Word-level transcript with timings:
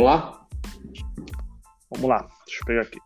Vamos 0.00 0.14
lá? 0.14 0.46
Vamos 1.90 2.08
lá, 2.08 2.26
deixa 2.46 2.60
eu 2.62 2.66
pegar 2.66 2.80
aqui. 2.80 2.98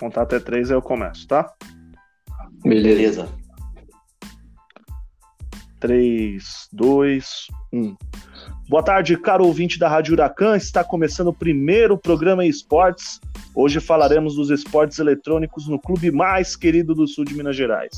Contar 0.00 0.22
até 0.22 0.40
três 0.40 0.70
aí 0.70 0.76
eu 0.78 0.80
começo, 0.80 1.28
tá? 1.28 1.52
Beleza. 2.62 3.28
3, 5.78 6.68
2, 6.72 7.48
1. 7.70 7.96
Boa 8.66 8.82
tarde, 8.82 9.18
caro 9.18 9.44
ouvinte 9.44 9.78
da 9.78 9.86
Rádio 9.86 10.14
Huracan. 10.14 10.56
Está 10.56 10.82
começando 10.82 11.28
o 11.28 11.34
primeiro 11.34 11.98
programa 11.98 12.46
em 12.46 12.48
esportes. 12.48 13.20
Hoje 13.54 13.78
falaremos 13.78 14.36
dos 14.36 14.48
esportes 14.48 14.98
eletrônicos 14.98 15.68
no 15.68 15.78
clube 15.78 16.10
mais 16.10 16.56
querido 16.56 16.94
do 16.94 17.06
sul 17.06 17.26
de 17.26 17.34
Minas 17.34 17.54
Gerais. 17.54 17.94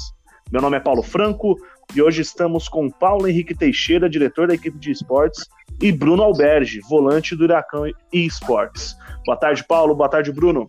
Meu 0.51 0.61
nome 0.61 0.77
é 0.77 0.80
Paulo 0.80 1.03
Franco 1.03 1.57
e 1.95 2.03
hoje 2.03 2.23
estamos 2.23 2.69
com 2.69 2.91
Paulo 2.91 3.27
Henrique 3.27 3.55
Teixeira, 3.55 4.09
diretor 4.09 4.49
da 4.49 4.55
equipe 4.55 4.79
de 4.79 4.91
esportes, 4.91 5.47
e 5.81 5.93
Bruno 5.93 6.23
Alberge, 6.23 6.81
volante 6.89 7.37
do 7.37 7.45
Huracan 7.45 7.91
e 8.13 8.27
Esportes. 8.27 8.97
Boa 9.25 9.37
tarde, 9.37 9.65
Paulo. 9.65 9.95
Boa 9.95 10.09
tarde, 10.09 10.33
Bruno. 10.33 10.69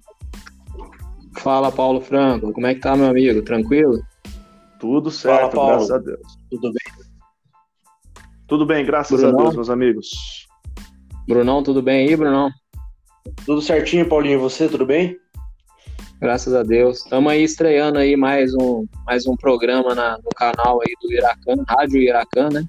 Fala, 1.40 1.72
Paulo 1.72 2.02
Franco. 2.02 2.52
Como 2.52 2.68
é 2.68 2.74
que 2.74 2.82
tá, 2.82 2.96
meu 2.96 3.08
amigo? 3.08 3.42
Tranquilo? 3.42 4.02
Tudo 4.80 5.10
certo, 5.10 5.56
Fala, 5.56 5.72
graças 5.72 5.92
a 5.92 5.98
Deus. 5.98 6.38
Tudo 6.50 6.72
bem? 6.74 7.06
Tudo 8.48 8.66
bem, 8.66 8.86
graças 8.86 9.20
Brunão? 9.20 9.40
a 9.40 9.44
Deus, 9.44 9.56
meus 9.56 9.70
amigos. 9.70 10.10
Brunão, 11.28 11.62
tudo 11.62 11.82
bem 11.82 12.08
aí, 12.08 12.16
Brunão? 12.16 12.50
Tudo 13.46 13.62
certinho, 13.62 14.08
Paulinho. 14.08 14.36
E 14.36 14.42
você, 14.42 14.68
tudo 14.68 14.86
bem? 14.86 15.18
Graças 16.20 16.54
a 16.54 16.64
Deus. 16.64 17.00
Estamos 17.00 17.32
aí 17.32 17.44
estreando 17.44 18.00
aí 18.00 18.16
mais 18.16 18.54
um, 18.56 18.86
mais 19.06 19.28
um 19.28 19.36
programa 19.36 19.94
na- 19.94 20.18
no 20.18 20.30
canal 20.36 20.80
aí 20.82 20.94
do 21.02 21.14
Iracan, 21.14 21.64
Rádio 21.68 22.02
Iracan, 22.02 22.50
né? 22.50 22.64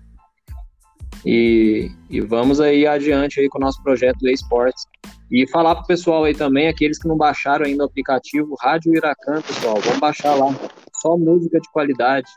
E, 1.24 1.90
e 2.10 2.20
vamos 2.20 2.60
aí 2.60 2.86
adiante 2.86 3.40
aí 3.40 3.48
com 3.48 3.58
o 3.58 3.60
nosso 3.60 3.82
projeto 3.82 4.18
do 4.18 4.28
esportes. 4.28 4.84
E 5.30 5.46
falar 5.48 5.74
pro 5.76 5.86
pessoal 5.86 6.24
aí 6.24 6.34
também, 6.34 6.68
aqueles 6.68 6.98
que 6.98 7.08
não 7.08 7.16
baixaram 7.16 7.64
ainda 7.66 7.84
o 7.84 7.86
aplicativo 7.86 8.54
Rádio 8.60 8.94
Iracan, 8.94 9.40
pessoal, 9.42 9.80
vamos 9.80 9.98
baixar 9.98 10.34
lá. 10.34 10.48
Só 10.96 11.16
música 11.16 11.58
de 11.60 11.70
qualidade. 11.72 12.28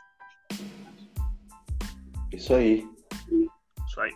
Isso 2.32 2.54
aí. 2.54 2.86
Isso 3.86 4.00
aí. 4.00 4.12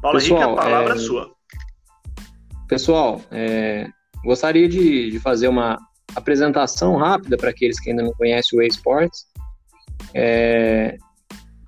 Paulo 0.00 0.18
Pessoal, 0.18 0.40
Henrique, 0.40 0.58
a 0.60 0.62
palavra 0.62 0.92
é- 0.94 0.96
é 0.96 1.00
sua. 1.00 1.35
Pessoal, 2.68 3.20
é, 3.30 3.86
gostaria 4.24 4.68
de, 4.68 5.10
de 5.10 5.20
fazer 5.20 5.46
uma 5.46 5.78
apresentação 6.16 6.96
rápida 6.96 7.36
para 7.36 7.50
aqueles 7.50 7.78
que 7.78 7.90
ainda 7.90 8.02
não 8.02 8.12
conhecem 8.12 8.58
o 8.58 8.62
eSports. 8.62 9.26
É, 10.12 10.96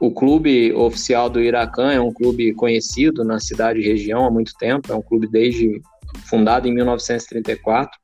o 0.00 0.10
clube 0.10 0.72
oficial 0.72 1.30
do 1.30 1.40
Iracan 1.40 1.92
é 1.92 2.00
um 2.00 2.12
clube 2.12 2.52
conhecido 2.54 3.24
na 3.24 3.38
cidade 3.38 3.78
e 3.78 3.86
região 3.86 4.24
há 4.24 4.30
muito 4.30 4.52
tempo, 4.58 4.92
é 4.92 4.94
um 4.94 5.02
clube 5.02 5.28
desde 5.28 5.80
fundado 6.28 6.66
em 6.66 6.74
1934. 6.74 7.96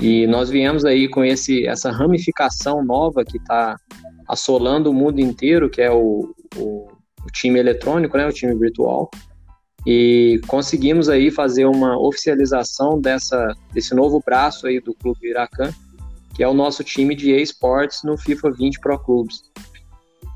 E 0.00 0.26
nós 0.28 0.48
viemos 0.48 0.84
aí 0.84 1.08
com 1.08 1.24
esse, 1.24 1.66
essa 1.66 1.90
ramificação 1.90 2.84
nova 2.84 3.24
que 3.24 3.36
está 3.36 3.76
assolando 4.28 4.90
o 4.90 4.94
mundo 4.94 5.20
inteiro, 5.20 5.68
que 5.68 5.82
é 5.82 5.90
o, 5.90 6.32
o, 6.56 6.88
o 7.24 7.30
time 7.32 7.58
eletrônico, 7.58 8.16
né, 8.16 8.26
o 8.26 8.32
time 8.32 8.54
virtual 8.54 9.10
e 9.86 10.40
conseguimos 10.46 11.08
aí 11.08 11.30
fazer 11.30 11.64
uma 11.66 11.98
oficialização 11.98 13.00
dessa, 13.00 13.54
desse 13.72 13.94
novo 13.94 14.22
braço 14.24 14.66
aí 14.66 14.80
do 14.80 14.94
Clube 14.94 15.28
Iracan, 15.28 15.72
que 16.34 16.42
é 16.42 16.48
o 16.48 16.54
nosso 16.54 16.84
time 16.84 17.14
de 17.14 17.32
esportes 17.32 18.02
no 18.04 18.16
FIFA 18.16 18.52
20 18.52 18.80
Pro 18.80 18.98
Clubes. 18.98 19.42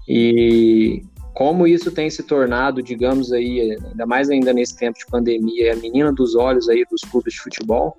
E 0.09 1.03
como 1.33 1.67
isso 1.67 1.93
tem 1.93 2.11
se 2.11 2.23
tornado, 2.23 2.83
digamos 2.83 3.33
aí, 3.33 3.77
ainda 3.91 4.07
mais 4.07 4.31
ainda 4.31 4.53
nesse 4.53 4.77
tempo 4.77 4.99
de 4.99 5.07
pandemia, 5.07 5.73
a 5.73 5.77
menina 5.77 6.13
dos 6.13 6.35
olhos 6.35 6.69
aí 6.69 6.85
dos 6.91 7.03
clubes 7.03 7.35
de 7.35 7.41
futebol, 7.41 7.97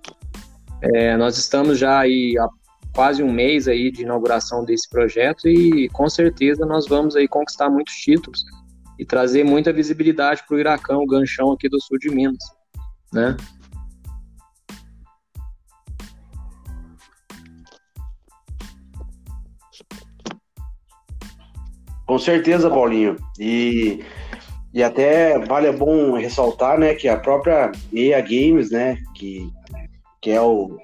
é, 0.82 1.16
nós 1.18 1.38
estamos 1.38 1.80
já 1.80 2.00
aí 2.00 2.38
há 2.38 2.48
quase 2.94 3.24
um 3.24 3.32
mês 3.32 3.68
aí 3.68 3.92
de 3.92 4.02
inauguração 4.02 4.66
desse 4.66 4.90
projeto 4.90 5.48
e 5.48 5.88
com 5.90 6.10
certeza 6.10 6.66
nós 6.66 6.88
vamos 6.88 7.16
aí 7.16 7.28
conquistar 7.28 7.70
muitos 7.70 7.94
títulos 7.96 8.44
e 8.98 9.06
trazer 9.06 9.44
muita 9.44 9.74
visibilidade 9.74 10.44
para 10.48 10.56
o 10.56 10.60
Iracão, 10.60 11.04
o 11.04 11.08
ganchão 11.08 11.52
aqui 11.52 11.70
do 11.70 11.82
sul 11.82 11.98
de 12.00 12.10
Minas, 12.10 12.44
né? 13.14 13.36
Com 22.08 22.18
certeza, 22.18 22.70
Paulinho. 22.70 23.18
E, 23.38 24.02
e 24.74 24.82
até 24.82 25.38
vale 25.40 25.68
a 25.68 25.74
bom 25.74 26.14
ressaltar, 26.14 26.80
né, 26.80 26.96
que 26.96 27.10
a 27.10 27.20
própria 27.20 27.70
EA 27.94 28.22
Games, 28.22 28.72
né, 28.72 28.98
que, 29.14 29.52
que 30.22 30.32
é 30.32 30.42
o 30.42 30.78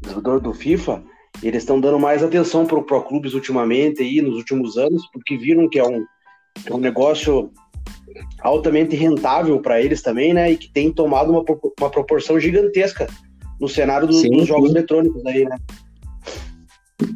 desenvolvedor 0.00 0.40
do 0.40 0.54
FIFA, 0.54 1.02
eles 1.42 1.62
estão 1.62 1.80
dando 1.80 1.98
mais 1.98 2.22
atenção 2.22 2.64
para 2.64 2.78
o 2.78 2.82
Pro 2.84 3.02
Clubes 3.02 3.34
ultimamente 3.34 4.02
aí, 4.02 4.22
nos 4.22 4.36
últimos 4.36 4.78
anos, 4.78 5.04
porque 5.12 5.36
viram 5.36 5.68
que 5.68 5.80
é 5.80 5.84
um, 5.84 6.04
é 6.64 6.72
um 6.74 6.78
negócio 6.78 7.50
altamente 8.40 8.96
rentável 8.96 9.60
para 9.60 9.80
eles 9.80 10.00
também, 10.02 10.32
né, 10.32 10.52
e 10.52 10.56
que 10.56 10.70
tem 10.72 10.92
tomado 10.92 11.30
uma, 11.30 11.44
uma 11.80 11.90
proporção 11.90 12.38
gigantesca 12.40 13.06
no 13.60 13.68
cenário 13.68 14.06
do- 14.06 14.12
Sim, 14.14 14.30
dos 14.30 14.46
jogos 14.46 14.70
sim. 14.70 14.76
eletrônicos 14.76 15.24
aí, 15.26 15.44
né? 15.44 15.56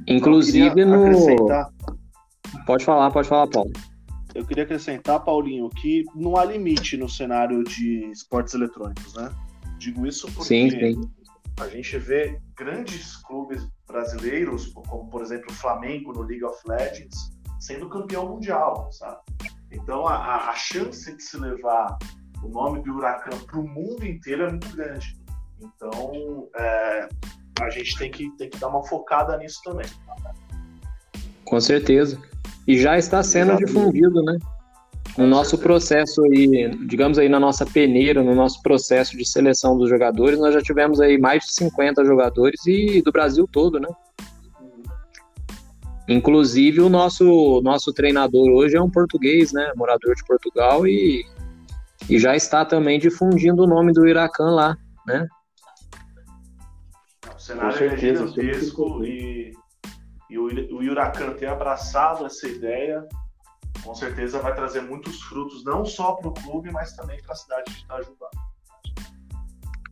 Inclusive 0.06 0.84
no. 0.84 0.95
acrescentar- 1.05 1.71
Pode 2.67 2.84
falar, 2.84 3.11
pode 3.11 3.29
falar, 3.29 3.47
Paulo. 3.49 3.71
Eu 4.34 4.45
queria 4.45 4.62
acrescentar, 4.65 5.21
Paulinho, 5.25 5.69
que 5.71 6.05
não 6.15 6.37
há 6.37 6.45
limite 6.45 6.97
no 6.97 7.09
cenário 7.09 7.65
de 7.65 8.05
esportes 8.12 8.55
eletrônicos, 8.55 9.15
né? 9.15 9.31
Digo 9.79 10.06
isso 10.06 10.27
porque 10.33 10.45
Sim, 10.45 10.71
sim. 10.71 11.00
a 11.59 11.67
gente 11.69 11.99
vê 11.99 12.39
grandes 12.56 13.17
clubes 13.25 13.67
brasileiros, 13.89 14.67
como 14.69 15.09
por 15.11 15.23
exemplo 15.23 15.47
o 15.50 15.55
Flamengo 15.55 16.12
no 16.12 16.23
League 16.23 16.45
of 16.45 16.56
Legends, 16.69 17.33
sendo 17.60 17.88
campeão 17.88 18.26
mundial, 18.28 18.88
sabe? 18.91 19.19
Então 19.71 20.06
a, 20.06 20.50
a- 20.50 20.54
chance 20.56 21.15
de 21.15 21.22
se 21.22 21.37
levar 21.38 21.97
o 22.43 22.48
nome 22.48 22.82
do 22.82 22.94
Huracan 22.97 23.38
para 23.47 23.60
o 23.60 23.69
mundo 23.69 24.04
inteiro 24.04 24.44
é 24.44 24.50
muito 24.50 24.75
grande. 24.75 25.16
Então 25.60 26.49
é, 26.56 27.09
a 27.60 27.70
gente 27.70 27.97
tem 27.99 28.10
que, 28.10 28.31
tem 28.37 28.49
que 28.50 28.59
dar 28.59 28.69
uma 28.69 28.82
focada 28.84 29.37
nisso 29.37 29.60
também. 29.62 29.87
Com 31.44 31.60
certeza. 31.60 32.19
E 32.66 32.78
já 32.78 32.97
está 32.99 33.22
sendo 33.22 33.53
Exatamente. 33.53 33.72
difundido, 33.75 34.22
né? 34.22 34.38
No 35.19 35.26
nosso 35.26 35.59
processo 35.59 36.22
aí, 36.25 36.70
digamos 36.87 37.19
aí 37.19 37.28
na 37.28 37.41
nossa 37.41 37.66
peneira, 37.66 38.22
no 38.22 38.34
nosso 38.34 38.62
processo 38.62 39.16
de 39.16 39.28
seleção 39.28 39.76
dos 39.76 39.88
jogadores, 39.91 40.38
nós 40.38 40.54
já 40.54 40.62
tivemos 40.62 41.00
aí 41.00 41.19
mais 41.19 41.44
de 41.44 41.53
50 41.54 42.04
jogadores 42.04 42.65
e 42.66 43.03
do 43.03 43.10
Brasil 43.10 43.47
todo, 43.50 43.81
né? 43.81 43.88
Inclusive 46.10 46.81
o 46.81 46.88
nosso 46.88 47.60
nosso 47.62 47.93
treinador 47.93 48.48
hoje 48.50 48.76
é 48.76 48.82
um 48.82 48.91
português, 48.91 49.53
né? 49.53 49.72
Morador 49.76 50.12
de 50.16 50.25
Portugal 50.25 50.84
e, 50.84 51.25
e 52.09 52.19
já 52.19 52.34
está 52.34 52.65
também 52.65 52.98
difundindo 52.98 53.62
o 53.62 53.67
nome 53.67 53.93
do 53.93 54.08
Iracan 54.08 54.50
lá, 54.50 54.76
né? 55.06 55.29
O 57.32 57.38
cenário 57.38 57.70
Com 57.70 57.79
certeza, 57.79 58.25
é 58.25 58.26
gigantesco 58.26 59.05
e, 59.05 59.52
e 60.29 60.37
o, 60.37 60.46
o 60.46 60.79
Huracan 60.79 61.32
ter 61.35 61.46
abraçado 61.46 62.26
essa 62.26 62.49
ideia 62.49 63.06
com 63.85 63.94
certeza 63.94 64.40
vai 64.40 64.52
trazer 64.55 64.82
muitos 64.82 65.23
frutos, 65.23 65.64
não 65.64 65.85
só 65.85 66.12
para 66.12 66.29
o 66.29 66.35
clube, 66.35 66.70
mas 66.73 66.94
também 66.96 67.23
para 67.23 67.32
a 67.32 67.37
cidade 67.37 67.73
de 67.73 67.85
Itajubá. 67.85 68.29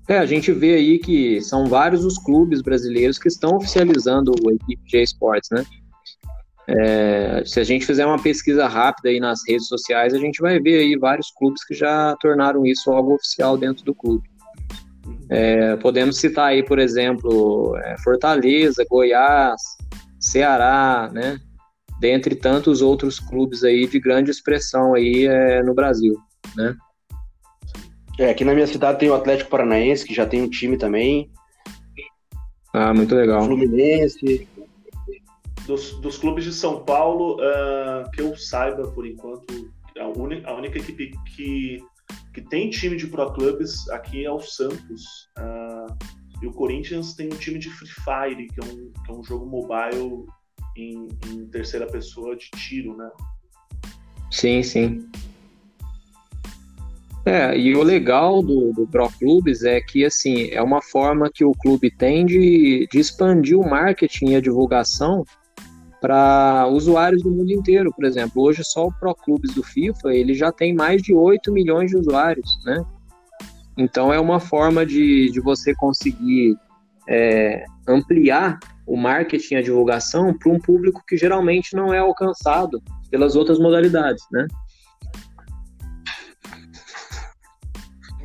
É, 0.08 0.18
a 0.18 0.26
gente 0.26 0.52
vê 0.52 0.74
aí 0.74 0.98
que 0.98 1.40
são 1.40 1.66
vários 1.66 2.04
os 2.04 2.18
clubes 2.18 2.60
brasileiros 2.60 3.18
que 3.18 3.28
estão 3.28 3.56
oficializando 3.56 4.32
o 4.44 4.50
equipe 4.50 4.82
de 4.84 5.02
esportes, 5.02 5.50
né? 5.50 5.64
É, 6.70 7.42
se 7.46 7.58
a 7.58 7.64
gente 7.64 7.86
fizer 7.86 8.04
uma 8.04 8.20
pesquisa 8.20 8.68
rápida 8.68 9.08
aí 9.08 9.18
nas 9.18 9.40
redes 9.48 9.68
sociais, 9.68 10.12
a 10.12 10.18
gente 10.18 10.42
vai 10.42 10.60
ver 10.60 10.80
aí 10.80 10.98
vários 10.98 11.30
clubes 11.30 11.64
que 11.64 11.74
já 11.74 12.14
tornaram 12.20 12.66
isso 12.66 12.90
algo 12.90 13.14
oficial 13.14 13.56
dentro 13.56 13.84
do 13.84 13.94
clube. 13.94 14.28
É, 15.30 15.76
podemos 15.76 16.18
citar 16.18 16.48
aí, 16.48 16.62
por 16.62 16.78
exemplo, 16.78 17.74
é, 17.78 17.96
Fortaleza, 18.04 18.84
Goiás, 18.90 19.60
Ceará, 20.20 21.10
né? 21.10 21.38
Dentre 22.00 22.34
tantos 22.36 22.82
outros 22.82 23.18
clubes 23.18 23.64
aí 23.64 23.86
de 23.86 23.98
grande 23.98 24.30
expressão 24.30 24.94
aí 24.94 25.26
é, 25.26 25.62
no 25.62 25.74
Brasil, 25.74 26.16
né? 26.54 26.76
É, 28.18 28.30
aqui 28.30 28.44
na 28.44 28.52
minha 28.52 28.66
cidade 28.66 28.98
tem 28.98 29.08
o 29.08 29.14
Atlético 29.14 29.48
Paranaense, 29.48 30.04
que 30.04 30.14
já 30.14 30.26
tem 30.26 30.42
um 30.42 30.50
time 30.50 30.76
também, 30.76 31.30
Ah, 32.72 32.92
muito 32.92 33.14
legal. 33.14 33.44
Fluminense. 33.44 34.46
Dos, 35.68 36.00
dos 36.00 36.16
clubes 36.16 36.44
de 36.44 36.52
São 36.52 36.82
Paulo, 36.82 37.36
ah, 37.42 38.10
que 38.14 38.22
eu 38.22 38.34
saiba 38.36 38.90
por 38.90 39.06
enquanto, 39.06 39.70
a, 39.98 40.08
uni- 40.18 40.42
a 40.46 40.54
única 40.54 40.78
equipe 40.78 41.12
que, 41.36 41.78
que 42.32 42.40
tem 42.40 42.70
time 42.70 42.96
de 42.96 43.06
Pro 43.06 43.30
Clubes 43.34 43.86
aqui 43.90 44.24
é 44.24 44.32
o 44.32 44.40
Santos. 44.40 45.28
ah, 45.38 45.86
e 46.42 46.46
o 46.46 46.52
Corinthians 46.52 47.14
tem 47.14 47.26
um 47.26 47.36
time 47.36 47.58
de 47.58 47.68
Free 47.68 47.88
Fire, 47.88 48.46
que 48.46 48.60
é 48.60 48.64
um, 48.64 48.92
que 49.04 49.12
é 49.12 49.14
um 49.14 49.22
jogo 49.22 49.44
mobile 49.44 50.24
em, 50.74 51.08
em 51.26 51.46
terceira 51.48 51.86
pessoa 51.86 52.34
de 52.34 52.48
tiro, 52.52 52.96
né? 52.96 53.10
Sim, 54.30 54.62
sim. 54.62 55.06
É, 57.26 57.58
e 57.58 57.76
o 57.76 57.82
legal 57.82 58.40
do, 58.42 58.72
do 58.72 58.86
Pro 58.86 59.10
Clubes 59.18 59.64
é 59.64 59.82
que, 59.82 60.02
assim, 60.02 60.48
é 60.50 60.62
uma 60.62 60.80
forma 60.80 61.28
que 61.30 61.44
o 61.44 61.52
clube 61.52 61.90
tem 61.90 62.24
de, 62.24 62.88
de 62.90 62.98
expandir 62.98 63.58
o 63.58 63.68
marketing 63.68 64.30
e 64.30 64.36
a 64.36 64.40
divulgação 64.40 65.24
para 66.00 66.66
usuários 66.68 67.22
do 67.22 67.30
mundo 67.30 67.52
inteiro, 67.52 67.92
por 67.94 68.04
exemplo. 68.04 68.42
Hoje 68.42 68.62
só 68.64 68.86
o 68.86 68.92
Pro 68.92 69.14
Clubes 69.14 69.54
do 69.54 69.62
FIFA, 69.62 70.14
ele 70.14 70.34
já 70.34 70.52
tem 70.52 70.74
mais 70.74 71.02
de 71.02 71.14
8 71.14 71.52
milhões 71.52 71.90
de 71.90 71.96
usuários, 71.96 72.58
né? 72.64 72.84
Então 73.76 74.12
é 74.12 74.18
uma 74.18 74.40
forma 74.40 74.84
de, 74.84 75.30
de 75.30 75.40
você 75.40 75.74
conseguir 75.74 76.56
é, 77.08 77.64
ampliar 77.86 78.58
o 78.86 78.96
marketing 78.96 79.54
e 79.54 79.56
a 79.58 79.62
divulgação 79.62 80.36
para 80.36 80.50
um 80.50 80.58
público 80.58 81.02
que 81.06 81.16
geralmente 81.16 81.74
não 81.76 81.92
é 81.92 81.98
alcançado 81.98 82.82
pelas 83.10 83.36
outras 83.36 83.58
modalidades, 83.58 84.24
né? 84.32 84.46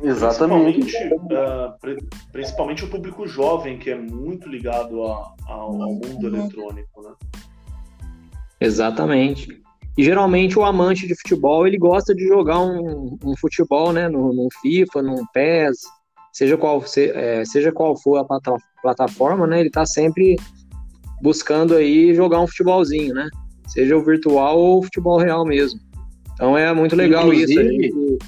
Exatamente. 0.02 0.80
Principalmente, 0.80 1.34
uh, 1.34 2.30
principalmente, 2.30 2.84
o 2.84 2.90
público 2.90 3.26
jovem, 3.26 3.78
que 3.78 3.90
é 3.90 3.94
muito 3.94 4.48
ligado 4.48 5.02
a, 5.02 5.34
a, 5.48 5.52
ao 5.52 5.72
mundo 5.72 6.26
eletrônico, 6.26 7.02
né? 7.02 7.14
Exatamente. 8.64 9.48
E 9.96 10.02
geralmente 10.02 10.58
o 10.58 10.64
amante 10.64 11.06
de 11.06 11.14
futebol, 11.14 11.66
ele 11.66 11.78
gosta 11.78 12.14
de 12.14 12.26
jogar 12.26 12.58
um, 12.60 13.16
um 13.24 13.36
futebol, 13.36 13.92
né, 13.92 14.08
no, 14.08 14.32
no, 14.32 14.48
FIFA, 14.60 15.02
no 15.02 15.24
PES, 15.32 15.78
seja 16.32 16.56
qual, 16.56 16.84
se, 16.84 17.10
é, 17.10 17.44
seja 17.44 17.70
qual 17.70 17.96
for 17.96 18.16
a 18.18 18.24
plataforma, 18.82 19.46
né, 19.46 19.60
ele 19.60 19.68
está 19.68 19.86
sempre 19.86 20.36
buscando 21.22 21.76
aí 21.76 22.12
jogar 22.12 22.40
um 22.40 22.46
futebolzinho, 22.46 23.14
né, 23.14 23.28
seja 23.68 23.96
o 23.96 24.04
virtual 24.04 24.58
ou 24.58 24.80
o 24.80 24.82
futebol 24.82 25.18
real 25.18 25.44
mesmo. 25.44 25.78
Então 26.32 26.58
é 26.58 26.72
muito 26.74 26.96
legal 26.96 27.32
Inclusive, 27.32 27.86
isso. 27.86 28.18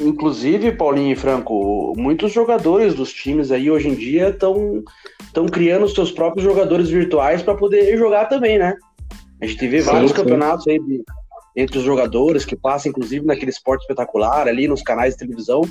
Inclusive, 0.00 0.72
Paulinho 0.72 1.12
e 1.12 1.16
Franco, 1.16 1.92
muitos 1.96 2.32
jogadores 2.32 2.94
dos 2.94 3.12
times 3.12 3.52
aí 3.52 3.70
hoje 3.70 3.88
em 3.88 3.94
dia 3.94 4.30
estão 4.30 4.82
estão 5.20 5.46
criando 5.46 5.84
os 5.84 5.94
seus 5.94 6.10
próprios 6.10 6.44
jogadores 6.44 6.88
virtuais 6.88 7.42
para 7.42 7.54
poder 7.54 7.96
jogar 7.98 8.26
também, 8.26 8.58
né? 8.58 8.76
A 9.40 9.46
gente 9.46 9.68
vê 9.68 9.80
vários 9.80 10.10
sim, 10.10 10.16
campeonatos 10.16 10.66
aí 10.66 10.78
de, 10.78 11.02
entre 11.54 11.78
os 11.78 11.84
jogadores 11.84 12.44
que 12.44 12.56
passam, 12.56 12.90
inclusive, 12.90 13.24
naquele 13.26 13.50
esporte 13.50 13.82
espetacular 13.82 14.48
ali 14.48 14.66
nos 14.66 14.82
canais 14.82 15.14
de 15.14 15.20
televisão. 15.20 15.62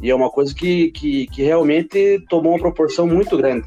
E 0.00 0.10
é 0.10 0.14
uma 0.14 0.30
coisa 0.30 0.54
que, 0.54 0.90
que, 0.92 1.26
que 1.26 1.42
realmente 1.42 2.24
tomou 2.28 2.52
uma 2.52 2.60
proporção 2.60 3.06
muito 3.06 3.36
grande. 3.36 3.66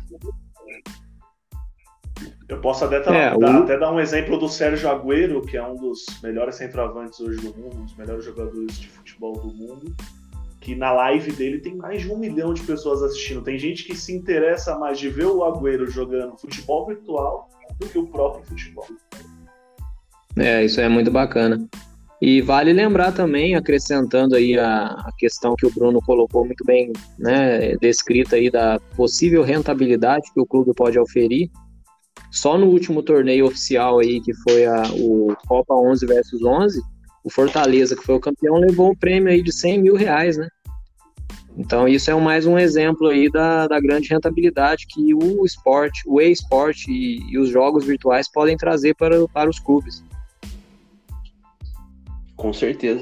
Eu 2.52 2.60
posso 2.60 2.84
até, 2.84 2.98
é, 2.98 3.02
dar, 3.02 3.38
o... 3.38 3.64
até 3.64 3.80
dar 3.80 3.94
um 3.94 4.00
exemplo 4.00 4.38
do 4.38 4.50
Sérgio 4.50 4.90
Agüero, 4.90 5.42
que 5.42 5.56
é 5.56 5.66
um 5.66 5.78
dos 5.78 6.06
melhores 6.22 6.56
centroavantes 6.56 7.18
hoje 7.22 7.40
do 7.40 7.58
mundo, 7.58 7.78
um 7.78 7.86
dos 7.86 7.96
melhores 7.96 8.26
jogadores 8.26 8.78
de 8.78 8.90
futebol 8.90 9.40
do 9.40 9.48
mundo, 9.48 9.96
que 10.60 10.76
na 10.76 10.92
live 10.92 11.32
dele 11.32 11.60
tem 11.60 11.78
mais 11.78 12.02
de 12.02 12.12
um 12.12 12.18
milhão 12.18 12.54
de 12.54 12.62
pessoas 12.64 13.02
assistindo. 13.02 13.42
Tem 13.42 13.58
gente 13.58 13.86
que 13.86 13.96
se 13.96 14.14
interessa 14.14 14.78
mais 14.78 15.00
de 15.00 15.08
ver 15.08 15.28
o 15.28 15.46
Agüero 15.46 15.90
jogando 15.90 16.38
futebol 16.38 16.88
virtual 16.88 17.50
do 17.80 17.88
que 17.88 17.98
o 17.98 18.06
próprio 18.08 18.44
futebol. 18.44 18.86
É, 20.38 20.66
isso 20.66 20.82
é 20.82 20.90
muito 20.90 21.10
bacana. 21.10 21.66
E 22.22 22.42
vale 22.42 22.74
lembrar 22.74 23.14
também, 23.14 23.56
acrescentando 23.56 24.36
aí 24.36 24.60
a, 24.60 24.88
a, 24.88 25.10
questão 25.18 25.56
que 25.56 25.66
o 25.66 25.72
Bruno 25.72 26.02
colocou 26.02 26.46
muito 26.46 26.66
bem, 26.66 26.92
né, 27.18 27.78
descrita 27.78 28.36
aí 28.36 28.52
da 28.52 28.78
possível 28.98 29.42
rentabilidade 29.42 30.30
que 30.34 30.40
o 30.40 30.46
clube 30.46 30.74
pode 30.76 31.00
oferir, 31.00 31.50
só 32.32 32.58
no 32.58 32.68
último 32.68 33.04
torneio 33.04 33.46
oficial 33.46 34.00
aí, 34.00 34.22
que 34.22 34.34
foi 34.34 34.66
a, 34.66 34.84
o 34.94 35.36
Copa 35.48 35.76
11 35.76 36.06
versus 36.06 36.42
11, 36.42 36.82
o 37.24 37.30
Fortaleza, 37.30 37.96
que 37.96 38.04
foi 38.04 38.16
o 38.16 38.20
campeão, 38.20 38.56
levou 38.56 38.92
um 38.92 38.96
prêmio 38.96 39.30
aí 39.30 39.44
de 39.44 39.52
100 39.52 39.82
mil 39.82 39.96
reais, 39.96 40.38
né? 40.38 40.48
Então 41.58 41.88
isso 41.88 42.10
é 42.10 42.16
mais 42.16 42.46
um 42.46 42.58
exemplo 42.58 43.08
aí 43.08 43.30
da, 43.30 43.68
da 43.68 43.80
grande 43.80 44.10
rentabilidade 44.10 44.88
que 44.88 45.14
o 45.14 45.46
esporte, 45.46 46.02
o 46.08 46.22
e-esporte 46.22 46.90
e, 46.90 47.20
e, 47.30 47.38
os 47.38 47.50
jogos 47.50 47.86
virtuais 47.86 48.32
podem 48.32 48.56
trazer 48.56 48.96
para, 48.96 49.28
para 49.28 49.50
os 49.50 49.60
clubes. 49.60 50.02
Com 52.38 52.54
certeza. 52.54 53.02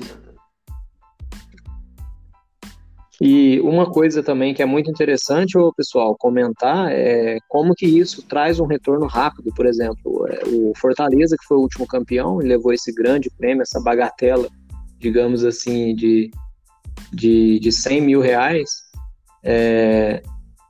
E 3.21 3.59
uma 3.61 3.91
coisa 3.91 4.23
também 4.23 4.53
que 4.53 4.61
é 4.61 4.65
muito 4.65 4.89
interessante, 4.89 5.57
pessoal, 5.75 6.15
comentar 6.17 6.89
é 6.89 7.37
como 7.49 7.75
que 7.75 7.85
isso 7.85 8.21
traz 8.23 8.59
um 8.61 8.65
retorno 8.65 9.07
rápido. 9.07 9.51
Por 9.53 9.65
exemplo, 9.65 10.25
é, 10.29 10.41
o 10.47 10.71
Fortaleza, 10.77 11.35
que 11.37 11.45
foi 11.45 11.57
o 11.57 11.61
último 11.61 11.85
campeão, 11.85 12.37
levou 12.37 12.71
esse 12.71 12.93
grande 12.93 13.29
prêmio, 13.29 13.61
essa 13.61 13.81
bagatela, 13.81 14.47
digamos 14.97 15.43
assim, 15.43 15.93
de, 15.93 16.31
de, 17.11 17.59
de 17.59 17.71
100 17.71 18.01
mil 18.01 18.21
reais. 18.21 18.69
É, 19.43 20.23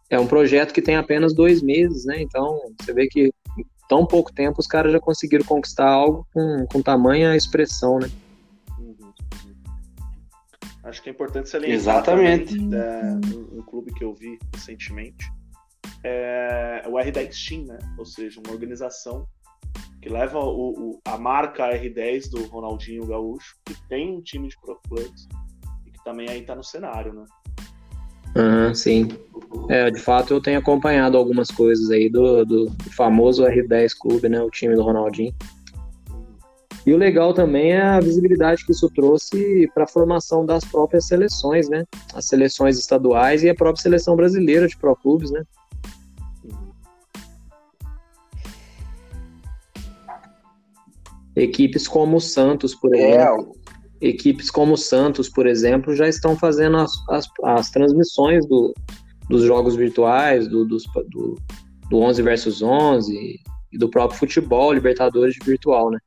é 0.10 0.20
um 0.20 0.26
projeto 0.26 0.74
que 0.74 0.82
tem 0.82 0.96
apenas 0.96 1.36
dois 1.36 1.62
meses, 1.62 2.04
né? 2.06 2.20
Então, 2.20 2.60
você 2.82 2.92
vê 2.94 3.08
que 3.08 3.32
em 3.58 3.66
tão 3.88 4.08
pouco 4.08 4.34
tempo 4.34 4.60
os 4.60 4.66
caras 4.66 4.92
já 4.92 5.00
conseguiram 5.00 5.46
conquistar 5.46 5.88
algo 5.88 6.26
com, 6.34 6.66
com 6.72 6.82
tamanha 6.82 7.36
expressão, 7.36 8.00
né? 8.00 8.10
Acho 10.90 11.04
que 11.04 11.10
é 11.10 11.12
importante 11.12 11.50
salientar 11.50 11.76
Exatamente. 11.76 12.58
Também, 12.58 12.80
é, 12.80 13.38
um, 13.38 13.60
um, 13.60 13.62
clube 13.62 13.94
que 13.94 14.04
eu 14.04 14.14
vi 14.14 14.40
recentemente 14.54 15.26
é 16.04 16.84
o 16.88 16.94
R10 16.94 17.48
Team, 17.48 17.66
né? 17.66 17.78
Ou 17.98 18.06
seja, 18.06 18.42
uma 18.44 18.54
organização 18.54 19.28
que 20.02 20.10
leva 20.10 20.40
o, 20.40 20.72
o, 20.72 21.02
a 21.06 21.18
marca 21.18 21.70
R10 21.70 22.30
do 22.32 22.46
Ronaldinho 22.48 23.06
Gaúcho, 23.06 23.56
que 23.66 23.76
tem 23.88 24.16
um 24.16 24.22
time 24.22 24.48
de 24.48 24.56
Pro 24.60 24.80
Clubs 24.88 25.28
e 25.86 25.92
que 25.92 26.04
também 26.04 26.28
aí 26.30 26.42
tá 26.42 26.56
no 26.56 26.64
cenário, 26.64 27.14
né? 27.14 27.26
Uhum, 28.36 28.74
sim. 28.74 29.08
É, 29.70 29.90
de 29.92 30.00
fato 30.00 30.34
eu 30.34 30.42
tenho 30.42 30.60
acompanhado 30.60 31.18
algumas 31.18 31.50
coisas 31.50 31.90
aí 31.90 32.10
do, 32.10 32.46
do 32.46 32.72
famoso 32.96 33.44
R10 33.44 33.92
Clube, 34.00 34.30
né? 34.30 34.42
O 34.42 34.50
time 34.50 34.76
do 34.76 34.84
Ronaldinho. 34.84 35.34
E 36.86 36.94
o 36.94 36.98
legal 36.98 37.34
também 37.34 37.74
é 37.74 37.82
a 37.82 38.00
visibilidade 38.00 38.66
que 38.66 38.72
isso 38.72 38.90
trouxe 38.90 39.70
para 39.74 39.84
a 39.84 39.88
formação 39.88 40.46
das 40.46 40.64
próprias 40.64 41.08
seleções, 41.08 41.70
né? 41.70 41.86
As 42.14 42.26
seleções 42.26 42.78
estaduais 42.78 43.44
e 43.44 43.50
a 43.50 43.56
própria 43.56 43.82
seleção 43.82 44.16
brasileira 44.16 44.68
de 44.68 44.78
pro 44.78 44.96
clubes, 44.96 45.30
né? 45.32 45.44
Equipes 51.36 51.88
como 51.88 52.18
o 52.18 52.22
Santos, 52.22 52.76
por 52.76 52.94
é. 52.96 53.00
exemplo. 53.00 53.56
É. 54.02 54.08
Equipes 54.08 54.50
como 54.50 54.74
o 54.74 54.78
Santos, 54.78 55.28
por 55.28 55.46
exemplo, 55.46 55.94
já 55.94 56.08
estão 56.08 56.36
fazendo 56.36 56.78
as, 56.78 56.92
as, 57.10 57.28
as 57.44 57.70
transmissões 57.70 58.46
do, 58.48 58.74
dos 59.30 59.44
jogos 59.44 59.76
virtuais, 59.76 60.48
do, 60.48 60.64
dos, 60.64 60.84
do, 61.10 61.38
do 61.90 61.98
11 62.00 62.22
versus 62.22 62.62
11 62.62 63.40
e 63.72 63.78
do 63.78 63.90
próprio 63.90 64.18
futebol, 64.18 64.72
Libertadores 64.72 65.36
de 65.36 65.46
virtual, 65.46 65.92
né? 65.92 66.00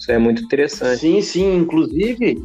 Isso 0.00 0.10
é 0.10 0.18
muito 0.18 0.42
interessante. 0.42 1.00
Sim, 1.00 1.20
sim. 1.20 1.56
Inclusive, 1.58 2.42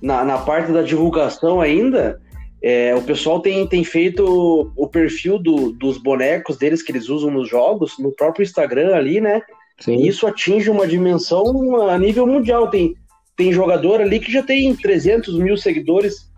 na, 0.00 0.24
na 0.24 0.38
parte 0.38 0.70
da 0.70 0.82
divulgação 0.82 1.60
ainda, 1.60 2.20
é, 2.62 2.94
o 2.94 3.02
pessoal 3.02 3.40
tem, 3.40 3.66
tem 3.66 3.82
feito 3.82 4.72
o 4.76 4.86
perfil 4.86 5.36
do, 5.36 5.72
dos 5.72 5.98
bonecos 5.98 6.56
deles 6.56 6.80
que 6.80 6.92
eles 6.92 7.08
usam 7.08 7.28
nos 7.28 7.48
jogos, 7.48 7.98
no 7.98 8.12
próprio 8.12 8.44
Instagram 8.44 8.94
ali, 8.94 9.20
né? 9.20 9.42
Sim. 9.80 9.96
E 9.96 10.06
isso 10.06 10.28
atinge 10.28 10.70
uma 10.70 10.86
dimensão 10.86 11.44
a 11.90 11.98
nível 11.98 12.24
mundial. 12.24 12.70
Tem, 12.70 12.94
tem 13.36 13.52
jogador 13.52 14.00
ali 14.00 14.20
que 14.20 14.30
já 14.30 14.44
tem 14.44 14.74
300 14.76 15.36
mil 15.40 15.56
seguidores 15.56 16.30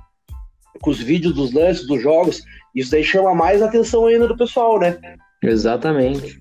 com 0.80 0.90
os 0.90 0.98
vídeos 0.98 1.34
dos 1.34 1.52
lances, 1.52 1.86
dos 1.86 2.02
jogos. 2.02 2.42
Isso 2.74 2.90
daí 2.90 3.04
chama 3.04 3.34
mais 3.34 3.60
atenção 3.60 4.06
ainda 4.06 4.26
do 4.26 4.36
pessoal, 4.36 4.80
né? 4.80 4.98
Exatamente. 5.42 6.38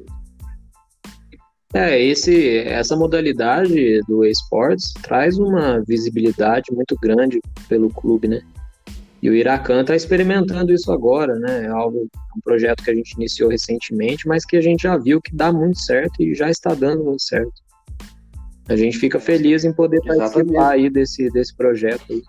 É, 1.73 1.99
esse, 1.99 2.59
essa 2.59 2.95
modalidade 2.95 3.99
do 4.07 4.23
esportes 4.23 4.93
traz 5.01 5.39
uma 5.39 5.81
visibilidade 5.81 6.71
muito 6.71 6.95
grande 7.01 7.41
pelo 7.67 7.89
clube, 7.89 8.27
né? 8.27 8.41
E 9.23 9.29
o 9.29 9.33
Iracan 9.33 9.81
está 9.81 9.95
experimentando 9.95 10.71
isso 10.71 10.91
agora, 10.91 11.35
né? 11.39 11.63
É 11.63 11.67
algo, 11.67 12.07
um 12.37 12.41
projeto 12.43 12.83
que 12.83 12.91
a 12.91 12.93
gente 12.93 13.13
iniciou 13.13 13.49
recentemente, 13.49 14.27
mas 14.27 14.45
que 14.45 14.57
a 14.57 14.61
gente 14.61 14.83
já 14.83 14.97
viu 14.97 15.21
que 15.21 15.35
dá 15.35 15.51
muito 15.51 15.79
certo 15.79 16.21
e 16.21 16.35
já 16.35 16.49
está 16.49 16.75
dando 16.75 17.05
muito 17.05 17.23
certo. 17.23 17.53
A 18.67 18.75
gente 18.75 18.97
fica 18.97 19.19
feliz 19.19 19.63
em 19.63 19.73
poder 19.73 19.97
Exatamente. 20.03 20.33
participar 20.33 20.69
aí 20.71 20.89
desse, 20.89 21.29
desse 21.31 21.55
projeto. 21.55 22.21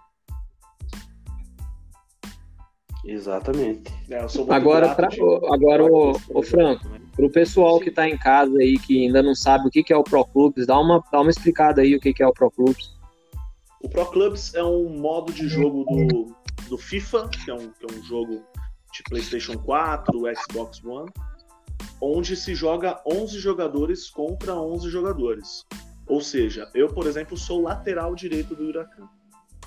Exatamente. 3.04 3.92
É, 4.10 4.24
agora, 4.50 4.94
pra, 4.94 5.08
agora 5.52 5.84
o, 5.84 6.12
o 6.30 6.42
Franco, 6.42 6.88
para 7.14 7.26
o 7.26 7.30
pessoal 7.30 7.78
que 7.78 7.90
está 7.90 8.08
em 8.08 8.16
casa 8.16 8.56
aí, 8.58 8.78
que 8.78 9.04
ainda 9.04 9.22
não 9.22 9.34
sabe 9.34 9.68
o 9.68 9.70
que, 9.70 9.82
que 9.82 9.92
é 9.92 9.96
o 9.96 10.02
Pro 10.02 10.24
Clubs, 10.24 10.66
dá 10.66 10.78
uma, 10.78 11.02
dá 11.12 11.20
uma 11.20 11.30
explicada 11.30 11.82
aí 11.82 11.94
o 11.94 12.00
que, 12.00 12.14
que 12.14 12.22
é 12.22 12.26
o 12.26 12.32
Pro 12.32 12.50
Clubs. 12.50 12.94
O 13.82 13.88
Pro 13.88 14.06
Clubs 14.06 14.54
é 14.54 14.64
um 14.64 14.88
modo 14.88 15.32
de 15.32 15.46
jogo 15.46 15.84
do, 15.84 16.34
do 16.68 16.78
FIFA, 16.78 17.28
que 17.28 17.50
é 17.50 17.54
um, 17.54 17.68
que 17.70 17.84
é 17.84 17.98
um 17.98 18.02
jogo 18.02 18.42
de 18.92 19.02
PlayStation 19.02 19.58
4, 19.58 20.22
Xbox 20.36 20.82
One, 20.82 21.10
onde 22.00 22.36
se 22.36 22.54
joga 22.54 23.02
11 23.06 23.38
jogadores 23.38 24.08
contra 24.08 24.54
11 24.54 24.88
jogadores. 24.88 25.66
Ou 26.06 26.20
seja, 26.20 26.70
eu, 26.74 26.88
por 26.88 27.06
exemplo, 27.06 27.36
sou 27.36 27.62
lateral 27.62 28.14
direito 28.14 28.54
do 28.54 28.64
Huracan. 28.64 29.08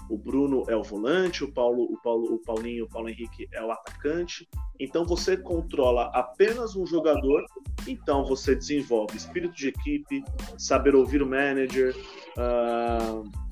O 0.10 0.18
Bruno 0.18 0.64
é 0.68 0.76
o 0.76 0.84
volante, 0.84 1.44
o 1.44 1.52
Paulo, 1.52 1.84
o 1.84 2.02
Paulo, 2.02 2.34
o 2.34 2.40
Paulinho, 2.40 2.86
o 2.86 2.90
Paulo 2.90 3.10
Henrique 3.10 3.48
é 3.54 3.64
o 3.64 3.72
atacante. 3.72 4.48
Então 4.80 5.06
você 5.06 5.36
controla 5.36 6.12
apenas 6.14 6.76
um 6.76 6.86
jogador. 6.86 7.46
Então 7.88 8.26
você 8.26 8.56
desenvolve 8.56 9.18
espírito 9.18 9.56
de 9.56 9.70
equipe, 9.70 10.24
saber 10.58 10.96
ouvir 10.96 11.22
o 11.22 11.28
manager. 11.28 11.96
Uh... 12.38 13.48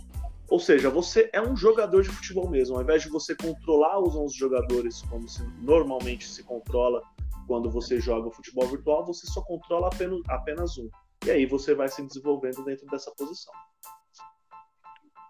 Ou 0.47 0.59
seja, 0.59 0.89
você 0.89 1.29
é 1.33 1.41
um 1.41 1.57
jogador 1.57 2.03
de 2.03 2.09
futebol 2.09 2.49
mesmo. 2.49 2.75
Ao 2.75 2.81
invés 2.81 3.01
de 3.01 3.09
você 3.09 3.35
controlar 3.35 3.99
os 3.99 4.15
11 4.15 4.37
jogadores 4.37 5.01
como 5.03 5.27
se 5.27 5.43
normalmente 5.61 6.27
se 6.27 6.43
controla 6.43 7.01
quando 7.47 7.69
você 7.69 7.99
joga 7.99 8.31
futebol 8.31 8.67
virtual, 8.67 9.05
você 9.05 9.25
só 9.27 9.41
controla 9.41 9.87
apenas, 9.87 10.19
apenas 10.27 10.77
um. 10.77 10.89
E 11.25 11.31
aí 11.31 11.45
você 11.45 11.73
vai 11.73 11.87
se 11.87 12.01
desenvolvendo 12.05 12.63
dentro 12.63 12.85
dessa 12.87 13.11
posição. 13.11 13.53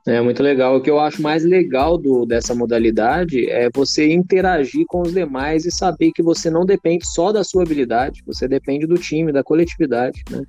É 0.07 0.21
muito 0.21 0.43
legal. 0.43 0.75
O 0.75 0.81
que 0.81 0.89
eu 0.89 0.99
acho 0.99 1.21
mais 1.21 1.43
legal 1.43 1.97
do, 1.97 2.25
dessa 2.25 2.53
modalidade 2.53 3.49
é 3.49 3.69
você 3.73 4.13
interagir 4.13 4.85
com 4.87 5.01
os 5.01 5.11
demais 5.11 5.65
e 5.65 5.71
saber 5.71 6.11
que 6.11 6.21
você 6.21 6.49
não 6.49 6.63
depende 6.63 7.07
só 7.07 7.31
da 7.31 7.43
sua 7.43 7.63
habilidade, 7.63 8.21
você 8.25 8.47
depende 8.47 8.85
do 8.85 8.99
time, 8.99 9.31
da 9.31 9.43
coletividade, 9.43 10.23
né? 10.29 10.43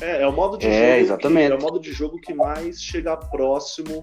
É, 0.00 0.22
é 0.22 0.26
o 0.26 0.32
modo 0.32 0.56
de 0.56 0.66
é, 0.66 0.92
jogo. 0.92 1.04
Exatamente. 1.04 1.46
Que, 1.48 1.52
é 1.52 1.56
o 1.56 1.62
modo 1.62 1.78
de 1.78 1.92
jogo 1.92 2.18
que 2.18 2.32
mais 2.32 2.82
chega 2.82 3.16
próximo 3.16 4.02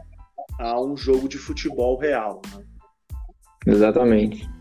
a 0.59 0.79
um 0.79 0.95
jogo 0.95 1.27
de 1.27 1.37
futebol 1.37 1.97
real. 1.97 2.41
Né? 2.55 2.63
Exatamente 3.65 4.58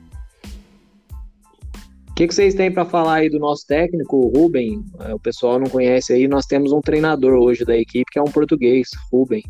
que, 2.18 2.26
que 2.26 2.34
vocês 2.34 2.52
têm 2.52 2.68
para 2.68 2.84
falar 2.84 3.14
aí 3.18 3.30
do 3.30 3.38
nosso 3.38 3.64
técnico, 3.64 4.16
o 4.16 4.28
Ruben? 4.36 4.84
É, 5.06 5.14
o 5.14 5.20
pessoal 5.20 5.56
não 5.60 5.68
conhece 5.68 6.12
aí, 6.12 6.26
nós 6.26 6.46
temos 6.46 6.72
um 6.72 6.80
treinador 6.80 7.34
hoje 7.34 7.64
da 7.64 7.78
equipe 7.78 8.10
que 8.10 8.18
é 8.18 8.22
um 8.22 8.24
português, 8.24 8.88
Ruben. 9.12 9.44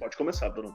Pode 0.00 0.16
começar, 0.16 0.50
Bruno. 0.50 0.74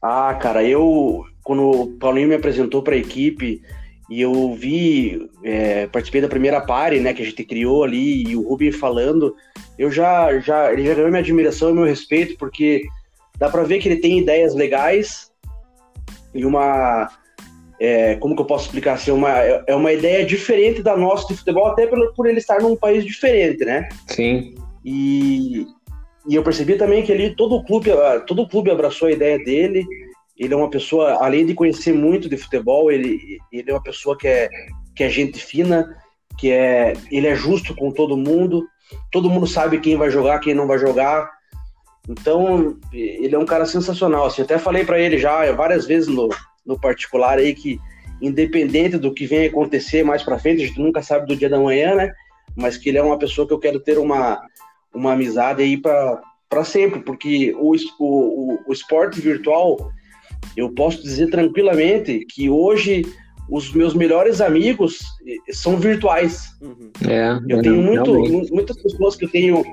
Ah, 0.00 0.32
cara, 0.40 0.62
eu, 0.62 1.24
quando 1.42 1.70
o 1.70 1.98
Paulinho 1.98 2.28
me 2.28 2.36
apresentou 2.36 2.84
para 2.84 2.94
a 2.94 2.98
equipe 2.98 3.60
e 4.08 4.20
eu 4.20 4.54
vi, 4.54 5.28
é, 5.42 5.88
participei 5.88 6.20
da 6.20 6.28
primeira 6.28 6.60
pare, 6.60 7.00
né, 7.00 7.12
que 7.12 7.22
a 7.22 7.24
gente 7.24 7.44
criou 7.44 7.82
ali, 7.82 8.28
e 8.28 8.36
o 8.36 8.48
Ruben 8.48 8.70
falando, 8.70 9.34
eu 9.76 9.90
já, 9.90 10.38
já, 10.38 10.72
ele 10.72 10.86
já 10.86 10.94
ganhou 10.94 11.10
minha 11.10 11.20
admiração 11.20 11.70
e 11.70 11.74
meu 11.74 11.84
respeito, 11.84 12.38
porque 12.38 12.84
dá 13.38 13.50
para 13.50 13.64
ver 13.64 13.80
que 13.80 13.88
ele 13.88 14.00
tem 14.00 14.20
ideias 14.20 14.54
legais 14.54 15.32
e 16.32 16.44
uma 16.44 17.10
é, 17.82 18.14
como 18.14 18.36
que 18.36 18.40
eu 18.40 18.46
posso 18.46 18.66
explicar 18.66 18.92
assim, 18.92 19.10
uma, 19.10 19.30
é 19.30 19.74
uma 19.74 19.92
ideia 19.92 20.24
diferente 20.24 20.80
da 20.80 20.96
nossa 20.96 21.26
de 21.26 21.34
futebol, 21.34 21.66
até 21.66 21.84
por, 21.84 22.14
por 22.14 22.28
ele 22.28 22.38
estar 22.38 22.62
num 22.62 22.76
país 22.76 23.04
diferente, 23.04 23.64
né? 23.64 23.88
Sim. 24.06 24.54
E, 24.84 25.66
e 26.28 26.36
eu 26.36 26.44
percebi 26.44 26.76
também 26.76 27.02
que 27.02 27.10
ele, 27.10 27.34
todo 27.34 27.56
o 27.56 27.64
clube, 27.64 27.90
todo 28.24 28.42
o 28.42 28.48
clube 28.48 28.70
abraçou 28.70 29.08
a 29.08 29.12
ideia 29.12 29.36
dele. 29.36 29.84
Ele 30.38 30.54
é 30.54 30.56
uma 30.56 30.70
pessoa, 30.70 31.14
além 31.24 31.44
de 31.44 31.54
conhecer 31.54 31.92
muito 31.92 32.28
de 32.28 32.36
futebol, 32.36 32.88
ele, 32.88 33.18
ele 33.52 33.68
é 33.68 33.74
uma 33.74 33.82
pessoa 33.82 34.16
que 34.16 34.28
é, 34.28 34.48
que 34.94 35.02
é 35.02 35.08
gente 35.08 35.40
fina, 35.40 35.92
que 36.38 36.52
é, 36.52 36.92
ele 37.10 37.26
é 37.26 37.34
justo 37.34 37.74
com 37.74 37.90
todo 37.90 38.16
mundo. 38.16 38.64
Todo 39.10 39.28
mundo 39.28 39.46
sabe 39.48 39.80
quem 39.80 39.96
vai 39.96 40.08
jogar, 40.08 40.38
quem 40.38 40.54
não 40.54 40.68
vai 40.68 40.78
jogar. 40.78 41.28
Então, 42.08 42.76
ele 42.92 43.34
é 43.34 43.38
um 43.38 43.46
cara 43.46 43.66
sensacional. 43.66 44.26
Assim, 44.26 44.42
até 44.42 44.56
falei 44.56 44.84
para 44.84 45.00
ele 45.00 45.18
já 45.18 45.50
várias 45.50 45.84
vezes 45.84 46.08
no, 46.08 46.28
no 46.64 46.78
particular 46.78 47.38
aí 47.38 47.54
que 47.54 47.78
independente 48.20 48.96
do 48.96 49.12
que 49.12 49.26
venha 49.26 49.48
acontecer 49.48 50.04
mais 50.04 50.22
para 50.22 50.38
frente, 50.38 50.62
a 50.62 50.66
gente 50.66 50.80
nunca 50.80 51.02
sabe 51.02 51.26
do 51.26 51.36
dia 51.36 51.48
da 51.48 51.58
manhã, 51.58 51.96
né? 51.96 52.12
Mas 52.56 52.76
que 52.76 52.88
ele 52.88 52.98
é 52.98 53.02
uma 53.02 53.18
pessoa 53.18 53.46
que 53.46 53.52
eu 53.52 53.58
quero 53.58 53.80
ter 53.80 53.98
uma, 53.98 54.40
uma 54.94 55.12
amizade 55.12 55.62
aí 55.62 55.76
para 55.76 56.64
sempre, 56.64 57.00
porque 57.00 57.52
o, 57.58 57.74
o, 57.98 58.58
o 58.66 58.72
esporte 58.72 59.20
virtual, 59.20 59.90
eu 60.56 60.70
posso 60.70 61.02
dizer 61.02 61.30
tranquilamente 61.30 62.24
que 62.26 62.48
hoje 62.48 63.04
os 63.50 63.72
meus 63.72 63.92
melhores 63.92 64.40
amigos 64.40 65.00
eh, 65.26 65.52
são 65.52 65.76
virtuais. 65.76 66.56
Uhum. 66.60 66.92
É, 67.08 67.38
eu 67.48 67.60
tenho 67.60 67.82
muito, 67.82 68.14
muitas 68.52 68.80
pessoas 68.80 69.16
que 69.16 69.24
eu 69.24 69.30
tenho 69.30 69.64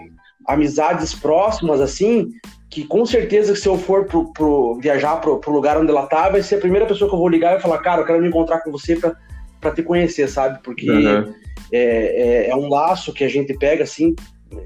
amizades 0.47 1.13
próximas 1.13 1.79
assim, 1.79 2.31
que 2.69 2.83
com 2.85 3.05
certeza 3.05 3.53
que 3.53 3.59
se 3.59 3.67
eu 3.67 3.77
for 3.77 4.05
pro, 4.05 4.31
pro 4.31 4.75
viajar 4.75 5.17
pro, 5.17 5.39
pro, 5.39 5.51
lugar 5.51 5.77
onde 5.77 5.89
ela 5.89 6.05
tá, 6.05 6.29
vai 6.29 6.43
ser 6.43 6.55
a 6.55 6.59
primeira 6.59 6.85
pessoa 6.85 7.09
que 7.09 7.15
eu 7.15 7.19
vou 7.19 7.27
ligar 7.27 7.57
e 7.57 7.61
falar, 7.61 7.79
cara, 7.79 8.01
eu 8.01 8.05
quero 8.05 8.21
me 8.21 8.27
encontrar 8.27 8.61
com 8.61 8.71
você 8.71 8.95
pra, 8.95 9.15
pra 9.59 9.71
te 9.71 9.81
conhecer, 9.81 10.27
sabe? 10.29 10.59
Porque 10.63 10.89
uhum. 10.89 11.33
é, 11.73 12.45
é, 12.45 12.49
é, 12.49 12.55
um 12.55 12.69
laço 12.69 13.11
que 13.11 13.23
a 13.23 13.27
gente 13.27 13.57
pega, 13.57 13.83
assim, 13.83 14.15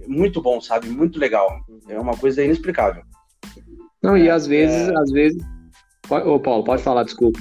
muito 0.05 0.41
bom, 0.41 0.59
sabe? 0.59 0.89
Muito 0.89 1.17
legal. 1.17 1.61
É 1.87 1.97
uma 1.97 2.17
coisa 2.17 2.43
inexplicável. 2.43 3.03
Não, 4.01 4.17
e 4.17 4.29
às 4.29 4.45
vezes, 4.45 4.89
é... 4.89 4.97
às 4.97 5.09
vezes... 5.09 5.41
Ô, 6.09 6.37
Paulo, 6.37 6.65
pode 6.65 6.83
falar, 6.83 7.03
desculpa. 7.03 7.39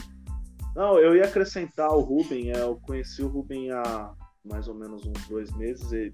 Não, 0.76 0.96
eu 0.96 1.16
ia 1.16 1.24
acrescentar 1.24 1.90
o 1.90 2.00
Ruben, 2.00 2.52
é, 2.52 2.60
eu 2.60 2.78
conheci 2.86 3.20
o 3.22 3.28
Ruben 3.28 3.72
há 3.72 4.12
mais 4.44 4.68
ou 4.68 4.74
menos 4.74 5.04
uns 5.04 5.28
dois 5.28 5.54
meses, 5.56 5.92
ele 5.92 6.12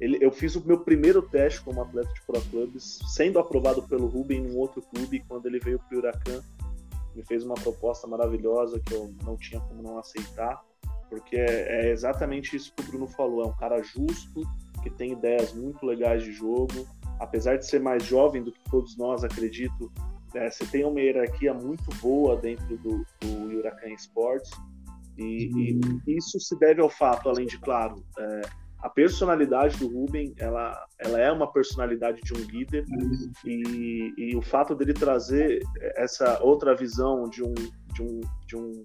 ele, 0.00 0.18
eu 0.20 0.32
fiz 0.32 0.56
o 0.56 0.66
meu 0.66 0.80
primeiro 0.80 1.20
teste 1.20 1.60
como 1.62 1.82
atleta 1.82 2.12
de 2.12 2.22
Pro 2.22 2.40
Clubs, 2.50 3.00
sendo 3.14 3.38
aprovado 3.38 3.82
pelo 3.82 4.06
Ruben 4.06 4.38
em 4.38 4.50
um 4.50 4.56
outro 4.56 4.80
clube, 4.82 5.22
quando 5.28 5.46
ele 5.46 5.60
veio 5.60 5.78
para 5.78 5.94
o 5.94 5.98
Huracan. 5.98 6.42
Me 7.14 7.22
fez 7.24 7.44
uma 7.44 7.54
proposta 7.54 8.06
maravilhosa 8.06 8.80
que 8.80 8.94
eu 8.94 9.12
não 9.24 9.36
tinha 9.36 9.60
como 9.60 9.82
não 9.82 9.98
aceitar, 9.98 10.62
porque 11.10 11.36
é, 11.36 11.86
é 11.86 11.90
exatamente 11.90 12.56
isso 12.56 12.72
que 12.74 12.82
o 12.82 12.86
Bruno 12.86 13.08
falou: 13.08 13.44
é 13.44 13.46
um 13.48 13.56
cara 13.56 13.82
justo, 13.82 14.42
que 14.82 14.88
tem 14.88 15.12
ideias 15.12 15.52
muito 15.52 15.84
legais 15.84 16.22
de 16.22 16.32
jogo. 16.32 16.86
Apesar 17.18 17.58
de 17.58 17.66
ser 17.66 17.80
mais 17.80 18.02
jovem 18.04 18.42
do 18.42 18.50
que 18.50 18.60
todos 18.70 18.96
nós, 18.96 19.22
acredito, 19.22 19.92
é, 20.34 20.48
você 20.50 20.64
tem 20.64 20.84
uma 20.84 21.00
hierarquia 21.00 21.52
muito 21.52 21.94
boa 21.96 22.36
dentro 22.36 22.78
do, 22.78 23.04
do 23.20 23.58
Huracan 23.58 23.92
Sports. 23.94 24.50
E, 25.18 25.50
e, 26.06 26.16
isso 26.16 26.40
se 26.40 26.58
deve 26.58 26.80
ao 26.80 26.88
fato, 26.88 27.28
além 27.28 27.46
de, 27.46 27.58
claro, 27.58 28.02
é, 28.18 28.40
a 28.82 28.88
personalidade 28.88 29.76
do 29.78 29.88
Ruben, 29.88 30.34
ela, 30.38 30.86
ela 30.98 31.20
é 31.20 31.30
uma 31.30 31.52
personalidade 31.52 32.20
de 32.22 32.32
um 32.32 32.38
líder 32.38 32.84
e, 33.44 34.12
e 34.16 34.36
o 34.36 34.42
fato 34.42 34.74
dele 34.74 34.94
trazer 34.94 35.62
essa 35.96 36.42
outra 36.42 36.74
visão 36.74 37.28
de 37.28 37.42
um, 37.42 37.54
de 37.92 38.02
um, 38.02 38.20
de 38.46 38.56
um, 38.56 38.84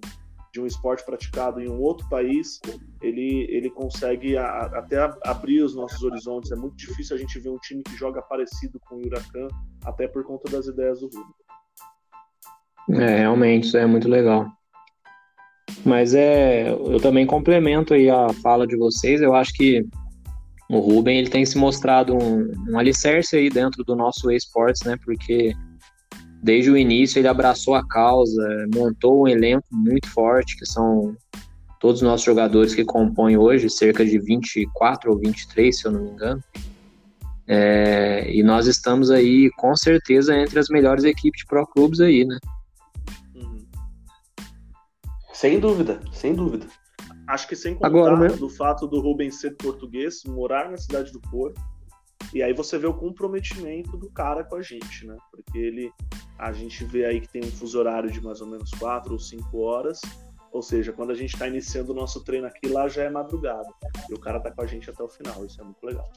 de 0.52 0.60
um 0.60 0.66
esporte 0.66 1.04
praticado 1.04 1.60
em 1.60 1.68
um 1.68 1.80
outro 1.80 2.06
país, 2.08 2.60
ele, 3.00 3.46
ele 3.50 3.70
consegue 3.70 4.36
a, 4.36 4.66
até 4.78 4.98
abrir 5.24 5.62
os 5.62 5.74
nossos 5.74 6.02
horizontes. 6.02 6.52
É 6.52 6.56
muito 6.56 6.76
difícil 6.76 7.16
a 7.16 7.18
gente 7.18 7.38
ver 7.38 7.50
um 7.50 7.58
time 7.58 7.82
que 7.82 7.96
joga 7.96 8.20
parecido 8.22 8.78
com 8.80 8.96
o 8.96 9.06
Huracan, 9.06 9.48
até 9.84 10.06
por 10.06 10.24
conta 10.24 10.50
das 10.50 10.66
ideias 10.66 11.00
do 11.00 11.06
Ruben. 11.06 11.46
É, 13.02 13.18
realmente, 13.18 13.66
isso 13.66 13.76
é 13.76 13.86
muito 13.86 14.08
legal. 14.08 14.46
Mas 15.84 16.14
é, 16.14 16.70
eu 16.70 16.98
também 17.00 17.26
complemento 17.26 17.94
aí 17.94 18.08
a 18.10 18.28
fala 18.42 18.66
de 18.66 18.76
vocês. 18.76 19.20
Eu 19.20 19.34
acho 19.34 19.52
que 19.52 19.84
o 20.68 20.78
Ruben 20.78 21.18
ele 21.18 21.30
tem 21.30 21.44
se 21.46 21.56
mostrado 21.56 22.14
um, 22.14 22.52
um 22.68 22.78
alicerce 22.78 23.36
aí 23.36 23.48
dentro 23.48 23.84
do 23.84 23.94
nosso 23.94 24.30
esportes, 24.30 24.82
né? 24.82 24.96
Porque 25.04 25.54
desde 26.42 26.70
o 26.70 26.76
início 26.76 27.18
ele 27.18 27.28
abraçou 27.28 27.74
a 27.74 27.86
causa, 27.86 28.66
montou 28.74 29.22
um 29.22 29.28
elenco 29.28 29.66
muito 29.72 30.08
forte, 30.10 30.56
que 30.56 30.66
são 30.66 31.16
todos 31.80 32.00
os 32.00 32.06
nossos 32.06 32.24
jogadores 32.24 32.74
que 32.74 32.84
compõem 32.84 33.36
hoje, 33.36 33.70
cerca 33.70 34.04
de 34.04 34.18
24 34.18 35.10
ou 35.10 35.18
23, 35.18 35.76
se 35.76 35.86
eu 35.86 35.92
não 35.92 36.02
me 36.02 36.10
engano. 36.10 36.42
É, 37.48 38.28
e 38.32 38.42
nós 38.42 38.66
estamos 38.66 39.10
aí, 39.10 39.50
com 39.56 39.76
certeza, 39.76 40.36
entre 40.36 40.58
as 40.58 40.68
melhores 40.68 41.04
equipes 41.04 41.40
de 41.40 41.46
pro 41.46 41.66
clubes 41.66 42.00
aí, 42.00 42.24
né? 42.24 42.38
Sem 45.36 45.60
dúvida, 45.60 46.00
sem 46.12 46.34
dúvida. 46.34 46.66
Acho 47.28 47.46
que 47.46 47.54
sem 47.54 47.74
contar 47.74 47.88
Agora, 47.88 48.16
né? 48.16 48.28
do 48.28 48.48
fato 48.48 48.86
do 48.86 49.00
Rubens 49.00 49.38
ser 49.38 49.54
português, 49.54 50.24
morar 50.24 50.70
na 50.70 50.78
cidade 50.78 51.12
do 51.12 51.20
Porto, 51.20 51.60
e 52.32 52.42
aí 52.42 52.54
você 52.54 52.78
vê 52.78 52.86
o 52.86 52.94
comprometimento 52.94 53.98
do 53.98 54.08
cara 54.10 54.44
com 54.44 54.56
a 54.56 54.62
gente, 54.62 55.06
né? 55.06 55.14
Porque 55.30 55.58
ele, 55.58 55.92
a 56.38 56.52
gente 56.52 56.82
vê 56.86 57.04
aí 57.04 57.20
que 57.20 57.28
tem 57.28 57.42
um 57.44 57.50
fuso 57.50 57.78
horário 57.78 58.10
de 58.10 58.18
mais 58.18 58.40
ou 58.40 58.46
menos 58.46 58.70
quatro 58.70 59.12
ou 59.12 59.18
cinco 59.18 59.58
horas, 59.58 60.00
ou 60.50 60.62
seja, 60.62 60.90
quando 60.90 61.10
a 61.10 61.14
gente 61.14 61.34
está 61.34 61.46
iniciando 61.46 61.92
o 61.92 61.94
nosso 61.94 62.24
treino 62.24 62.46
aqui, 62.46 62.66
lá 62.66 62.88
já 62.88 63.02
é 63.02 63.10
madrugada. 63.10 63.68
E 64.08 64.14
o 64.14 64.18
cara 64.18 64.40
tá 64.40 64.50
com 64.50 64.62
a 64.62 64.66
gente 64.66 64.88
até 64.88 65.02
o 65.02 65.08
final, 65.08 65.44
isso 65.44 65.60
é 65.60 65.64
muito 65.64 65.84
legal. 65.84 66.10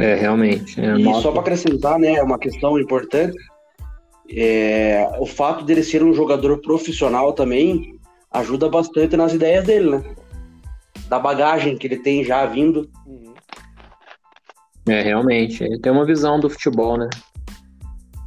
É, 0.00 0.16
realmente. 0.16 0.80
É 0.80 0.96
e 0.96 1.04
só 1.22 1.30
para 1.30 1.42
acrescentar, 1.42 2.00
né, 2.00 2.20
uma 2.20 2.36
questão 2.38 2.76
importante, 2.80 3.38
é, 4.34 5.10
o 5.18 5.26
fato 5.26 5.64
dele 5.64 5.82
ser 5.82 6.02
um 6.02 6.14
jogador 6.14 6.60
profissional 6.60 7.32
também 7.32 7.98
ajuda 8.30 8.68
bastante 8.68 9.16
nas 9.16 9.32
ideias 9.32 9.64
dele, 9.64 9.90
né? 9.90 10.14
Da 11.08 11.18
bagagem 11.18 11.76
que 11.76 11.86
ele 11.86 11.98
tem 11.98 12.24
já 12.24 12.46
vindo. 12.46 12.88
É, 14.88 15.02
realmente. 15.02 15.62
Ele 15.62 15.78
tem 15.78 15.92
uma 15.92 16.06
visão 16.06 16.40
do 16.40 16.48
futebol, 16.48 16.96
né? 16.96 17.08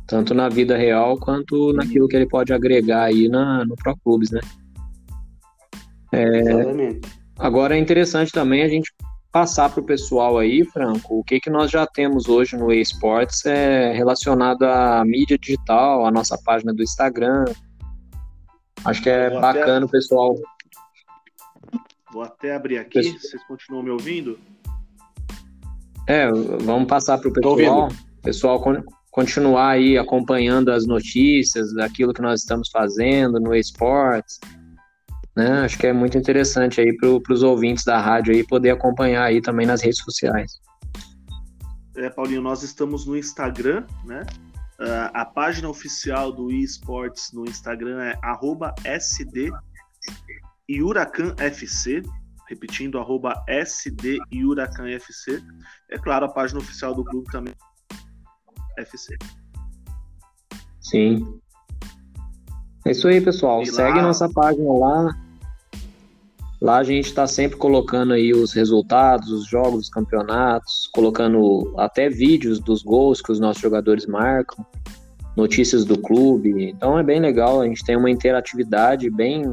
tanto 0.08 0.34
na 0.34 0.50
vida 0.50 0.78
real 0.78 1.18
quanto 1.18 1.74
naquilo 1.74 2.08
que 2.08 2.16
ele 2.16 2.28
pode 2.28 2.54
agregar 2.54 3.06
aí 3.06 3.28
na, 3.28 3.66
no 3.66 3.76
Pro 3.76 3.96
Clubes, 3.98 4.32
né? 4.32 4.40
É, 6.12 6.40
Exatamente. 6.40 7.10
Agora 7.38 7.76
é 7.76 7.80
interessante 7.80 8.32
também 8.32 8.64
a 8.64 8.68
gente 8.68 8.94
passar 9.36 9.70
para 9.70 9.82
o 9.82 9.86
pessoal 9.86 10.38
aí, 10.38 10.64
Franco, 10.64 11.20
o 11.20 11.22
que, 11.22 11.42
que 11.42 11.50
nós 11.50 11.70
já 11.70 11.86
temos 11.86 12.30
hoje 12.30 12.56
no 12.56 12.72
eSports 12.72 13.46
é 13.46 13.92
relacionado 13.92 14.64
à 14.64 15.04
mídia 15.04 15.38
digital, 15.38 16.06
a 16.06 16.10
nossa 16.10 16.38
página 16.42 16.74
do 16.74 16.82
Instagram. 16.82 17.44
Acho 18.86 19.04
que 19.04 19.10
é 19.10 19.30
Vou 19.30 19.42
bacana 19.42 19.76
até... 19.76 19.86
o 19.86 19.90
pessoal. 19.90 20.36
Vou 22.14 22.24
até 22.24 22.56
abrir 22.56 22.78
aqui, 22.78 23.02
Pessoal... 23.02 23.20
vocês 23.20 23.44
continuam 23.46 23.84
me 23.84 23.90
ouvindo? 23.90 24.40
É, 26.08 26.32
vamos 26.32 26.88
passar 26.88 27.18
para 27.18 27.28
o 27.28 27.34
pessoal. 27.34 27.90
Pessoal, 28.24 28.64
continuar 29.12 29.72
aí 29.72 29.98
acompanhando 29.98 30.72
as 30.72 30.88
notícias 30.88 31.74
daquilo 31.74 32.14
que 32.14 32.22
nós 32.22 32.40
estamos 32.40 32.70
fazendo 32.70 33.38
no 33.42 33.54
esportes. 33.54 34.40
Né? 35.36 35.66
Acho 35.66 35.78
que 35.78 35.88
é 35.88 35.94
muito 35.94 36.18
interessante 36.18 36.80
aí 36.80 36.96
para 36.96 37.34
os 37.34 37.44
ouvintes 37.44 37.84
da 37.84 38.00
rádio 38.00 38.34
aí 38.34 38.46
poder 38.46 38.72
acompanhar 38.72 39.26
aí 39.26 39.42
também 39.42 39.66
nas 39.66 39.82
redes 39.82 40.00
sociais. 40.00 40.60
É, 41.98 42.10
Paulinho, 42.10 42.42
nós 42.42 42.64
estamos 42.64 43.06
no 43.06 43.18
Instagram, 43.18 43.86
né? 44.06 44.26
Uh, 44.80 45.10
a 45.14 45.26
página 45.26 45.70
oficial 45.70 46.32
do 46.32 46.52
eSports 46.52 47.32
no 47.32 47.46
Instagram 47.46 48.02
é 48.02 48.20
SD 48.84 49.50
FC, 51.38 52.02
repetindo, 52.50 53.00
arroba 53.00 53.42
SD 53.48 54.20
FC. 54.94 55.42
É 55.90 55.98
claro, 55.98 56.26
a 56.26 56.30
página 56.30 56.60
oficial 56.60 56.94
do 56.94 57.06
clube 57.06 57.32
também 57.32 57.54
FC. 58.78 59.16
Sim. 60.82 61.40
É 62.86 62.92
isso 62.92 63.08
aí, 63.08 63.22
pessoal. 63.22 63.62
E 63.62 63.68
Segue 63.68 63.98
lá... 63.98 64.04
nossa 64.04 64.30
página 64.30 64.72
lá. 64.74 65.25
Lá 66.62 66.78
a 66.78 66.84
gente 66.84 67.06
está 67.06 67.28
sempre 67.28 67.58
colocando 67.58 68.14
aí 68.14 68.34
os 68.34 68.54
resultados, 68.54 69.30
os 69.30 69.48
jogos, 69.48 69.82
os 69.82 69.90
campeonatos, 69.90 70.88
colocando 70.94 71.74
até 71.78 72.10
vídeos 72.10 72.60
dos 72.60 72.82
gols 72.82 73.22
que 73.22 73.32
os 73.32 73.40
nossos 73.40 73.62
jogadores 73.62 74.06
marcam, 74.06 74.66
notícias 75.36 75.84
do 75.84 75.98
clube. 75.98 76.70
Então 76.70 76.98
é 76.98 77.04
bem 77.04 77.20
legal, 77.20 77.62
a 77.62 77.68
gente 77.68 77.84
tem 77.84 77.98
uma 77.98 78.10
interatividade 78.10 79.10
bem, 79.10 79.44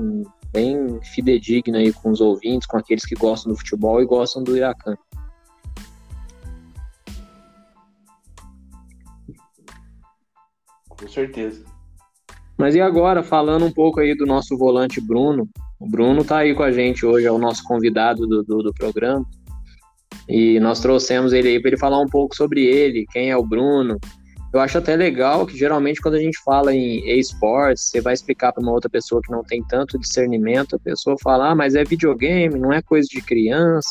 bem 0.52 1.00
fidedigna 1.02 1.78
aí 1.78 1.92
com 1.92 2.10
os 2.10 2.20
ouvintes, 2.20 2.66
com 2.66 2.76
aqueles 2.76 3.04
que 3.04 3.16
gostam 3.16 3.52
do 3.52 3.58
futebol 3.58 4.00
e 4.00 4.06
gostam 4.06 4.44
do 4.44 4.56
Iracan. 4.56 4.96
Com 10.88 11.08
certeza. 11.08 11.64
Mas 12.56 12.76
e 12.76 12.80
agora, 12.80 13.24
falando 13.24 13.64
um 13.64 13.72
pouco 13.72 13.98
aí 13.98 14.16
do 14.16 14.24
nosso 14.24 14.56
volante 14.56 15.00
Bruno. 15.00 15.48
O 15.82 15.88
Bruno 15.88 16.24
tá 16.24 16.38
aí 16.38 16.54
com 16.54 16.62
a 16.62 16.70
gente 16.70 17.04
hoje, 17.04 17.26
é 17.26 17.32
o 17.32 17.38
nosso 17.38 17.64
convidado 17.64 18.24
do, 18.24 18.44
do, 18.44 18.62
do 18.62 18.72
programa. 18.72 19.26
E 20.28 20.60
nós 20.60 20.78
trouxemos 20.78 21.32
ele 21.32 21.48
aí 21.48 21.60
para 21.60 21.70
ele 21.70 21.76
falar 21.76 21.98
um 21.98 22.06
pouco 22.06 22.36
sobre 22.36 22.64
ele, 22.64 23.04
quem 23.10 23.32
é 23.32 23.36
o 23.36 23.44
Bruno. 23.44 23.98
Eu 24.54 24.60
acho 24.60 24.78
até 24.78 24.94
legal 24.94 25.44
que 25.44 25.58
geralmente 25.58 26.00
quando 26.00 26.14
a 26.14 26.20
gente 26.20 26.40
fala 26.44 26.72
em 26.72 27.04
esportes, 27.18 27.88
você 27.88 28.00
vai 28.00 28.14
explicar 28.14 28.52
para 28.52 28.62
uma 28.62 28.70
outra 28.70 28.88
pessoa 28.88 29.20
que 29.20 29.32
não 29.32 29.42
tem 29.42 29.60
tanto 29.64 29.98
discernimento, 29.98 30.76
a 30.76 30.78
pessoa 30.78 31.16
fala, 31.20 31.50
ah, 31.50 31.54
mas 31.54 31.74
é 31.74 31.82
videogame, 31.82 32.60
não 32.60 32.72
é 32.72 32.80
coisa 32.80 33.08
de 33.10 33.20
criança. 33.20 33.90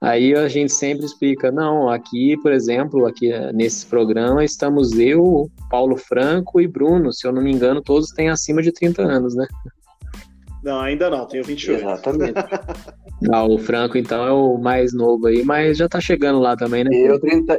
Aí 0.00 0.34
a 0.34 0.48
gente 0.48 0.72
sempre 0.72 1.06
explica, 1.06 1.52
não, 1.52 1.88
aqui, 1.88 2.36
por 2.42 2.52
exemplo, 2.52 3.06
aqui 3.06 3.30
nesse 3.54 3.86
programa 3.86 4.44
estamos 4.44 4.98
eu, 4.98 5.48
Paulo 5.70 5.96
Franco 5.96 6.60
e 6.60 6.66
Bruno, 6.66 7.12
se 7.12 7.28
eu 7.28 7.32
não 7.32 7.42
me 7.42 7.52
engano, 7.52 7.80
todos 7.80 8.10
têm 8.10 8.28
acima 8.28 8.60
de 8.60 8.72
30 8.72 9.02
anos, 9.02 9.36
né? 9.36 9.46
Não, 10.66 10.80
ainda 10.80 11.08
não, 11.08 11.24
tenho 11.26 11.44
28. 11.44 11.80
Exatamente. 11.80 12.34
Não, 13.22 13.48
o 13.48 13.56
Franco 13.56 13.96
então 13.96 14.26
é 14.26 14.32
o 14.32 14.58
mais 14.58 14.92
novo 14.92 15.28
aí, 15.28 15.42
mas 15.42 15.78
já 15.78 15.88
tá 15.88 15.98
chegando 15.98 16.38
lá 16.38 16.54
também, 16.54 16.84
né? 16.84 16.90
Eu, 16.92 17.18
30, 17.18 17.58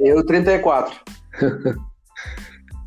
eu 0.00 0.24
34. 0.24 0.94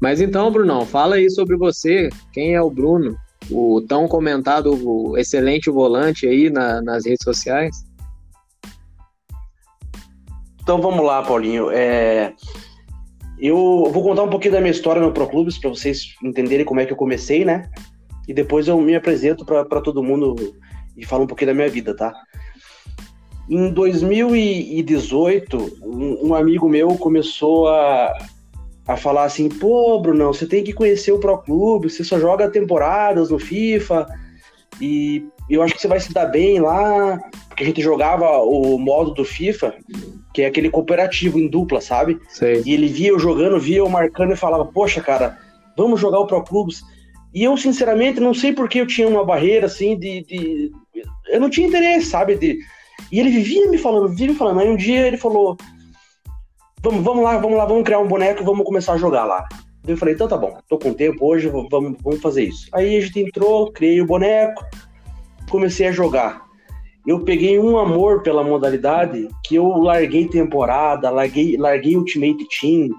mas 0.01 0.19
então, 0.19 0.49
Brunão, 0.49 0.87
fala 0.87 1.17
aí 1.17 1.29
sobre 1.29 1.55
você, 1.55 2.09
quem 2.33 2.55
é 2.55 2.61
o 2.61 2.71
Bruno, 2.71 3.15
o 3.51 3.79
tão 3.81 4.07
comentado, 4.07 4.73
o 4.73 5.15
excelente 5.17 5.69
volante 5.69 6.25
aí 6.25 6.49
na, 6.49 6.81
nas 6.81 7.05
redes 7.05 7.23
sociais? 7.23 7.85
Então 10.63 10.81
vamos 10.81 11.05
lá, 11.05 11.21
Paulinho. 11.21 11.69
É... 11.69 12.33
Eu 13.37 13.89
vou 13.91 14.03
contar 14.03 14.23
um 14.23 14.29
pouquinho 14.29 14.53
da 14.53 14.61
minha 14.61 14.71
história 14.71 15.01
no 15.01 15.11
Pro 15.11 15.27
Clubes 15.27 15.59
para 15.59 15.69
vocês 15.69 16.15
entenderem 16.23 16.65
como 16.65 16.79
é 16.79 16.85
que 16.85 16.93
eu 16.93 16.97
comecei, 16.97 17.45
né? 17.45 17.69
E 18.29 18.33
depois 18.33 18.67
eu 18.67 18.79
me 18.79 18.93
apresento 18.93 19.43
para 19.43 19.81
todo 19.81 20.03
mundo 20.03 20.35
e 20.95 21.03
falo 21.03 21.23
um 21.23 21.27
pouquinho 21.27 21.47
da 21.47 21.55
minha 21.55 21.67
vida, 21.67 21.95
tá? 21.95 22.13
Em 23.49 23.73
2018, 23.73 25.79
um, 25.81 26.27
um 26.27 26.35
amigo 26.35 26.69
meu 26.69 26.89
começou 26.89 27.69
a, 27.69 28.15
a 28.87 28.95
falar 28.95 29.23
assim: 29.23 29.49
pô, 29.49 29.99
Brunão, 29.99 30.31
você 30.31 30.45
tem 30.45 30.63
que 30.63 30.73
conhecer 30.73 31.11
o 31.11 31.19
Pro 31.19 31.39
Clube, 31.39 31.89
você 31.89 32.03
só 32.03 32.19
joga 32.19 32.51
temporadas 32.51 33.31
no 33.31 33.39
FIFA 33.39 34.05
e 34.79 35.25
eu 35.49 35.63
acho 35.63 35.73
que 35.73 35.81
você 35.81 35.87
vai 35.87 35.99
se 35.99 36.13
dar 36.13 36.27
bem 36.27 36.59
lá, 36.59 37.19
porque 37.47 37.63
a 37.63 37.65
gente 37.65 37.81
jogava 37.81 38.29
o 38.43 38.77
modo 38.77 39.11
do 39.11 39.25
FIFA 39.25 39.73
que 40.31 40.43
é 40.43 40.45
aquele 40.45 40.69
cooperativo 40.69 41.39
em 41.39 41.47
dupla, 41.47 41.81
sabe? 41.81 42.19
Sei. 42.29 42.61
E 42.63 42.75
ele 42.75 42.87
via 42.87 43.09
eu 43.09 43.17
jogando, 43.17 43.59
via 43.59 43.79
eu 43.79 43.89
marcando 43.89 44.33
e 44.33 44.37
falava, 44.37 44.65
poxa, 44.65 45.01
cara, 45.01 45.39
vamos 45.75 45.99
jogar 45.99 46.19
o 46.19 46.27
Pro 46.27 46.43
Clubes. 46.43 46.83
E 47.33 47.43
eu, 47.43 47.55
sinceramente, 47.57 48.19
não 48.19 48.33
sei 48.33 48.53
porque 48.53 48.81
eu 48.81 48.87
tinha 48.87 49.07
uma 49.07 49.25
barreira, 49.25 49.67
assim, 49.67 49.97
de... 49.97 50.23
de... 50.23 50.71
Eu 51.27 51.39
não 51.39 51.49
tinha 51.49 51.67
interesse, 51.67 52.07
sabe? 52.07 52.35
De... 52.35 52.59
E 53.11 53.19
ele 53.19 53.29
vivia 53.29 53.69
me 53.69 53.77
falando, 53.77 54.09
vivia 54.09 54.29
me 54.29 54.35
falando. 54.35 54.59
Aí 54.59 54.69
um 54.69 54.75
dia 54.75 55.07
ele 55.07 55.17
falou, 55.17 55.55
vamos, 56.81 57.03
vamos 57.03 57.23
lá, 57.23 57.37
vamos 57.37 57.57
lá, 57.57 57.65
vamos 57.65 57.83
criar 57.83 57.99
um 57.99 58.07
boneco 58.07 58.43
vamos 58.43 58.65
começar 58.65 58.93
a 58.93 58.97
jogar 58.97 59.25
lá. 59.25 59.47
Eu 59.87 59.97
falei, 59.97 60.13
então 60.13 60.27
tá 60.27 60.37
bom, 60.37 60.57
tô 60.67 60.77
com 60.77 60.93
tempo 60.93 61.25
hoje, 61.25 61.47
vamos, 61.47 61.69
vamos 61.69 62.21
fazer 62.21 62.43
isso. 62.43 62.67
Aí 62.73 62.97
a 62.97 63.01
gente 63.01 63.19
entrou, 63.19 63.71
criei 63.71 64.01
o 64.01 64.05
boneco, 64.05 64.63
comecei 65.49 65.87
a 65.87 65.91
jogar 65.91 66.49
eu 67.09 67.19
peguei 67.21 67.57
um 67.57 67.77
amor 67.79 68.21
pela 68.21 68.43
modalidade 68.43 69.27
que 69.43 69.55
eu 69.55 69.67
larguei 69.77 70.27
temporada, 70.27 71.09
larguei, 71.09 71.57
larguei 71.57 71.97
Ultimate 71.97 72.45
Team 72.59 72.89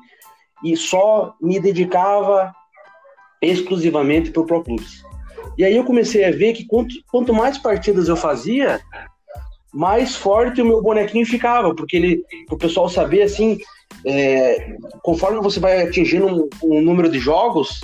e 0.64 0.77
só 0.77 1.35
me 1.40 1.61
dedicava 1.61 2.53
exclusivamente 3.40 4.31
para 4.31 4.42
o 4.42 4.46
Pro. 4.46 4.64
E 5.57 5.64
aí 5.64 5.76
eu 5.76 5.85
comecei 5.85 6.24
a 6.24 6.31
ver 6.31 6.53
que 6.53 6.64
quanto, 6.64 6.94
quanto 7.11 7.35
mais 7.35 7.59
partidas 7.59 8.09
eu 8.09 8.16
fazia, 8.16 8.81
mais 9.72 10.16
forte 10.16 10.62
o 10.62 10.64
meu 10.64 10.83
bonequinho 10.83 11.26
ficava, 11.26 11.74
porque 11.74 11.96
ele, 11.96 12.24
o 12.50 12.57
pessoal 12.57 12.88
saber 12.88 13.22
assim, 13.22 13.59
é, 14.05 14.76
conforme 15.03 15.40
você 15.40 15.61
vai 15.61 15.83
atingindo 15.83 16.26
um, 16.26 16.48
um, 16.62 16.81
número 16.81 17.11
de 17.11 17.18
jogos, 17.18 17.81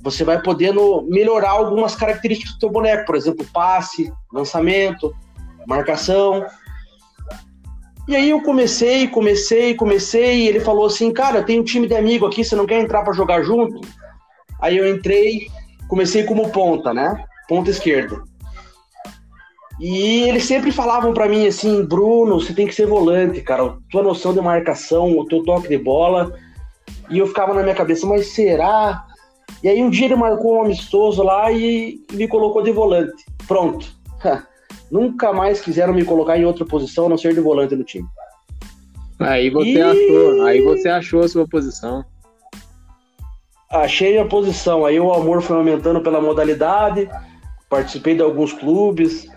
você 0.00 0.24
vai 0.24 0.40
podendo 0.40 1.02
melhorar 1.08 1.50
algumas 1.50 1.94
características 1.94 2.54
do 2.54 2.60
seu 2.60 2.70
boneco, 2.70 3.06
por 3.06 3.16
exemplo, 3.16 3.46
passe, 3.52 4.12
lançamento, 4.32 5.14
marcação. 5.66 6.46
E 8.08 8.14
aí 8.14 8.30
eu 8.30 8.40
comecei, 8.40 9.08
comecei, 9.08 9.74
comecei, 9.74 10.42
e 10.42 10.48
ele 10.48 10.60
falou 10.60 10.86
assim, 10.86 11.12
cara, 11.12 11.42
tem 11.42 11.58
um 11.58 11.64
time 11.64 11.88
de 11.88 11.94
amigo 11.96 12.24
aqui, 12.24 12.44
você 12.44 12.54
não 12.54 12.66
quer 12.66 12.80
entrar 12.80 13.02
para 13.02 13.12
jogar 13.12 13.42
junto? 13.42 13.80
Aí 14.60 14.76
eu 14.76 14.88
entrei, 14.88 15.48
comecei 15.88 16.24
como 16.24 16.50
ponta, 16.50 16.92
né? 16.92 17.24
Ponta 17.48 17.70
esquerda. 17.70 18.22
E 19.78 20.22
eles 20.22 20.44
sempre 20.44 20.72
falavam 20.72 21.12
para 21.12 21.28
mim 21.28 21.46
assim, 21.46 21.84
Bruno, 21.84 22.40
você 22.40 22.54
tem 22.54 22.66
que 22.66 22.74
ser 22.74 22.86
volante, 22.86 23.42
cara. 23.42 23.76
Tua 23.90 24.02
noção 24.02 24.32
de 24.32 24.40
marcação, 24.40 25.18
o 25.18 25.26
teu 25.26 25.42
toque 25.42 25.68
de 25.68 25.76
bola. 25.76 26.32
E 27.10 27.18
eu 27.18 27.26
ficava 27.26 27.52
na 27.52 27.62
minha 27.62 27.74
cabeça, 27.74 28.06
mas 28.06 28.28
será? 28.28 29.04
E 29.62 29.68
aí 29.68 29.82
um 29.82 29.90
dia 29.90 30.06
ele 30.06 30.16
marcou 30.16 30.56
um 30.56 30.62
amistoso 30.62 31.22
lá 31.22 31.52
e 31.52 32.00
me 32.12 32.26
colocou 32.26 32.62
de 32.62 32.72
volante. 32.72 33.24
Pronto. 33.46 33.86
Nunca 34.90 35.32
mais 35.32 35.60
quiseram 35.60 35.92
me 35.92 36.04
colocar 36.04 36.38
em 36.38 36.44
outra 36.44 36.64
posição 36.64 37.06
a 37.06 37.08
não 37.10 37.18
ser 37.18 37.34
de 37.34 37.40
volante 37.40 37.76
no 37.76 37.84
time. 37.84 38.06
Aí 39.18 39.50
você 39.50 39.72
e... 39.72 39.82
achou, 39.82 40.42
aí 40.42 40.62
você 40.62 40.88
achou 40.88 41.22
a 41.22 41.28
sua 41.28 41.46
posição. 41.46 42.04
Achei 43.70 44.18
a 44.18 44.24
posição, 44.24 44.84
aí 44.84 44.98
o 45.00 45.12
amor 45.12 45.42
foi 45.42 45.56
aumentando 45.56 46.00
pela 46.00 46.20
modalidade, 46.20 47.08
participei 47.68 48.14
de 48.14 48.22
alguns 48.22 48.52
clubes, 48.52 49.28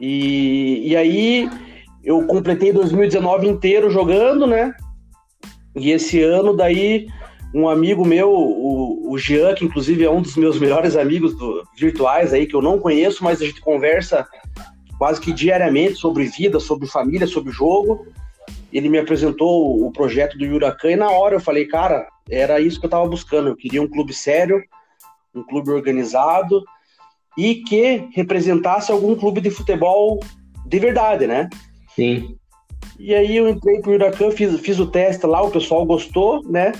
e, 0.00 0.88
e 0.88 0.96
aí 0.96 1.50
eu 2.02 2.26
completei 2.26 2.72
2019 2.72 3.46
inteiro 3.46 3.90
jogando, 3.90 4.46
né? 4.46 4.72
E 5.76 5.90
esse 5.90 6.22
ano 6.22 6.56
daí 6.56 7.06
um 7.54 7.68
amigo 7.68 8.04
meu, 8.04 8.30
o, 8.30 9.12
o 9.12 9.18
Jean, 9.18 9.54
que 9.54 9.64
inclusive 9.64 10.04
é 10.04 10.10
um 10.10 10.22
dos 10.22 10.36
meus 10.36 10.58
melhores 10.60 10.96
amigos 10.96 11.36
do, 11.36 11.62
virtuais 11.76 12.32
aí, 12.32 12.46
que 12.46 12.56
eu 12.56 12.62
não 12.62 12.78
conheço, 12.78 13.22
mas 13.22 13.42
a 13.42 13.44
gente 13.44 13.60
conversa 13.60 14.26
quase 14.98 15.20
que 15.20 15.32
diariamente 15.32 15.96
sobre 15.96 16.24
vida, 16.24 16.58
sobre 16.58 16.88
família, 16.88 17.26
sobre 17.26 17.52
jogo. 17.52 18.06
Ele 18.72 18.88
me 18.88 18.98
apresentou 18.98 19.86
o 19.86 19.92
projeto 19.92 20.38
do 20.38 20.44
Huracan 20.46 20.92
e 20.92 20.96
na 20.96 21.10
hora 21.10 21.36
eu 21.36 21.40
falei, 21.40 21.66
cara, 21.66 22.08
era 22.30 22.60
isso 22.60 22.78
que 22.78 22.86
eu 22.86 22.88
estava 22.88 23.06
buscando. 23.06 23.48
Eu 23.48 23.56
queria 23.56 23.82
um 23.82 23.88
clube 23.88 24.12
sério, 24.12 24.62
um 25.34 25.42
clube 25.42 25.70
organizado 25.70 26.62
e 27.36 27.56
que 27.56 28.08
representasse 28.14 28.92
algum 28.92 29.14
clube 29.14 29.40
de 29.40 29.50
futebol 29.50 30.20
de 30.66 30.78
verdade, 30.78 31.26
né? 31.26 31.48
Sim. 31.94 32.36
E 32.98 33.14
aí 33.14 33.36
eu 33.36 33.48
entrei 33.48 33.80
pro 33.80 33.92
Huracan, 33.92 34.30
fiz, 34.30 34.58
fiz 34.60 34.78
o 34.78 34.86
teste 34.86 35.26
lá, 35.26 35.42
o 35.42 35.50
pessoal 35.50 35.84
gostou, 35.84 36.42
né? 36.48 36.72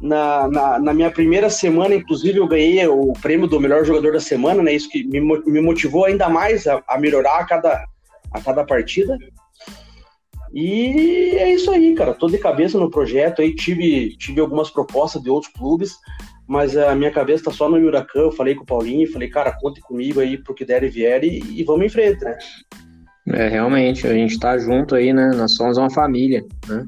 Na, 0.00 0.48
na, 0.48 0.78
na, 0.80 0.94
minha 0.94 1.10
primeira 1.10 1.48
semana, 1.48 1.94
inclusive, 1.94 2.38
eu 2.38 2.48
ganhei 2.48 2.84
o 2.88 3.12
prêmio 3.22 3.46
do 3.46 3.60
melhor 3.60 3.84
jogador 3.84 4.12
da 4.12 4.20
semana, 4.20 4.60
né? 4.62 4.72
Isso 4.72 4.88
que 4.88 5.04
me, 5.04 5.20
me 5.20 5.60
motivou 5.60 6.06
ainda 6.06 6.28
mais 6.28 6.66
a, 6.66 6.82
a 6.88 6.98
melhorar 6.98 7.38
a 7.38 7.44
cada, 7.44 7.84
a 8.32 8.40
cada 8.40 8.64
partida. 8.64 9.16
E 10.52 11.36
é 11.36 11.54
isso 11.54 11.70
aí, 11.70 11.94
cara. 11.94 12.12
Tô 12.12 12.28
de 12.28 12.38
cabeça 12.38 12.78
no 12.78 12.90
projeto. 12.90 13.40
Aí 13.40 13.54
tive, 13.54 14.16
tive 14.16 14.40
algumas 14.40 14.70
propostas 14.70 15.22
de 15.22 15.30
outros 15.30 15.52
clubes, 15.52 15.96
mas 16.46 16.76
a 16.76 16.94
minha 16.94 17.10
cabeça 17.10 17.44
tá 17.44 17.50
só 17.50 17.68
no 17.68 17.76
Huracan. 17.76 18.20
Eu 18.20 18.32
falei 18.32 18.54
com 18.54 18.62
o 18.62 18.66
Paulinho, 18.66 19.10
falei, 19.10 19.28
cara, 19.28 19.52
conte 19.52 19.80
comigo 19.80 20.20
aí 20.20 20.36
pro 20.36 20.54
que 20.54 20.64
der 20.64 20.82
e 20.84 20.88
vier 20.88 21.24
e, 21.24 21.42
e 21.60 21.64
vamos 21.64 21.86
em 21.86 21.88
frente, 21.88 22.22
né? 22.22 22.36
É, 23.28 23.48
realmente, 23.48 24.06
a 24.06 24.12
gente 24.12 24.38
tá 24.38 24.58
junto 24.58 24.94
aí, 24.94 25.12
né? 25.12 25.30
Nós 25.34 25.54
somos 25.54 25.78
uma 25.78 25.90
família, 25.90 26.44
né? 26.68 26.86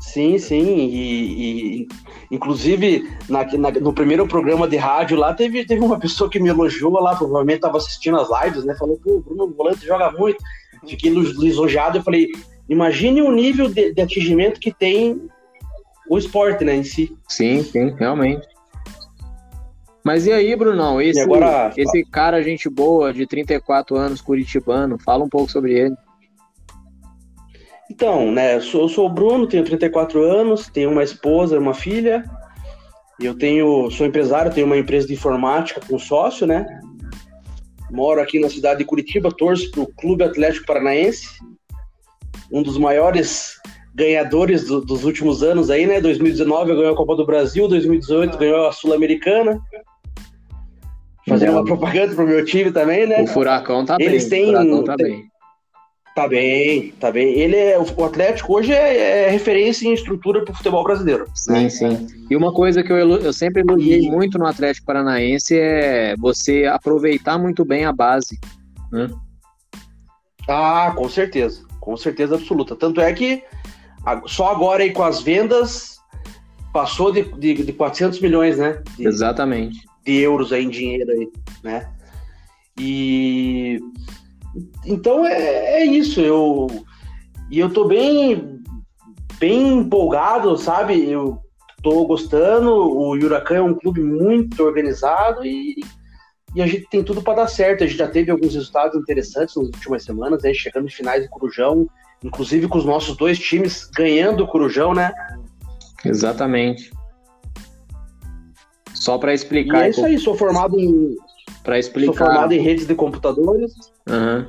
Sim, 0.00 0.38
sim, 0.38 0.88
e, 0.88 1.82
e 1.82 1.88
inclusive 2.30 3.08
na, 3.28 3.44
na, 3.56 3.70
no 3.72 3.92
primeiro 3.92 4.26
programa 4.26 4.66
de 4.66 4.76
rádio 4.76 5.18
lá 5.18 5.34
teve, 5.34 5.66
teve 5.66 5.82
uma 5.82 5.98
pessoa 6.00 6.30
que 6.30 6.40
me 6.40 6.48
elogiou 6.48 6.92
lá, 7.00 7.14
provavelmente 7.14 7.56
estava 7.56 7.78
assistindo 7.78 8.16
as 8.18 8.28
lives, 8.44 8.64
né? 8.64 8.74
Falou, 8.74 8.98
pô, 9.02 9.16
o 9.16 9.20
Bruno 9.20 9.54
Volante 9.54 9.86
joga 9.86 10.10
muito. 10.12 10.38
Fiquei 10.86 11.10
lisonjeado, 11.10 11.98
eu 11.98 12.02
falei, 12.02 12.28
imagine 12.68 13.22
o 13.22 13.30
nível 13.30 13.68
de, 13.68 13.92
de 13.92 14.00
atingimento 14.00 14.60
que 14.60 14.72
tem 14.72 15.28
o 16.08 16.18
esporte, 16.18 16.64
né, 16.64 16.74
em 16.74 16.84
si. 16.84 17.16
Sim, 17.28 17.62
sim, 17.62 17.94
realmente. 17.98 18.46
Mas 20.04 20.26
e 20.26 20.32
aí, 20.32 20.56
Brunão? 20.56 21.00
Esse, 21.00 21.20
agora... 21.20 21.70
esse 21.76 22.04
cara, 22.04 22.42
gente 22.42 22.68
boa, 22.68 23.12
de 23.12 23.26
34 23.26 23.96
anos, 23.96 24.20
curitibano, 24.20 24.98
fala 24.98 25.24
um 25.24 25.28
pouco 25.28 25.50
sobre 25.50 25.78
ele. 25.78 25.94
Então, 27.90 28.30
né, 28.30 28.56
eu 28.56 28.60
sou, 28.60 28.82
eu 28.82 28.88
sou 28.88 29.06
o 29.06 29.12
Bruno, 29.12 29.46
tenho 29.46 29.64
34 29.64 30.22
anos, 30.22 30.68
tenho 30.68 30.90
uma 30.90 31.02
esposa, 31.02 31.58
uma 31.58 31.74
filha. 31.74 32.24
Eu 33.20 33.36
tenho, 33.36 33.90
sou 33.90 34.06
empresário, 34.06 34.52
tenho 34.52 34.66
uma 34.66 34.76
empresa 34.76 35.06
de 35.06 35.14
informática 35.14 35.80
com 35.86 35.98
sócio, 35.98 36.46
né? 36.46 36.66
Moro 37.90 38.20
aqui 38.20 38.38
na 38.38 38.48
cidade 38.48 38.80
de 38.80 38.84
Curitiba, 38.84 39.30
torço 39.30 39.70
para 39.70 39.82
o 39.82 39.86
Clube 39.86 40.24
Atlético 40.24 40.66
Paranaense, 40.66 41.26
um 42.52 42.62
dos 42.62 42.78
maiores 42.78 43.56
ganhadores 43.94 44.66
do, 44.66 44.80
dos 44.80 45.04
últimos 45.04 45.42
anos 45.42 45.70
aí, 45.70 45.86
né? 45.86 46.00
2019 46.00 46.74
ganhou 46.74 46.92
a 46.92 46.96
Copa 46.96 47.16
do 47.16 47.26
Brasil, 47.26 47.66
2018 47.66 48.38
ganhou 48.38 48.68
a 48.68 48.72
Sul-Americana. 48.72 49.60
Fazendo 51.28 51.52
uma 51.52 51.64
propaganda 51.64 52.14
pro 52.14 52.26
meu 52.26 52.44
time 52.44 52.70
também, 52.70 53.06
né? 53.06 53.22
O 53.22 53.26
Furacão 53.26 53.84
tá 53.84 53.96
Eles 53.98 54.28
bem. 54.28 54.46
Têm, 54.46 54.54
o 54.54 54.58
Furacão 54.58 54.84
tá 54.84 54.96
bem. 54.96 55.24
Tá 56.18 56.26
bem, 56.26 56.90
tá 56.98 57.12
bem. 57.12 57.38
Ele 57.38 57.54
é, 57.54 57.78
o 57.78 58.04
Atlético 58.04 58.56
hoje 58.56 58.72
é, 58.72 59.26
é 59.26 59.30
referência 59.30 59.86
em 59.86 59.94
estrutura 59.94 60.44
para 60.44 60.50
o 60.50 60.56
futebol 60.56 60.82
brasileiro. 60.82 61.30
Sim, 61.32 61.68
sim. 61.70 62.08
E 62.28 62.34
uma 62.34 62.52
coisa 62.52 62.82
que 62.82 62.90
eu, 62.90 62.98
eu 62.98 63.32
sempre 63.32 63.62
elogiei 63.62 64.00
e... 64.00 64.10
muito 64.10 64.36
no 64.36 64.44
Atlético 64.44 64.84
Paranaense 64.84 65.56
é 65.56 66.16
você 66.18 66.64
aproveitar 66.64 67.38
muito 67.38 67.64
bem 67.64 67.84
a 67.84 67.92
base. 67.92 68.36
Né? 68.90 69.08
Ah, 70.48 70.92
com 70.96 71.08
certeza. 71.08 71.64
Com 71.78 71.96
certeza 71.96 72.34
absoluta. 72.34 72.74
Tanto 72.74 73.00
é 73.00 73.12
que 73.12 73.44
só 74.26 74.50
agora 74.50 74.82
aí 74.82 74.92
com 74.92 75.04
as 75.04 75.22
vendas 75.22 76.00
passou 76.72 77.12
de, 77.12 77.22
de, 77.38 77.62
de 77.62 77.72
400 77.72 78.20
milhões, 78.20 78.58
né? 78.58 78.82
De, 78.96 79.06
Exatamente. 79.06 79.86
De 80.04 80.16
euros 80.16 80.52
aí 80.52 80.64
em 80.64 80.68
dinheiro 80.68 81.12
aí, 81.12 81.28
né? 81.62 81.88
E 82.76 83.78
então 84.84 85.26
é, 85.26 85.82
é 85.82 85.84
isso, 85.84 86.20
eu 86.20 86.66
e 87.50 87.58
eu 87.58 87.72
tô 87.72 87.86
bem 87.86 88.58
bem 89.38 89.78
empolgado, 89.78 90.56
sabe? 90.56 91.10
Eu 91.10 91.38
tô 91.82 92.06
gostando, 92.06 92.72
o 92.72 93.12
Huracan 93.12 93.56
é 93.56 93.62
um 93.62 93.74
clube 93.74 94.02
muito 94.02 94.62
organizado 94.62 95.44
e, 95.44 95.76
e 96.54 96.60
a 96.60 96.66
gente 96.66 96.88
tem 96.90 97.04
tudo 97.04 97.22
para 97.22 97.42
dar 97.42 97.48
certo. 97.48 97.84
A 97.84 97.86
gente 97.86 97.98
já 97.98 98.08
teve 98.08 98.30
alguns 98.30 98.54
resultados 98.54 99.00
interessantes 99.00 99.54
nas 99.56 99.66
últimas 99.66 100.04
semanas, 100.04 100.44
aí 100.44 100.54
chegando 100.54 100.86
em 100.86 100.90
finais 100.90 101.22
de 101.22 101.28
Corujão, 101.28 101.88
inclusive 102.22 102.68
com 102.68 102.78
os 102.78 102.84
nossos 102.84 103.16
dois 103.16 103.38
times 103.38 103.88
ganhando 103.94 104.44
o 104.44 104.48
Corujão, 104.48 104.92
né? 104.92 105.12
Exatamente. 106.04 106.90
Só 108.92 109.18
para 109.18 109.32
explicar. 109.32 109.84
E 109.84 109.86
é 109.86 109.90
isso 109.90 110.04
aí, 110.04 110.18
sou 110.18 110.36
formado 110.36 110.78
em 110.78 111.14
para 111.68 111.78
explicar. 111.78 112.14
Sou 112.14 112.26
formado 112.26 112.52
em 112.52 112.60
redes 112.62 112.86
de 112.86 112.94
computadores. 112.94 113.74
Uhum. 114.08 114.46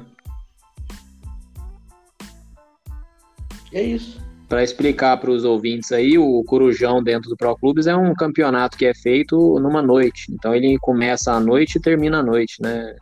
É 3.73 3.83
isso. 3.83 4.21
Para 4.47 4.63
explicar 4.63 5.17
para 5.17 5.29
os 5.29 5.43
ouvintes 5.43 5.91
aí, 5.91 6.17
o 6.17 6.41
Corujão 6.45 7.03
dentro 7.03 7.29
do 7.29 7.35
Pro 7.35 7.57
Clubes 7.57 7.87
é 7.87 7.95
um 7.95 8.13
campeonato 8.15 8.77
que 8.77 8.85
é 8.85 8.93
feito 8.93 9.59
numa 9.59 9.81
noite. 9.81 10.31
Então 10.31 10.55
ele 10.55 10.77
começa 10.79 11.33
à 11.33 11.41
noite 11.41 11.75
e 11.75 11.81
termina 11.81 12.19
à 12.19 12.23
noite, 12.23 12.55
né? 12.61 12.95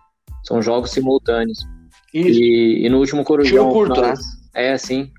São 0.43 0.63
jogos 0.63 0.89
simultâneos. 0.89 1.59
Isso. 2.11 2.41
E, 2.41 2.87
e 2.87 2.89
no 2.89 2.97
último 2.97 3.23
Corujão. 3.23 3.69
curto, 3.71 4.01
nós... 4.01 4.19
né? 4.19 4.25
É, 4.55 4.77
sim. 4.79 5.11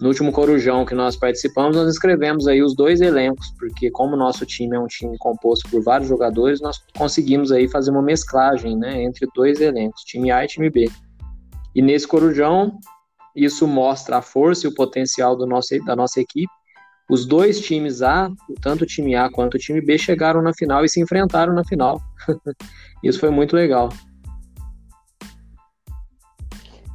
No 0.00 0.08
último 0.08 0.30
Corujão 0.30 0.84
que 0.84 0.94
nós 0.94 1.16
participamos, 1.16 1.76
nós 1.76 1.88
escrevemos 1.88 2.46
aí 2.46 2.62
os 2.62 2.74
dois 2.74 3.00
elencos, 3.00 3.46
porque 3.58 3.90
como 3.90 4.14
o 4.14 4.18
nosso 4.18 4.44
time 4.44 4.76
é 4.76 4.78
um 4.78 4.86
time 4.86 5.16
composto 5.18 5.70
por 5.70 5.82
vários 5.82 6.08
jogadores, 6.08 6.60
nós 6.60 6.76
conseguimos 6.96 7.50
aí 7.50 7.66
fazer 7.66 7.90
uma 7.90 8.02
mesclagem, 8.02 8.76
né, 8.76 9.02
entre 9.02 9.26
dois 9.34 9.60
elencos, 9.60 10.02
time 10.02 10.30
A 10.30 10.44
e 10.44 10.48
time 10.48 10.68
B. 10.68 10.90
E 11.74 11.80
nesse 11.80 12.06
Corujão, 12.06 12.78
isso 13.34 13.66
mostra 13.66 14.18
a 14.18 14.22
força 14.22 14.66
e 14.66 14.70
o 14.70 14.74
potencial 14.74 15.34
do 15.34 15.46
nosso, 15.46 15.78
da 15.84 15.96
nossa 15.96 16.20
equipe. 16.20 16.52
Os 17.08 17.24
dois 17.24 17.60
times 17.60 18.02
A, 18.02 18.30
tanto 18.60 18.82
o 18.82 18.86
time 18.86 19.14
A 19.14 19.30
quanto 19.30 19.54
o 19.54 19.58
time 19.58 19.80
B, 19.80 19.96
chegaram 19.96 20.42
na 20.42 20.52
final 20.52 20.84
e 20.84 20.88
se 20.88 21.00
enfrentaram 21.00 21.54
na 21.54 21.64
final. 21.64 22.00
isso 23.02 23.20
foi 23.20 23.30
muito 23.30 23.54
legal. 23.54 23.88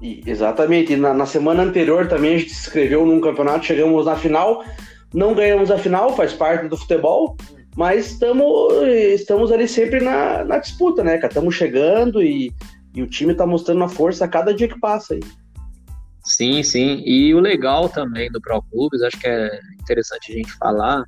E, 0.01 0.23
exatamente. 0.25 0.95
Na, 0.95 1.13
na, 1.13 1.25
semana 1.25 1.63
anterior 1.63 2.07
também 2.07 2.35
a 2.35 2.37
gente 2.39 2.53
se 2.53 2.67
inscreveu 2.67 3.05
num 3.05 3.21
campeonato, 3.21 3.65
chegamos 3.65 4.05
na 4.05 4.15
final, 4.15 4.63
não 5.13 5.35
ganhamos 5.35 5.69
a 5.69 5.77
final, 5.77 6.15
faz 6.15 6.33
parte 6.33 6.67
do 6.67 6.75
futebol, 6.75 7.37
mas 7.75 8.17
tamo, 8.17 8.69
estamos 8.85 9.51
ali 9.51 9.67
sempre 9.67 10.01
na, 10.01 10.43
na 10.43 10.57
disputa, 10.57 11.03
né, 11.03 11.17
Estamos 11.17 11.55
chegando 11.55 12.21
e, 12.21 12.51
e 12.95 13.01
o 13.03 13.07
time 13.07 13.31
está 13.31 13.45
mostrando 13.45 13.83
a 13.83 13.89
força 13.89 14.25
a 14.25 14.27
cada 14.27 14.53
dia 14.53 14.67
que 14.67 14.79
passa 14.79 15.13
aí. 15.13 15.21
Sim, 16.23 16.61
sim. 16.63 17.01
E 17.05 17.33
o 17.33 17.39
legal 17.39 17.89
também 17.89 18.31
do 18.31 18.41
Pro 18.41 18.61
Clubes, 18.71 19.01
acho 19.01 19.19
que 19.19 19.27
é 19.27 19.59
interessante 19.79 20.31
a 20.31 20.35
gente 20.35 20.51
falar. 20.53 21.03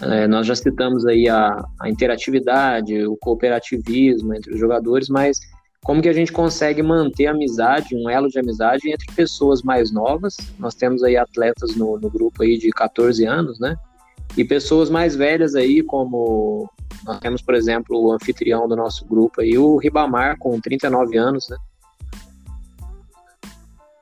É, 0.00 0.26
nós 0.26 0.46
já 0.46 0.54
citamos 0.54 1.06
aí 1.06 1.28
a, 1.28 1.64
a 1.80 1.88
interatividade, 1.88 3.06
o 3.06 3.16
cooperativismo 3.16 4.34
entre 4.34 4.52
os 4.52 4.58
jogadores, 4.58 5.08
mas 5.08 5.38
como 5.84 6.00
que 6.00 6.08
a 6.08 6.12
gente 6.12 6.32
consegue 6.32 6.82
manter 6.82 7.26
amizade, 7.26 7.96
um 7.96 8.08
elo 8.08 8.28
de 8.28 8.38
amizade 8.38 8.90
entre 8.90 9.12
pessoas 9.14 9.62
mais 9.62 9.92
novas. 9.92 10.36
Nós 10.58 10.74
temos 10.74 11.02
aí 11.02 11.16
atletas 11.16 11.74
no, 11.74 11.98
no 11.98 12.08
grupo 12.08 12.42
aí 12.42 12.56
de 12.56 12.70
14 12.70 13.24
anos, 13.26 13.58
né? 13.58 13.76
E 14.36 14.44
pessoas 14.44 14.88
mais 14.88 15.16
velhas 15.16 15.54
aí, 15.54 15.82
como 15.82 16.70
nós 17.04 17.18
temos, 17.18 17.42
por 17.42 17.54
exemplo, 17.54 18.00
o 18.00 18.12
anfitrião 18.12 18.68
do 18.68 18.76
nosso 18.76 19.04
grupo 19.04 19.40
aí, 19.40 19.58
o 19.58 19.76
Ribamar, 19.76 20.38
com 20.38 20.58
39 20.60 21.18
anos, 21.18 21.48
né? 21.48 21.56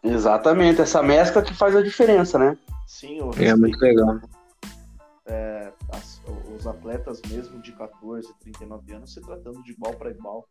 Exatamente, 0.02 0.82
essa 0.82 1.02
mescla 1.02 1.42
que 1.42 1.54
faz 1.54 1.74
a 1.74 1.82
diferença, 1.82 2.38
né? 2.38 2.56
Sim, 2.86 3.22
o 3.22 3.30
é 3.38 3.56
muito 3.56 3.78
legal. 3.80 4.20
É, 5.26 5.72
as, 5.92 6.20
os 6.54 6.66
atletas 6.66 7.20
mesmo 7.30 7.60
de 7.60 7.72
14, 7.72 8.28
39 8.40 8.92
anos 8.92 9.12
se 9.14 9.20
tratando 9.20 9.62
de 9.62 9.72
igual 9.72 9.94
para 9.94 10.10
igual, 10.10 10.46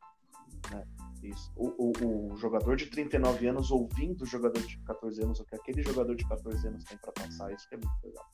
né? 0.71 0.83
Isso. 1.23 1.51
O, 1.55 1.67
o, 1.77 2.33
o, 2.33 2.37
jogador 2.37 2.75
de 2.75 2.85
39 2.85 3.47
anos 3.47 3.71
ouvindo 3.71 4.23
o 4.23 4.25
jogador 4.25 4.61
de 4.61 4.77
14 4.85 5.21
anos, 5.21 5.39
o 5.39 5.45
que 5.45 5.55
aquele 5.55 5.83
jogador 5.83 6.15
de 6.15 6.27
14 6.27 6.67
anos 6.67 6.83
tem 6.85 6.97
para 6.97 7.11
passar, 7.11 7.51
isso 7.53 7.67
que 7.67 7.75
é 7.75 7.77
muito 7.77 7.93
legal. 8.03 8.25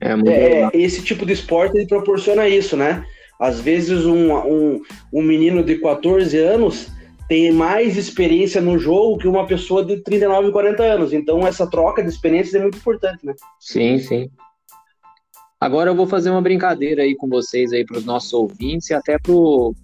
É, 0.00 0.14
muito 0.14 0.30
é, 0.30 0.48
legal. 0.48 0.70
esse 0.72 1.02
tipo 1.02 1.26
de 1.26 1.32
esporte 1.32 1.76
ele 1.76 1.86
proporciona 1.86 2.48
isso, 2.48 2.76
né? 2.76 3.04
Às 3.38 3.60
vezes 3.60 4.06
um, 4.06 4.32
um, 4.34 4.82
um 5.12 5.22
menino 5.22 5.64
de 5.64 5.78
14 5.78 6.36
anos 6.38 6.90
tem 7.28 7.52
mais 7.52 7.96
experiência 7.96 8.60
no 8.60 8.78
jogo 8.78 9.18
que 9.18 9.28
uma 9.28 9.46
pessoa 9.46 9.84
de 9.84 10.02
39, 10.02 10.52
40 10.52 10.82
anos. 10.82 11.12
Então 11.12 11.46
essa 11.46 11.66
troca 11.68 12.02
de 12.02 12.08
experiências 12.08 12.54
é 12.54 12.60
muito 12.60 12.78
importante, 12.78 13.24
né? 13.24 13.34
Sim, 13.58 13.98
sim. 13.98 14.30
Agora 15.60 15.90
eu 15.90 15.94
vou 15.94 16.06
fazer 16.06 16.30
uma 16.30 16.40
brincadeira 16.40 17.02
aí 17.02 17.14
com 17.14 17.28
vocês 17.28 17.70
aí 17.72 17.84
para 17.84 17.98
os 17.98 18.04
nossos 18.04 18.32
ouvintes 18.32 18.88
e 18.88 18.94
até 18.94 19.18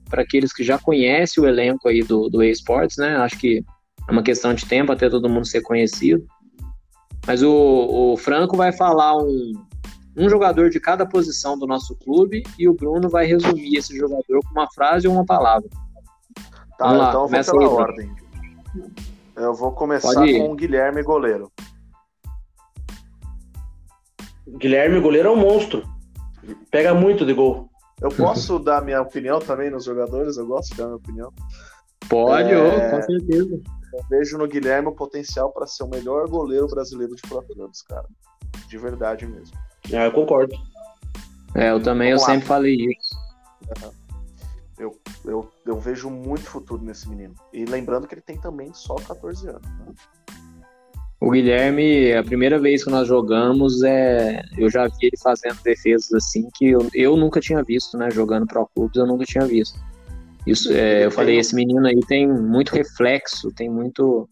para 0.09 0.23
aqueles 0.23 0.51
que 0.51 0.65
já 0.65 0.79
conhecem 0.79 1.43
o 1.43 1.47
elenco 1.47 1.87
aí 1.87 2.03
do, 2.03 2.31
do 2.31 2.43
eSports, 2.43 2.97
né? 2.97 3.17
Acho 3.17 3.39
que 3.39 3.63
é 4.09 4.13
uma 4.13 4.23
questão 4.23 4.55
de 4.55 4.65
tempo 4.65 4.91
até 4.91 5.11
todo 5.11 5.29
mundo 5.29 5.47
ser 5.47 5.61
conhecido. 5.61 6.27
Mas 7.27 7.43
o, 7.43 7.53
o 8.13 8.17
Franco 8.17 8.57
vai 8.57 8.73
falar 8.73 9.19
um, 9.19 9.53
um 10.17 10.31
jogador 10.31 10.71
de 10.71 10.81
cada 10.81 11.05
posição 11.05 11.59
do 11.59 11.67
nosso 11.67 11.95
clube 11.97 12.43
e 12.59 12.67
o 12.67 12.73
Bruno 12.73 13.11
vai 13.11 13.27
resumir 13.27 13.77
esse 13.77 13.95
jogador 13.95 14.41
com 14.45 14.53
uma 14.53 14.69
frase 14.73 15.07
ou 15.07 15.13
uma 15.13 15.27
palavra. 15.27 15.69
Tá, 16.79 16.91
lá, 16.91 17.09
então 17.09 17.23
eu 17.23 17.29
vou 17.29 17.45
pela 17.45 17.61
aí, 17.61 17.67
ordem. 17.67 18.11
Eu 19.37 19.55
vou 19.55 19.73
começar 19.73 20.15
com 20.15 20.53
o 20.53 20.55
Guilherme 20.55 21.03
Goleiro. 21.03 21.53
Guilherme 24.47 25.01
Goleiro 25.01 25.29
é 25.29 25.33
um 25.33 25.37
monstro. 25.37 25.83
Pega 26.71 26.95
muito 26.95 27.25
de 27.27 27.33
gol. 27.33 27.69
Eu 28.01 28.11
posso 28.11 28.59
dar 28.59 28.83
minha 28.83 29.01
opinião 29.01 29.39
também 29.39 29.71
nos 29.71 29.85
jogadores? 29.85 30.37
Eu 30.37 30.47
gosto 30.47 30.71
de 30.71 30.77
dar 30.77 30.85
minha 30.85 30.97
opinião. 30.97 31.33
Pode, 32.09 32.53
é... 32.53 32.91
com 32.91 33.03
certeza. 33.03 33.61
Eu 33.93 34.05
vejo 34.11 34.39
no 34.39 34.47
Guilherme 34.47 34.89
o 34.89 34.93
potencial 34.93 35.51
para 35.51 35.67
ser 35.67 35.85
o 35.85 35.89
melhor 35.89 36.29
goleiro 36.29 36.69
brasileiro 36.69 37.15
de 37.17 37.23
Pro 37.23 37.43
Clubs, 37.43 37.83
cara. 37.83 38.07
De 38.69 38.79
verdade 38.79 39.27
mesmo. 39.27 39.57
É, 39.91 40.07
eu 40.07 40.13
concordo. 40.13 40.55
É, 41.55 41.71
eu 41.71 41.83
também, 41.83 42.11
Vamos 42.11 42.23
eu 42.23 42.29
lá. 42.29 42.35
sempre 42.35 42.47
falei 42.47 42.75
isso. 42.75 43.17
Eu, 44.79 44.95
eu, 45.25 45.51
eu 45.65 45.81
vejo 45.81 46.11
muito 46.11 46.45
futuro 46.45 46.83
nesse 46.83 47.09
menino. 47.09 47.35
E 47.53 47.65
lembrando 47.65 48.07
que 48.07 48.15
ele 48.15 48.21
tem 48.21 48.39
também 48.39 48.73
só 48.75 48.95
14 48.97 49.49
anos. 49.49 49.63
Né? 49.63 49.95
O 51.27 51.31
Guilherme, 51.31 52.13
a 52.13 52.23
primeira 52.23 52.57
vez 52.57 52.85
que 52.85 52.91
nós 52.91 53.09
jogamos, 53.09 53.83
é, 53.83 54.45
eu 54.57 54.71
já 54.71 54.87
vi 54.87 55.07
ele 55.07 55.17
fazendo 55.21 55.61
defesas 55.65 56.15
assim 56.15 56.49
que 56.55 56.69
eu, 56.69 56.89
eu 56.95 57.17
nunca 57.17 57.41
tinha 57.41 57.65
visto, 57.65 57.99
né? 57.99 58.13
Jogando 58.13 58.47
Pro 58.47 58.71
Clubes, 58.73 58.97
eu 58.97 59.07
nunca 59.09 59.25
tinha 59.25 59.45
visto. 59.45 59.77
Isso, 60.47 60.73
é, 60.73 61.05
eu 61.05 61.11
falei, 61.11 61.37
esse 61.37 61.53
menino 61.53 61.85
aí 61.85 61.99
tem 62.07 62.29
muito 62.29 62.73
reflexo, 62.73 63.51
tem 63.51 63.69
muito 63.69 64.29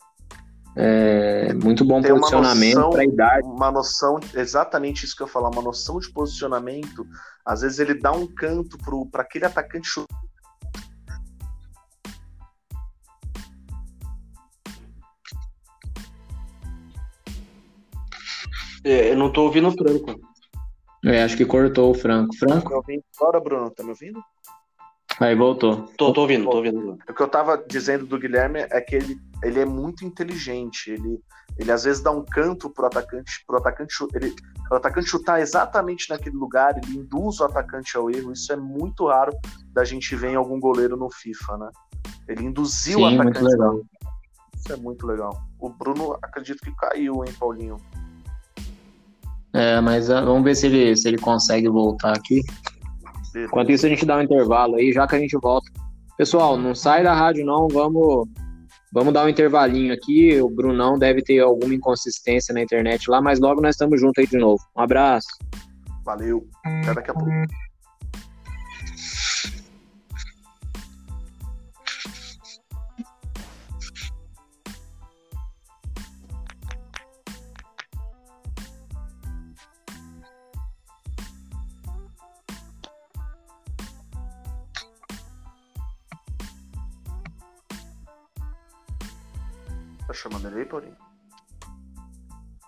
é, 0.77 1.53
muito 1.55 1.85
bom 1.85 2.01
tem 2.01 2.15
posicionamento 2.15 2.91
para 2.91 3.05
idade. 3.05 3.45
Uma 3.45 3.73
noção, 3.73 4.21
exatamente 4.33 5.05
isso 5.05 5.17
que 5.17 5.23
eu 5.25 5.27
falar, 5.27 5.51
uma 5.51 5.63
noção 5.63 5.99
de 5.99 6.09
posicionamento. 6.13 7.05
Às 7.45 7.63
vezes 7.63 7.81
ele 7.81 7.95
dá 7.95 8.13
um 8.13 8.29
canto 8.29 8.79
para 9.11 9.23
aquele 9.23 9.47
atacante 9.47 9.89
chutar. 9.89 10.24
É, 18.85 19.13
eu 19.13 19.17
não 19.17 19.33
tô 19.33 19.45
ouvindo 19.45 19.69
o 19.69 19.73
Franco. 19.73 20.21
É, 21.05 21.23
acho 21.23 21.37
que 21.37 21.45
cortou 21.45 21.91
o 21.91 21.95
Franco. 21.95 22.35
Franco? 22.37 22.71
Tá 22.71 22.77
ouvindo 22.77 23.03
agora, 23.19 23.41
Bruno? 23.41 23.71
Tá 23.71 23.83
me 23.83 23.91
ouvindo? 23.91 24.23
Aí 25.21 25.35
voltou. 25.35 25.89
Tô, 25.97 26.13
tô 26.13 26.23
ouvindo, 26.23 26.51
tô 26.51 26.57
ouvindo. 26.57 26.99
O 27.09 27.15
que 27.15 27.23
eu 27.23 27.29
tava 27.29 27.63
dizendo 27.69 28.05
do 28.05 28.19
Guilherme 28.19 28.61
é 28.61 28.81
que 28.81 28.97
ele, 28.97 29.17
ele 29.43 29.61
é 29.61 29.65
muito 29.65 30.05
inteligente. 30.05 30.91
Ele, 30.91 31.21
ele 31.57 31.71
às 31.71 31.85
vezes 31.85 32.03
dá 32.03 32.11
um 32.11 32.25
canto 32.25 32.69
pro 32.69 32.87
atacante, 32.87 33.45
pro 33.47 33.59
atacante, 33.59 33.95
ele, 34.15 34.35
pro 34.69 34.77
atacante 34.77 35.09
chutar 35.09 35.41
exatamente 35.41 36.11
naquele 36.11 36.37
lugar, 36.37 36.77
ele 36.77 36.99
induz 36.99 37.39
o 37.41 37.45
atacante 37.45 37.97
ao 37.97 38.11
erro. 38.11 38.33
Isso 38.33 38.53
é 38.53 38.57
muito 38.57 39.07
raro 39.07 39.33
da 39.73 39.85
gente 39.85 40.17
ver 40.17 40.31
em 40.31 40.37
algum 40.37 40.59
goleiro 40.59 40.97
no 40.97 41.11
FIFA, 41.11 41.59
né? 41.59 41.71
Ele 42.29 42.45
induziu 42.45 42.99
Sim, 42.99 43.05
o 43.05 43.07
atacante. 43.07 43.41
Muito 43.41 43.51
legal. 43.51 43.81
Isso 44.57 44.73
é 44.73 44.77
muito 44.77 45.07
legal. 45.07 45.43
O 45.61 45.69
Bruno 45.69 46.19
acredito 46.23 46.61
que 46.61 46.75
caiu, 46.75 47.25
hein, 47.25 47.33
Paulinho? 47.39 47.77
É, 49.55 49.81
mas 49.81 50.11
uh, 50.11 50.25
vamos 50.25 50.43
ver 50.43 50.57
se 50.57 50.67
ele, 50.67 50.97
se 50.97 51.07
ele 51.07 51.19
consegue 51.19 51.69
voltar 51.69 52.13
aqui. 52.17 52.41
Enquanto 53.37 53.71
isso, 53.71 53.87
a 53.87 53.89
gente 53.89 54.05
dá 54.05 54.17
um 54.17 54.23
intervalo 54.23 54.77
aí, 54.77 54.93
já 54.93 55.07
que 55.07 55.15
a 55.15 55.19
gente 55.19 55.37
volta. 55.41 55.71
Pessoal, 56.19 56.57
não 56.57 56.75
sai 56.75 57.03
da 57.03 57.15
rádio, 57.15 57.45
não. 57.45 57.69
Vamos, 57.69 58.29
vamos 58.93 59.13
dar 59.13 59.25
um 59.25 59.29
intervalinho 59.29 59.93
aqui. 59.95 60.41
O 60.41 60.49
Brunão 60.49 60.99
deve 60.99 61.23
ter 61.23 61.41
alguma 61.41 61.75
inconsistência 61.75 62.53
na 62.53 62.63
internet 62.63 63.09
lá, 63.09 63.21
mas 63.21 63.41
logo 63.41 63.61
nós 63.61 63.75
estamos 63.75 64.01
juntos 64.01 64.19
aí 64.19 64.27
de 64.27 64.39
novo. 64.39 64.63
Um 64.77 64.83
abraço. 64.83 65.29
Valeu. 66.05 66.47
Até 66.65 66.95
daqui 66.95 67.11
a 67.11 67.15
pouco. 67.15 67.31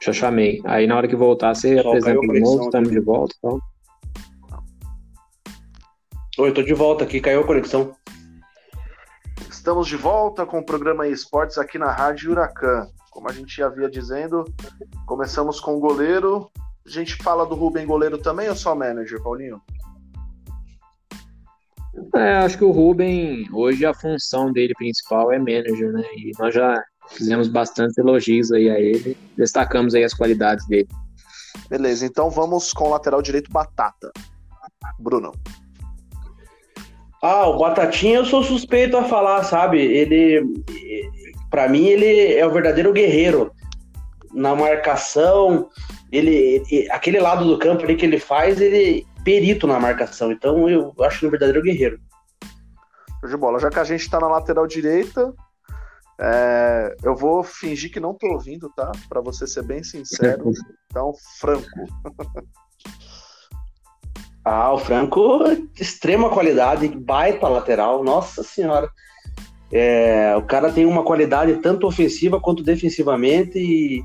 Já 0.03 0.12
chamei. 0.12 0.61
Aí 0.64 0.87
na 0.87 0.97
hora 0.97 1.09
que 1.09 1.16
voltar, 1.16 1.55
você 1.55 1.81
Só 1.83 1.88
apresenta 1.88 2.21
de 2.21 2.40
novo, 2.40 2.64
estamos 2.64 2.90
de 2.90 3.01
volta. 3.01 3.35
Então. 3.38 3.61
Oi, 6.38 6.53
tô 6.53 6.62
de 6.62 6.75
volta 6.75 7.05
aqui, 7.05 7.21
caiu 7.21 7.40
a 7.40 7.47
conexão. 7.47 7.92
Estamos 9.51 9.88
de 9.88 9.97
volta 9.97 10.47
com 10.47 10.59
o 10.59 10.64
programa 10.64 11.09
Esportes 11.09 11.59
aqui 11.59 11.79
na 11.79 11.90
Rádio 11.90 12.31
Huracan. 12.31 12.87
Como 13.11 13.29
a 13.29 13.33
gente 13.33 13.57
já 13.57 13.66
havia 13.66 13.88
dizendo, 13.88 14.45
começamos 15.07 15.59
com 15.59 15.75
o 15.75 15.81
goleiro. 15.81 16.51
A 16.87 16.90
gente 16.90 17.16
fala 17.16 17.45
do 17.45 17.55
Rubem 17.55 17.87
goleiro 17.87 18.19
também 18.19 18.49
ou 18.49 18.55
só 18.55 18.75
manager, 18.77 19.21
Paulinho? 19.23 19.61
É, 22.14 22.37
acho 22.37 22.59
que 22.59 22.64
o 22.64 22.71
Rubem, 22.71 23.49
hoje 23.53 23.85
a 23.85 23.95
função 23.95 24.53
dele 24.53 24.75
principal 24.75 25.33
é 25.33 25.38
manager, 25.38 25.92
né? 25.92 26.05
E 26.16 26.31
nós 26.38 26.55
já 26.55 26.81
Fizemos 27.11 27.49
bastante 27.49 27.99
elogios 28.01 28.53
aí 28.53 28.69
a 28.69 28.79
ele, 28.79 29.16
destacamos 29.37 29.95
aí 29.95 30.05
as 30.05 30.14
qualidades 30.14 30.66
dele. 30.66 30.88
Beleza, 31.69 32.05
então 32.05 32.31
vamos 32.31 32.73
com 32.73 32.85
o 32.85 32.90
lateral 32.90 33.23
direito 33.23 33.51
Batata. 33.51 34.11
Bruno. 34.99 35.33
Ah, 37.23 37.49
o 37.49 37.59
Batatinha 37.59 38.16
eu 38.16 38.25
sou 38.25 38.42
suspeito 38.42 38.97
a 38.97 39.05
falar, 39.05 39.42
sabe? 39.42 39.81
Ele, 39.81 40.42
para 41.51 41.69
mim, 41.69 41.87
ele 41.87 42.35
é 42.35 42.47
o 42.47 42.53
verdadeiro 42.53 42.92
guerreiro 42.92 43.51
na 44.33 44.55
marcação. 44.55 45.69
Ele, 46.12 46.62
aquele 46.90 47.19
lado 47.19 47.45
do 47.45 47.59
campo 47.59 47.83
ali 47.83 47.97
que 47.97 48.05
ele 48.05 48.19
faz, 48.19 48.61
ele 48.61 49.01
é 49.01 49.23
perito 49.25 49.66
na 49.66 49.81
marcação. 49.81 50.31
Então 50.31 50.69
eu 50.69 50.95
acho 51.01 51.25
ele 51.25 51.29
um 51.29 51.31
verdadeiro 51.31 51.62
guerreiro. 51.62 51.99
De 53.27 53.37
bola. 53.37 53.59
Já 53.59 53.71
que 53.71 53.81
a 53.81 53.85
gente 53.85 54.09
tá 54.09 54.21
na 54.21 54.29
lateral 54.29 54.66
direita, 54.69 55.35
é, 56.18 56.96
eu 57.02 57.14
vou 57.14 57.42
fingir 57.42 57.92
que 57.92 58.00
não 58.00 58.14
tô 58.14 58.26
ouvindo, 58.29 58.70
tá? 58.74 58.90
Para 59.09 59.20
você 59.20 59.46
ser 59.46 59.62
bem 59.62 59.83
sincero. 59.83 60.50
Então, 60.87 61.12
Franco. 61.38 61.66
ah, 64.44 64.72
o 64.72 64.79
Franco, 64.79 65.40
extrema 65.79 66.31
qualidade, 66.31 66.88
baita 66.88 67.48
lateral, 67.48 68.02
nossa 68.02 68.42
senhora. 68.42 68.90
É, 69.70 70.35
o 70.37 70.42
cara 70.42 70.72
tem 70.72 70.87
uma 70.87 71.05
qualidade 71.05 71.57
tanto 71.57 71.87
ofensiva 71.87 72.40
quanto 72.40 72.62
defensivamente 72.62 73.59
e 73.59 74.02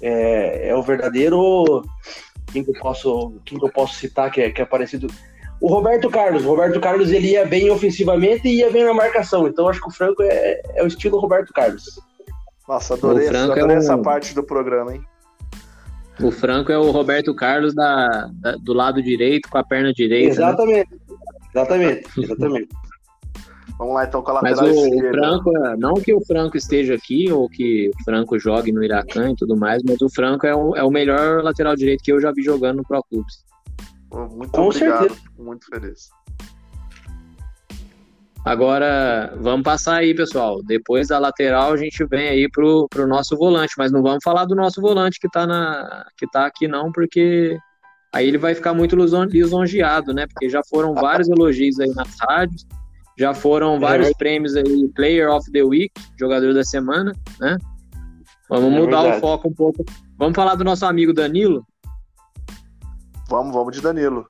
é, 0.00 0.68
é 0.68 0.76
o 0.76 0.82
verdadeiro. 0.82 1.82
Quem 2.52 2.64
que 2.64 2.70
eu 2.70 2.80
posso, 2.80 3.40
quem 3.44 3.58
que 3.58 3.64
eu 3.64 3.72
posso 3.72 3.96
citar 3.96 4.30
que 4.30 4.40
é, 4.40 4.50
que 4.50 4.62
é 4.62 4.64
parecido? 4.64 5.08
O 5.64 5.66
Roberto 5.66 6.10
Carlos. 6.10 6.44
O 6.44 6.48
Roberto 6.48 6.78
Carlos 6.78 7.10
ele 7.10 7.30
ia 7.30 7.46
bem 7.46 7.70
ofensivamente 7.70 8.46
e 8.46 8.56
ia 8.58 8.70
bem 8.70 8.84
na 8.84 8.92
marcação. 8.92 9.48
Então 9.48 9.66
acho 9.66 9.80
que 9.80 9.88
o 9.88 9.90
Franco 9.90 10.22
é, 10.22 10.60
é 10.74 10.84
o 10.84 10.86
estilo 10.86 11.18
Roberto 11.18 11.54
Carlos. 11.54 11.98
Nossa, 12.68 12.92
adorei, 12.92 13.28
adorei 13.28 13.76
é 13.76 13.78
essa 13.78 13.96
parte 13.96 14.34
do 14.34 14.42
programa, 14.42 14.94
hein? 14.94 15.02
O 16.22 16.30
Franco 16.30 16.70
é 16.70 16.76
o 16.76 16.90
Roberto 16.90 17.34
Carlos 17.34 17.74
da, 17.74 18.30
da, 18.34 18.56
do 18.56 18.74
lado 18.74 19.02
direito 19.02 19.48
com 19.48 19.56
a 19.56 19.64
perna 19.64 19.90
direita. 19.90 20.26
Né? 20.26 20.32
Exatamente. 20.32 20.90
Né? 20.90 20.98
Exatamente. 21.54 22.20
Exatamente. 22.20 22.68
Vamos 23.78 23.94
lá 23.94 24.04
então 24.04 24.22
com 24.22 24.30
a 24.32 24.34
lateral 24.34 24.66
Mas 24.66 24.76
o, 24.76 24.86
esquerda. 24.86 25.18
Franco, 25.18 25.56
é, 25.56 25.76
não 25.78 25.94
que 25.94 26.12
o 26.12 26.20
Franco 26.26 26.58
esteja 26.58 26.94
aqui 26.94 27.32
ou 27.32 27.48
que 27.48 27.88
o 27.88 28.04
Franco 28.04 28.38
jogue 28.38 28.70
no 28.70 28.84
Iracan 28.84 29.30
e 29.30 29.36
tudo 29.36 29.56
mais, 29.56 29.82
mas 29.82 29.98
o 30.02 30.10
Franco 30.10 30.46
é 30.46 30.54
o, 30.54 30.76
é 30.76 30.84
o 30.84 30.90
melhor 30.90 31.42
lateral 31.42 31.74
direito 31.74 32.04
que 32.04 32.12
eu 32.12 32.20
já 32.20 32.30
vi 32.32 32.42
jogando 32.42 32.76
no 32.76 32.84
Pro 32.84 33.02
Clubes. 33.02 33.42
Muito 34.14 34.52
Com 34.52 34.66
obrigado. 34.66 35.00
Certeza. 35.00 35.20
Muito 35.38 35.66
feliz. 35.66 36.10
Agora, 38.44 39.34
vamos 39.40 39.64
passar 39.64 39.96
aí, 39.96 40.14
pessoal. 40.14 40.62
Depois 40.62 41.08
da 41.08 41.18
lateral, 41.18 41.72
a 41.72 41.76
gente 41.78 42.04
vem 42.04 42.28
aí 42.28 42.48
pro, 42.50 42.86
pro 42.90 43.06
nosso 43.06 43.36
volante, 43.38 43.72
mas 43.78 43.90
não 43.90 44.02
vamos 44.02 44.22
falar 44.22 44.44
do 44.44 44.54
nosso 44.54 44.82
volante 44.82 45.18
que 45.18 45.28
tá, 45.30 45.46
na, 45.46 46.04
que 46.18 46.26
tá 46.30 46.44
aqui, 46.44 46.68
não, 46.68 46.92
porque 46.92 47.56
aí 48.12 48.28
ele 48.28 48.36
vai 48.36 48.54
ficar 48.54 48.74
muito 48.74 48.94
lisonjeado, 48.96 50.12
né? 50.12 50.26
Porque 50.26 50.50
já 50.50 50.60
foram 50.68 50.92
vários 50.92 51.26
elogios 51.30 51.80
aí 51.80 51.88
nas 51.94 52.14
rádios, 52.20 52.66
já 53.18 53.32
foram 53.32 53.80
vários 53.80 54.08
é. 54.08 54.12
prêmios 54.12 54.54
aí, 54.56 54.88
Player 54.94 55.30
of 55.30 55.50
the 55.50 55.62
Week, 55.62 55.90
jogador 56.20 56.52
da 56.52 56.64
semana, 56.64 57.12
né? 57.40 57.56
Vamos 58.50 58.74
é 58.74 58.78
mudar 58.78 59.02
verdade. 59.02 59.18
o 59.18 59.20
foco 59.22 59.48
um 59.48 59.54
pouco. 59.54 59.84
Vamos 60.18 60.34
falar 60.34 60.54
do 60.54 60.64
nosso 60.64 60.84
amigo 60.84 61.14
Danilo, 61.14 61.64
Vamos, 63.28 63.54
vamos 63.54 63.74
de 63.74 63.80
Danilo. 63.80 64.26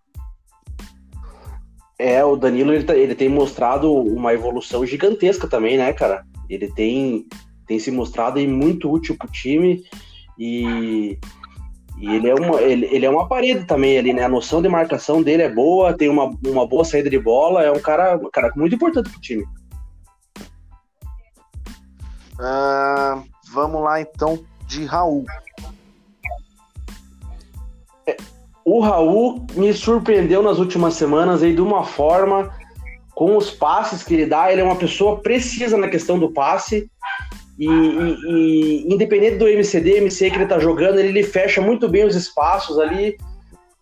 É, 1.98 2.24
o 2.24 2.36
Danilo 2.36 2.72
ele, 2.72 2.84
tá, 2.84 2.96
ele 2.96 3.14
tem 3.14 3.28
mostrado 3.28 3.92
uma 3.92 4.32
evolução 4.32 4.84
gigantesca 4.84 5.46
também, 5.46 5.78
né, 5.78 5.92
cara? 5.92 6.24
Ele 6.48 6.70
tem, 6.72 7.26
tem 7.66 7.78
se 7.78 7.90
mostrado 7.90 8.38
aí 8.38 8.46
muito 8.46 8.90
útil 8.90 9.16
pro 9.16 9.28
time. 9.28 9.84
E, 10.38 11.16
e 11.98 12.14
ele, 12.14 12.28
é 12.28 12.34
uma, 12.34 12.60
ele, 12.60 12.86
ele, 12.86 13.06
é 13.06 13.10
uma 13.10 13.28
parede 13.28 13.64
também 13.64 13.96
ali, 13.96 14.12
né? 14.12 14.24
A 14.24 14.28
noção 14.28 14.60
de 14.60 14.68
marcação 14.68 15.22
dele 15.22 15.42
é 15.42 15.48
boa, 15.48 15.96
tem 15.96 16.08
uma, 16.08 16.30
uma 16.44 16.66
boa 16.66 16.84
saída 16.84 17.08
de 17.08 17.18
bola, 17.18 17.62
é 17.62 17.70
um 17.70 17.80
cara, 17.80 18.16
um 18.16 18.30
cara 18.30 18.52
muito 18.56 18.74
importante 18.74 19.10
pro 19.10 19.20
time. 19.20 19.44
Uh, 22.34 23.24
vamos 23.52 23.80
lá 23.80 24.00
então 24.00 24.44
de 24.66 24.84
Raul. 24.84 25.24
É, 28.06 28.16
o 28.64 28.80
Raul 28.80 29.46
me 29.54 29.72
surpreendeu 29.72 30.42
nas 30.42 30.58
últimas 30.58 30.94
semanas 30.94 31.42
aí 31.42 31.54
de 31.54 31.60
uma 31.60 31.84
forma 31.84 32.50
com 33.14 33.36
os 33.36 33.50
passes 33.50 34.02
que 34.02 34.14
ele 34.14 34.26
dá. 34.26 34.50
Ele 34.50 34.62
é 34.62 34.64
uma 34.64 34.76
pessoa 34.76 35.20
precisa 35.20 35.76
na 35.76 35.88
questão 35.88 36.18
do 36.18 36.32
passe. 36.32 36.90
E, 37.58 37.68
e, 37.68 38.16
e 38.26 38.92
independente 38.94 39.36
do 39.36 39.46
MCD, 39.46 39.98
MC 39.98 40.30
que 40.30 40.36
ele 40.36 40.46
tá 40.46 40.58
jogando, 40.58 40.98
ele, 40.98 41.08
ele 41.08 41.22
fecha 41.22 41.60
muito 41.60 41.88
bem 41.88 42.04
os 42.04 42.16
espaços 42.16 42.78
ali. 42.78 43.16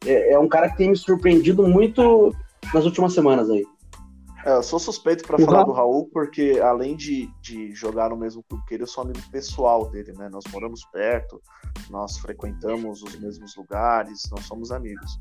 É, 0.05 0.33
é, 0.33 0.39
um 0.39 0.49
cara 0.49 0.69
que 0.69 0.77
tem 0.77 0.91
me 0.91 0.97
surpreendido 0.97 1.67
muito 1.67 2.35
nas 2.75 2.85
últimas 2.85 3.15
semanas 3.15 3.49
aí. 3.49 3.65
É, 4.45 4.57
eu 4.57 4.63
sou 4.63 4.79
suspeito 4.79 5.25
para 5.25 5.39
falar 5.39 5.63
do 5.63 5.73
Raul, 5.73 6.09
porque 6.13 6.61
além 6.63 6.97
de, 6.97 7.31
de 7.41 7.73
jogar 7.75 8.11
no 8.11 8.17
mesmo 8.17 8.43
clube 8.43 8.65
que 8.67 8.75
ele, 8.75 8.83
eu 8.83 8.89
sou 8.89 9.05
amigo 9.05 9.21
pessoal 9.31 9.89
dele, 9.89 10.13
né? 10.13 10.29
Nós 10.29 10.45
moramos 10.53 10.85
perto, 10.87 11.41
nós 11.89 12.19
frequentamos 12.19 13.03
os 13.03 13.17
mesmos 13.19 13.55
lugares, 13.57 14.23
nós 14.31 14.45
somos 14.45 14.73
amigos. 14.73 15.21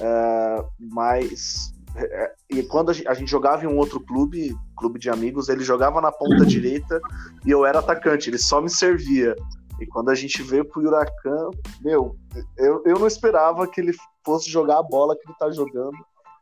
É, 0.00 0.64
mas 0.78 1.72
é, 1.94 2.32
e 2.50 2.62
quando 2.64 2.90
a 2.90 2.92
gente, 2.92 3.08
a 3.08 3.14
gente, 3.14 3.30
jogava 3.30 3.64
em 3.64 3.68
um 3.68 3.78
outro 3.78 4.00
clube, 4.00 4.54
clube 4.76 4.98
de 4.98 5.08
amigos, 5.08 5.48
ele 5.48 5.62
jogava 5.62 6.00
na 6.00 6.10
ponta 6.10 6.44
direita 6.44 7.00
e 7.44 7.50
eu 7.50 7.64
era 7.64 7.78
atacante, 7.78 8.28
ele 8.28 8.38
só 8.38 8.60
me 8.60 8.68
servia. 8.68 9.34
E 9.80 9.86
quando 9.86 10.10
a 10.10 10.14
gente 10.14 10.42
veio 10.42 10.64
pro 10.64 10.82
Huracan, 10.82 11.50
meu, 11.82 12.16
eu, 12.56 12.82
eu 12.84 12.98
não 12.98 13.06
esperava 13.06 13.66
que 13.68 13.80
ele 13.80 13.92
fosse 14.24 14.50
jogar 14.50 14.78
a 14.78 14.82
bola 14.82 15.16
que 15.16 15.28
ele 15.28 15.38
tá 15.38 15.50
jogando. 15.50 15.96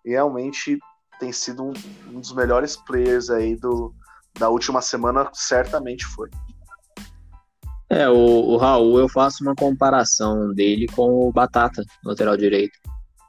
E 0.05 0.11
realmente 0.11 0.79
tem 1.19 1.33
sido 1.33 1.65
um, 1.65 1.73
um 2.13 2.21
dos 2.21 2.33
melhores 2.33 2.77
players 2.77 3.31
aí 3.31 3.57
do, 3.57 3.93
da 4.39 4.49
última 4.49 4.81
semana, 4.81 5.31
certamente 5.33 6.05
foi. 6.07 6.29
É, 7.91 8.09
o, 8.09 8.15
o 8.15 8.57
Raul, 8.57 8.99
eu 8.99 9.09
faço 9.09 9.45
uma 9.45 9.55
comparação 9.55 10.53
dele 10.53 10.87
com 10.95 11.29
o 11.29 11.33
Batata, 11.33 11.83
lateral 12.05 12.37
direito. 12.37 12.79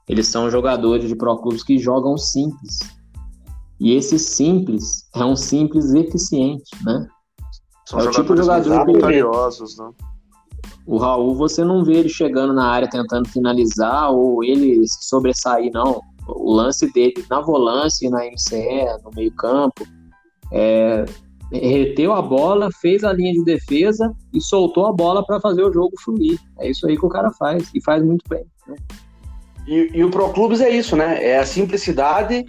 Eles 0.07 0.27
são 0.27 0.49
jogadores 0.49 1.07
de 1.07 1.15
pro 1.15 1.37
clubes 1.37 1.63
que 1.63 1.77
jogam 1.77 2.17
simples. 2.17 2.79
E 3.79 3.93
esse 3.93 4.17
simples 4.17 5.07
é 5.13 5.25
um 5.25 5.35
simples 5.35 5.93
eficiente, 5.93 6.71
né? 6.83 7.07
São 7.85 7.99
é 7.99 8.03
o 8.03 8.11
tipo 8.11 8.33
de 8.33 8.41
jogador 8.41 8.85
vitoriosos, 8.85 9.77
né? 9.77 9.91
O 10.85 10.97
Raul, 10.97 11.35
você 11.35 11.63
não 11.63 11.83
vê 11.83 11.95
ele 11.95 12.09
chegando 12.09 12.53
na 12.53 12.67
área 12.67 12.89
tentando 12.89 13.27
finalizar 13.29 14.11
ou 14.11 14.43
ele 14.43 14.83
sobressair, 14.87 15.71
não. 15.73 15.99
O 16.27 16.53
lance 16.53 16.91
dele 16.91 17.25
na 17.29 17.41
volância, 17.41 18.09
na 18.09 18.25
MCE, 18.25 19.03
no 19.03 19.11
meio-campo, 19.15 19.85
é, 20.51 21.05
reteu 21.51 22.13
a 22.13 22.21
bola, 22.21 22.69
fez 22.81 23.03
a 23.03 23.13
linha 23.13 23.33
de 23.33 23.43
defesa 23.43 24.13
e 24.33 24.41
soltou 24.41 24.87
a 24.87 24.93
bola 24.93 25.25
para 25.25 25.39
fazer 25.39 25.63
o 25.63 25.71
jogo 25.71 25.93
fluir. 26.03 26.39
É 26.59 26.69
isso 26.69 26.87
aí 26.87 26.97
que 26.97 27.05
o 27.05 27.09
cara 27.09 27.31
faz 27.31 27.69
e 27.73 27.81
faz 27.81 28.03
muito 28.03 28.23
bem. 28.29 28.45
Né? 28.67 28.75
E, 29.67 29.91
e 29.93 30.03
o 30.03 30.09
Pro 30.09 30.31
Clubes 30.31 30.61
é 30.61 30.69
isso, 30.69 30.95
né? 30.95 31.23
É 31.23 31.39
a 31.39 31.45
simplicidade 31.45 32.45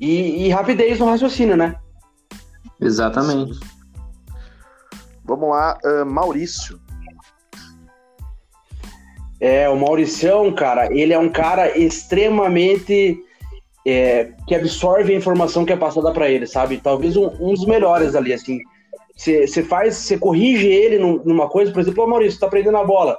e, 0.00 0.46
e 0.46 0.48
rapidez 0.50 0.98
no 0.98 1.06
raciocínio, 1.06 1.56
né? 1.56 1.76
Exatamente. 2.80 3.58
Vamos 5.24 5.48
lá, 5.48 5.78
uh, 5.84 6.06
Maurício. 6.06 6.78
É, 9.44 9.68
o 9.68 9.76
Mauricião, 9.76 10.50
cara, 10.54 10.90
ele 10.90 11.12
é 11.12 11.18
um 11.18 11.28
cara 11.28 11.76
extremamente 11.76 13.22
é, 13.86 14.30
que 14.48 14.54
absorve 14.54 15.12
a 15.12 15.16
informação 15.18 15.66
que 15.66 15.72
é 15.74 15.76
passada 15.76 16.10
para 16.12 16.30
ele, 16.30 16.46
sabe? 16.46 16.78
Talvez 16.78 17.14
um, 17.14 17.26
um, 17.38 17.52
dos 17.52 17.66
melhores 17.66 18.14
ali, 18.14 18.32
assim. 18.32 18.58
Você 19.14 19.62
faz, 19.62 19.96
você 19.96 20.16
corrige 20.16 20.66
ele 20.66 20.98
numa 20.98 21.46
coisa, 21.46 21.70
por 21.70 21.80
exemplo, 21.80 22.04
ô 22.04 22.06
Maurício, 22.06 22.40
tá 22.40 22.48
prendendo 22.48 22.78
a 22.78 22.84
bola. 22.84 23.16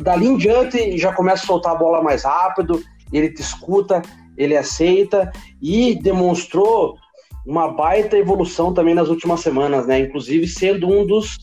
Dali 0.00 0.26
em 0.26 0.36
diante 0.36 0.98
já 0.98 1.10
começa 1.10 1.42
a 1.42 1.46
soltar 1.46 1.72
a 1.72 1.78
bola 1.78 2.02
mais 2.02 2.24
rápido, 2.24 2.82
ele 3.10 3.30
te 3.30 3.40
escuta, 3.40 4.02
ele 4.36 4.58
aceita 4.58 5.32
e 5.62 5.94
demonstrou 5.94 6.98
uma 7.46 7.66
baita 7.66 8.18
evolução 8.18 8.74
também 8.74 8.94
nas 8.94 9.08
últimas 9.08 9.40
semanas, 9.40 9.86
né? 9.86 10.00
Inclusive 10.00 10.46
sendo 10.46 10.86
um 10.86 11.06
dos, 11.06 11.38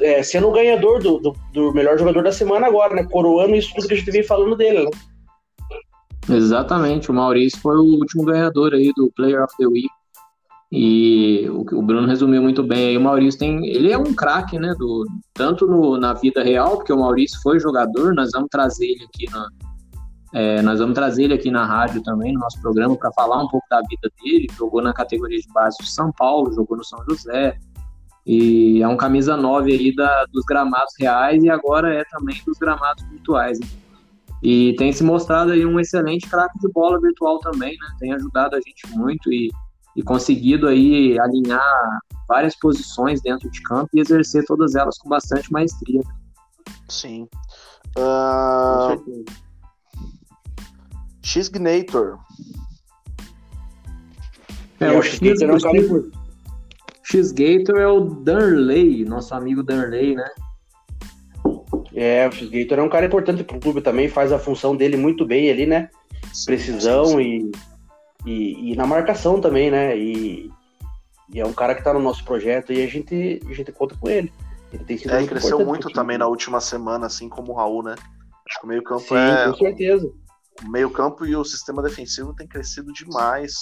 é, 0.00 0.22
sendo 0.22 0.48
o 0.48 0.52
ganhador 0.52 1.02
do, 1.02 1.18
do, 1.18 1.36
do, 1.52 1.72
melhor 1.72 1.98
jogador 1.98 2.22
da 2.22 2.32
semana 2.32 2.66
agora, 2.66 2.94
né? 2.94 3.04
Coroando 3.10 3.54
isso 3.54 3.72
tudo 3.74 3.88
que 3.88 3.94
a 3.94 3.96
gente 3.96 4.10
vem 4.10 4.22
falando 4.22 4.56
dele, 4.56 4.84
né? 4.84 4.90
Exatamente, 6.28 7.10
o 7.10 7.14
Maurício 7.14 7.60
foi 7.60 7.76
o 7.76 7.98
último 7.98 8.24
ganhador 8.24 8.74
aí 8.74 8.92
do 8.96 9.10
Player 9.16 9.42
of 9.42 9.54
the 9.58 9.66
Week. 9.66 9.88
E 10.74 11.46
o, 11.50 11.60
o 11.78 11.82
Bruno 11.82 12.06
resumiu 12.06 12.40
muito 12.40 12.62
bem 12.62 12.88
aí. 12.88 12.96
O 12.96 13.00
Maurício 13.00 13.38
tem. 13.38 13.66
Ele 13.66 13.92
é 13.92 13.98
um 13.98 14.14
craque, 14.14 14.58
né? 14.58 14.74
Do, 14.78 15.04
tanto 15.34 15.66
no, 15.66 15.98
na 15.98 16.14
vida 16.14 16.42
real, 16.42 16.76
porque 16.76 16.92
o 16.92 16.98
Maurício 16.98 17.38
foi 17.42 17.60
jogador, 17.60 18.14
nós 18.14 18.30
vamos 18.32 18.48
trazer 18.50 18.86
ele 18.86 19.04
aqui 19.04 19.30
na. 19.30 19.48
É, 20.34 20.62
nós 20.62 20.80
vamos 20.80 20.94
trazer 20.94 21.24
ele 21.24 21.34
aqui 21.34 21.50
na 21.50 21.66
rádio 21.66 22.02
também, 22.02 22.32
no 22.32 22.40
nosso 22.40 22.58
programa, 22.62 22.96
para 22.96 23.12
falar 23.12 23.42
um 23.42 23.48
pouco 23.48 23.66
da 23.68 23.82
vida 23.82 24.10
dele. 24.22 24.46
Jogou 24.56 24.80
na 24.80 24.94
categoria 24.94 25.38
de 25.38 25.48
base 25.52 25.76
do 25.78 25.84
São 25.84 26.10
Paulo, 26.10 26.50
jogou 26.54 26.74
no 26.74 26.84
São 26.84 27.04
José. 27.06 27.58
E 28.26 28.82
é 28.82 28.88
um 28.88 28.96
camisa 28.96 29.36
9 29.36 29.72
aí 29.72 29.94
da, 29.94 30.26
dos 30.26 30.44
gramados 30.44 30.92
reais 30.98 31.42
e 31.42 31.50
agora 31.50 31.92
é 31.92 32.04
também 32.10 32.40
dos 32.46 32.56
gramados 32.58 33.02
virtuais. 33.10 33.58
Né? 33.58 33.66
E 34.42 34.74
tem 34.76 34.92
se 34.92 35.02
mostrado 35.02 35.52
aí 35.52 35.66
um 35.66 35.78
excelente 35.78 36.28
craque 36.28 36.58
de 36.58 36.68
bola 36.72 37.00
virtual 37.00 37.38
também, 37.40 37.72
né? 37.72 37.96
Tem 37.98 38.12
ajudado 38.12 38.56
a 38.56 38.60
gente 38.60 38.88
muito 38.96 39.32
e 39.32 39.50
e 39.94 40.02
conseguido 40.02 40.68
aí 40.68 41.18
alinhar 41.18 42.00
várias 42.26 42.56
posições 42.56 43.20
dentro 43.20 43.50
de 43.50 43.62
campo 43.62 43.90
e 43.94 44.00
exercer 44.00 44.44
todas 44.46 44.74
elas 44.74 44.98
com 44.98 45.08
bastante 45.08 45.52
maestria. 45.52 46.00
Sim. 46.88 47.28
Uh... 47.98 49.24
X-Gnator. 51.22 52.18
É, 54.80 54.90
o 54.90 55.02
X-Gator 55.02 56.21
X-Gator 57.12 57.78
é 57.78 57.86
o 57.86 58.00
Darley, 58.00 59.04
nosso 59.04 59.34
amigo 59.34 59.62
Darley, 59.62 60.14
né? 60.14 60.28
É, 61.94 62.28
o 62.28 62.32
X-Gator 62.32 62.78
é 62.78 62.82
um 62.82 62.88
cara 62.88 63.06
importante 63.06 63.44
pro 63.44 63.60
clube 63.60 63.80
também, 63.80 64.08
faz 64.08 64.32
a 64.32 64.38
função 64.38 64.74
dele 64.74 64.96
muito 64.96 65.24
bem 65.26 65.50
ali, 65.50 65.66
né? 65.66 65.88
Precisão 66.46 67.04
sim, 67.04 67.16
sim. 67.16 67.50
e 67.50 67.72
e, 68.24 68.72
e 68.72 68.76
na 68.76 68.86
marcação 68.86 69.40
também, 69.40 69.70
né? 69.70 69.96
E, 69.96 70.50
e, 71.32 71.40
é 71.40 71.46
um 71.46 71.52
cara 71.52 71.74
que 71.74 71.82
tá 71.82 71.92
no 71.92 72.00
nosso 72.00 72.24
projeto 72.24 72.72
e 72.72 72.82
a 72.82 72.86
gente, 72.86 73.40
a 73.48 73.52
gente 73.52 73.72
conta 73.72 73.96
com 73.96 74.08
ele. 74.08 74.32
Ele 74.72 74.84
tem 74.84 74.96
sido 74.96 75.10
é, 75.10 75.18
muito 75.18 75.30
cresceu 75.30 75.64
muito 75.64 75.90
também 75.90 76.16
na 76.16 76.26
última 76.26 76.60
semana, 76.60 77.06
assim 77.06 77.28
como 77.28 77.52
o 77.52 77.56
Raul, 77.56 77.82
né? 77.82 77.94
Acho 78.48 78.60
que 78.60 78.64
o 78.64 78.68
meio-campo 78.68 79.02
Sim, 79.02 79.16
é. 79.16 79.46
Com 79.48 79.56
certeza. 79.56 80.12
O 80.64 80.70
meio-campo 80.70 81.26
e 81.26 81.34
o 81.36 81.44
sistema 81.44 81.82
defensivo 81.82 82.34
tem 82.34 82.46
crescido 82.46 82.92
demais 82.92 83.54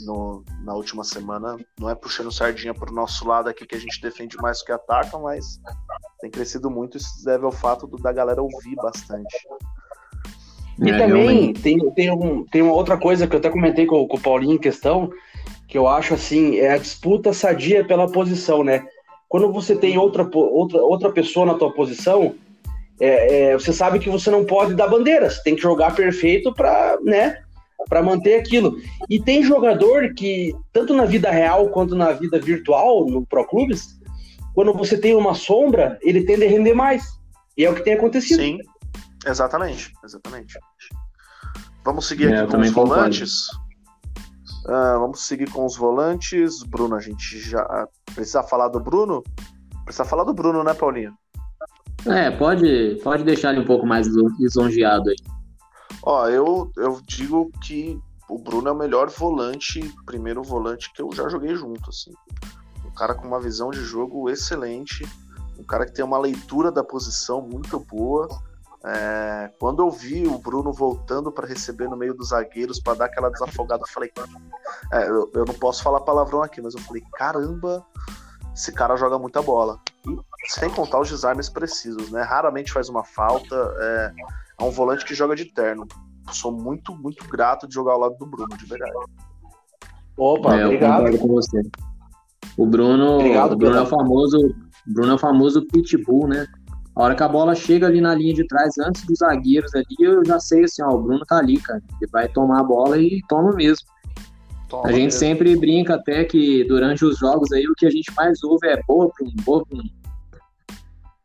no, 0.00 0.44
na 0.62 0.74
última 0.74 1.04
semana. 1.04 1.56
Não 1.78 1.88
é 1.90 1.94
puxando 1.94 2.32
sardinha 2.32 2.74
pro 2.74 2.92
nosso 2.92 3.26
lado 3.26 3.48
aqui 3.48 3.66
que 3.66 3.74
a 3.74 3.80
gente 3.80 4.00
defende 4.00 4.36
mais 4.36 4.58
do 4.58 4.64
que 4.64 4.72
ataca, 4.72 5.18
mas 5.18 5.60
tem 6.20 6.30
crescido 6.30 6.70
muito. 6.70 6.96
Isso 6.96 7.24
deve 7.24 7.44
ao 7.44 7.52
fato 7.52 7.86
do, 7.86 7.96
da 7.96 8.12
galera 8.12 8.42
ouvir 8.42 8.76
bastante. 8.76 9.36
E 10.78 10.90
é, 10.90 10.98
também 10.98 11.52
tem, 11.52 11.78
tem, 11.92 12.10
um, 12.10 12.44
tem 12.44 12.62
uma 12.62 12.72
outra 12.72 12.96
coisa 12.96 13.26
que 13.26 13.34
eu 13.34 13.38
até 13.38 13.50
comentei 13.50 13.86
com, 13.86 14.06
com 14.06 14.16
o 14.16 14.20
Paulinho 14.20 14.54
em 14.54 14.58
questão, 14.58 15.10
que 15.68 15.78
eu 15.78 15.86
acho 15.86 16.14
assim, 16.14 16.56
é 16.56 16.72
a 16.72 16.78
disputa 16.78 17.32
sadia 17.32 17.84
pela 17.84 18.10
posição, 18.10 18.64
né? 18.64 18.84
Quando 19.28 19.52
você 19.52 19.74
tem 19.76 19.96
outra, 19.98 20.28
outra, 20.32 20.82
outra 20.82 21.12
pessoa 21.12 21.46
na 21.46 21.54
tua 21.54 21.72
posição, 21.72 22.34
é, 23.00 23.50
é, 23.50 23.54
você 23.54 23.72
sabe 23.72 23.98
que 23.98 24.10
você 24.10 24.30
não 24.30 24.44
pode 24.44 24.74
dar 24.74 24.88
bandeira, 24.88 25.28
você 25.28 25.42
tem 25.42 25.56
que 25.56 25.62
jogar 25.62 25.94
perfeito 25.94 26.52
para 26.52 26.98
né, 27.02 27.42
para 27.88 28.02
manter 28.02 28.40
aquilo. 28.40 28.76
E 29.08 29.20
tem 29.20 29.42
jogador 29.42 30.14
que, 30.14 30.54
tanto 30.72 30.94
na 30.94 31.04
vida 31.04 31.30
real 31.30 31.68
quanto 31.68 31.94
na 31.94 32.12
vida 32.12 32.38
virtual, 32.40 33.06
no 33.06 33.26
Pro 33.26 33.46
Clubes, 33.46 33.98
quando 34.54 34.72
você 34.72 34.96
tem 34.96 35.14
uma 35.14 35.34
sombra, 35.34 35.98
ele 36.02 36.24
tende 36.24 36.44
a 36.44 36.48
render 36.48 36.74
mais. 36.74 37.04
E 37.56 37.64
é 37.64 37.70
o 37.70 37.74
que 37.74 37.82
tem 37.82 37.94
acontecido. 37.94 38.40
Sim, 38.40 38.58
Exatamente, 39.26 39.92
exatamente. 40.04 40.58
Vamos 41.84 42.06
seguir 42.06 42.32
é, 42.32 42.40
aqui 42.40 42.52
com 42.52 42.60
os 42.60 42.70
volantes. 42.70 43.48
Uh, 44.66 44.98
vamos 44.98 45.26
seguir 45.26 45.50
com 45.50 45.64
os 45.64 45.76
volantes. 45.76 46.62
Bruno, 46.64 46.94
a 46.94 47.00
gente 47.00 47.38
já 47.40 47.86
precisa 48.14 48.42
falar 48.42 48.68
do 48.68 48.80
Bruno? 48.80 49.22
Precisa 49.84 50.04
falar 50.04 50.24
do 50.24 50.34
Bruno, 50.34 50.62
né, 50.62 50.74
Paulinho? 50.74 51.12
É, 52.06 52.30
pode, 52.30 53.00
pode 53.02 53.24
deixar 53.24 53.52
ele 53.52 53.60
um 53.60 53.66
pouco 53.66 53.86
mais 53.86 54.06
lisonjeado 54.38 55.10
aí. 55.10 55.16
Ó, 56.02 56.28
eu, 56.28 56.70
eu 56.76 57.00
digo 57.06 57.50
que 57.62 58.00
o 58.28 58.38
Bruno 58.38 58.68
é 58.68 58.72
o 58.72 58.76
melhor 58.76 59.10
volante, 59.10 59.80
primeiro 60.06 60.42
volante 60.42 60.92
que 60.92 61.02
eu 61.02 61.10
já 61.12 61.28
joguei 61.28 61.54
junto, 61.54 61.90
assim. 61.90 62.12
Um 62.84 62.90
cara 62.90 63.14
com 63.14 63.26
uma 63.26 63.40
visão 63.40 63.70
de 63.70 63.80
jogo 63.80 64.30
excelente, 64.30 65.06
um 65.58 65.64
cara 65.64 65.86
que 65.86 65.92
tem 65.92 66.04
uma 66.04 66.18
leitura 66.18 66.70
da 66.72 66.82
posição 66.82 67.42
muito 67.42 67.78
boa. 67.78 68.28
É, 68.86 69.50
quando 69.58 69.82
eu 69.82 69.90
vi 69.90 70.26
o 70.26 70.38
Bruno 70.38 70.72
voltando 70.72 71.32
para 71.32 71.46
receber 71.46 71.88
no 71.88 71.96
meio 71.96 72.12
dos 72.12 72.28
zagueiros 72.28 72.78
para 72.78 72.94
dar 72.94 73.04
aquela 73.06 73.30
desafogada, 73.30 73.82
eu 73.82 73.88
falei: 73.88 74.12
é, 74.92 75.08
eu, 75.08 75.30
eu, 75.34 75.44
não 75.46 75.54
posso 75.54 75.82
falar 75.82 76.00
palavrão 76.00 76.42
aqui, 76.42 76.60
mas 76.60 76.74
eu 76.74 76.80
falei: 76.80 77.02
caramba, 77.14 77.84
esse 78.54 78.72
cara 78.72 78.96
joga 78.96 79.18
muita 79.18 79.40
bola. 79.40 79.80
E 80.06 80.52
sem 80.52 80.68
contar 80.68 81.00
os 81.00 81.08
desarmes 81.08 81.48
precisos, 81.48 82.10
né? 82.10 82.22
Raramente 82.22 82.72
faz 82.72 82.90
uma 82.90 83.04
falta. 83.04 83.54
É, 83.78 84.12
é 84.60 84.64
um 84.64 84.70
volante 84.70 85.04
que 85.04 85.14
joga 85.14 85.34
de 85.34 85.46
terno. 85.46 85.86
Sou 86.30 86.52
muito, 86.52 86.94
muito 86.94 87.26
grato 87.28 87.66
de 87.66 87.74
jogar 87.74 87.92
ao 87.92 88.00
lado 88.00 88.16
do 88.16 88.26
Bruno, 88.26 88.56
de 88.56 88.64
verdade. 88.66 88.92
Opa, 90.16 90.56
é, 90.56 90.64
obrigado. 90.64 91.18
com 91.18 91.28
você. 91.28 91.60
O 92.56 92.66
Bruno, 92.66 93.16
obrigado, 93.16 93.52
o 93.52 93.56
Bruno 93.56 93.76
é 93.76 93.82
o 93.82 93.86
famoso, 93.86 94.54
Bruno 94.86 95.12
é 95.12 95.14
o 95.14 95.18
famoso 95.18 95.66
pitbull, 95.66 96.28
né? 96.28 96.46
A 96.94 97.02
hora 97.02 97.14
que 97.16 97.22
a 97.24 97.28
bola 97.28 97.54
chega 97.54 97.88
ali 97.88 98.00
na 98.00 98.14
linha 98.14 98.32
de 98.32 98.46
trás, 98.46 98.78
antes 98.78 99.04
dos 99.04 99.18
zagueiros 99.18 99.74
ali, 99.74 99.96
eu 99.98 100.24
já 100.24 100.38
sei 100.38 100.62
assim, 100.62 100.82
ó, 100.82 100.90
o 100.90 101.02
Bruno 101.02 101.24
tá 101.26 101.38
ali, 101.38 101.58
cara. 101.60 101.82
Ele 102.00 102.10
vai 102.12 102.28
tomar 102.28 102.60
a 102.60 102.64
bola 102.64 102.96
e 102.96 103.20
toma 103.28 103.52
mesmo. 103.52 103.84
Toma 104.68 104.86
a 104.86 104.92
gente 104.92 105.04
mesmo. 105.04 105.18
sempre 105.18 105.56
brinca 105.56 105.96
até 105.96 106.24
que 106.24 106.62
durante 106.64 107.04
os 107.04 107.18
jogos 107.18 107.50
aí 107.50 107.66
o 107.66 107.74
que 107.74 107.86
a 107.86 107.90
gente 107.90 108.14
mais 108.14 108.42
ouve 108.44 108.68
é 108.68 108.80
boa, 108.86 109.10
Bruno, 109.18 109.32
boa, 109.44 109.64
Bruno. 109.68 109.90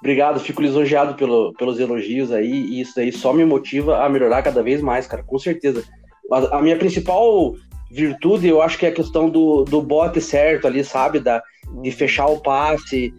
Obrigado, 0.00 0.40
fico 0.40 0.62
lisonjeado 0.62 1.14
pelo, 1.14 1.52
pelos 1.54 1.78
elogios 1.80 2.30
aí, 2.30 2.50
e 2.50 2.80
isso 2.80 2.98
aí 3.00 3.10
só 3.10 3.32
me 3.32 3.44
motiva 3.44 4.04
a 4.04 4.08
melhorar 4.08 4.42
cada 4.42 4.62
vez 4.62 4.80
mais, 4.80 5.06
cara, 5.06 5.22
com 5.22 5.38
certeza. 5.38 5.82
A, 6.30 6.58
a 6.58 6.62
minha 6.62 6.76
principal 6.76 7.54
virtude, 7.90 8.46
eu 8.48 8.62
acho 8.62 8.78
que 8.78 8.86
é 8.86 8.90
a 8.90 8.94
questão 8.94 9.28
do, 9.28 9.64
do 9.64 9.82
bote 9.82 10.20
certo 10.20 10.66
ali, 10.66 10.84
sabe? 10.84 11.18
Da, 11.18 11.42
de 11.82 11.90
fechar 11.90 12.26
o 12.26 12.40
passe, 12.40 13.12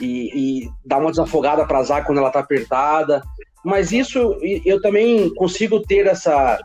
e, 0.00 0.62
e 0.64 0.70
dar 0.84 0.98
uma 0.98 1.10
desafogada 1.10 1.66
para 1.66 1.80
a 1.80 2.02
quando 2.02 2.18
ela 2.18 2.28
está 2.28 2.40
apertada. 2.40 3.22
Mas 3.64 3.90
isso 3.90 4.36
eu 4.64 4.80
também 4.80 5.32
consigo 5.34 5.80
ter 5.80 6.06
essa, 6.06 6.58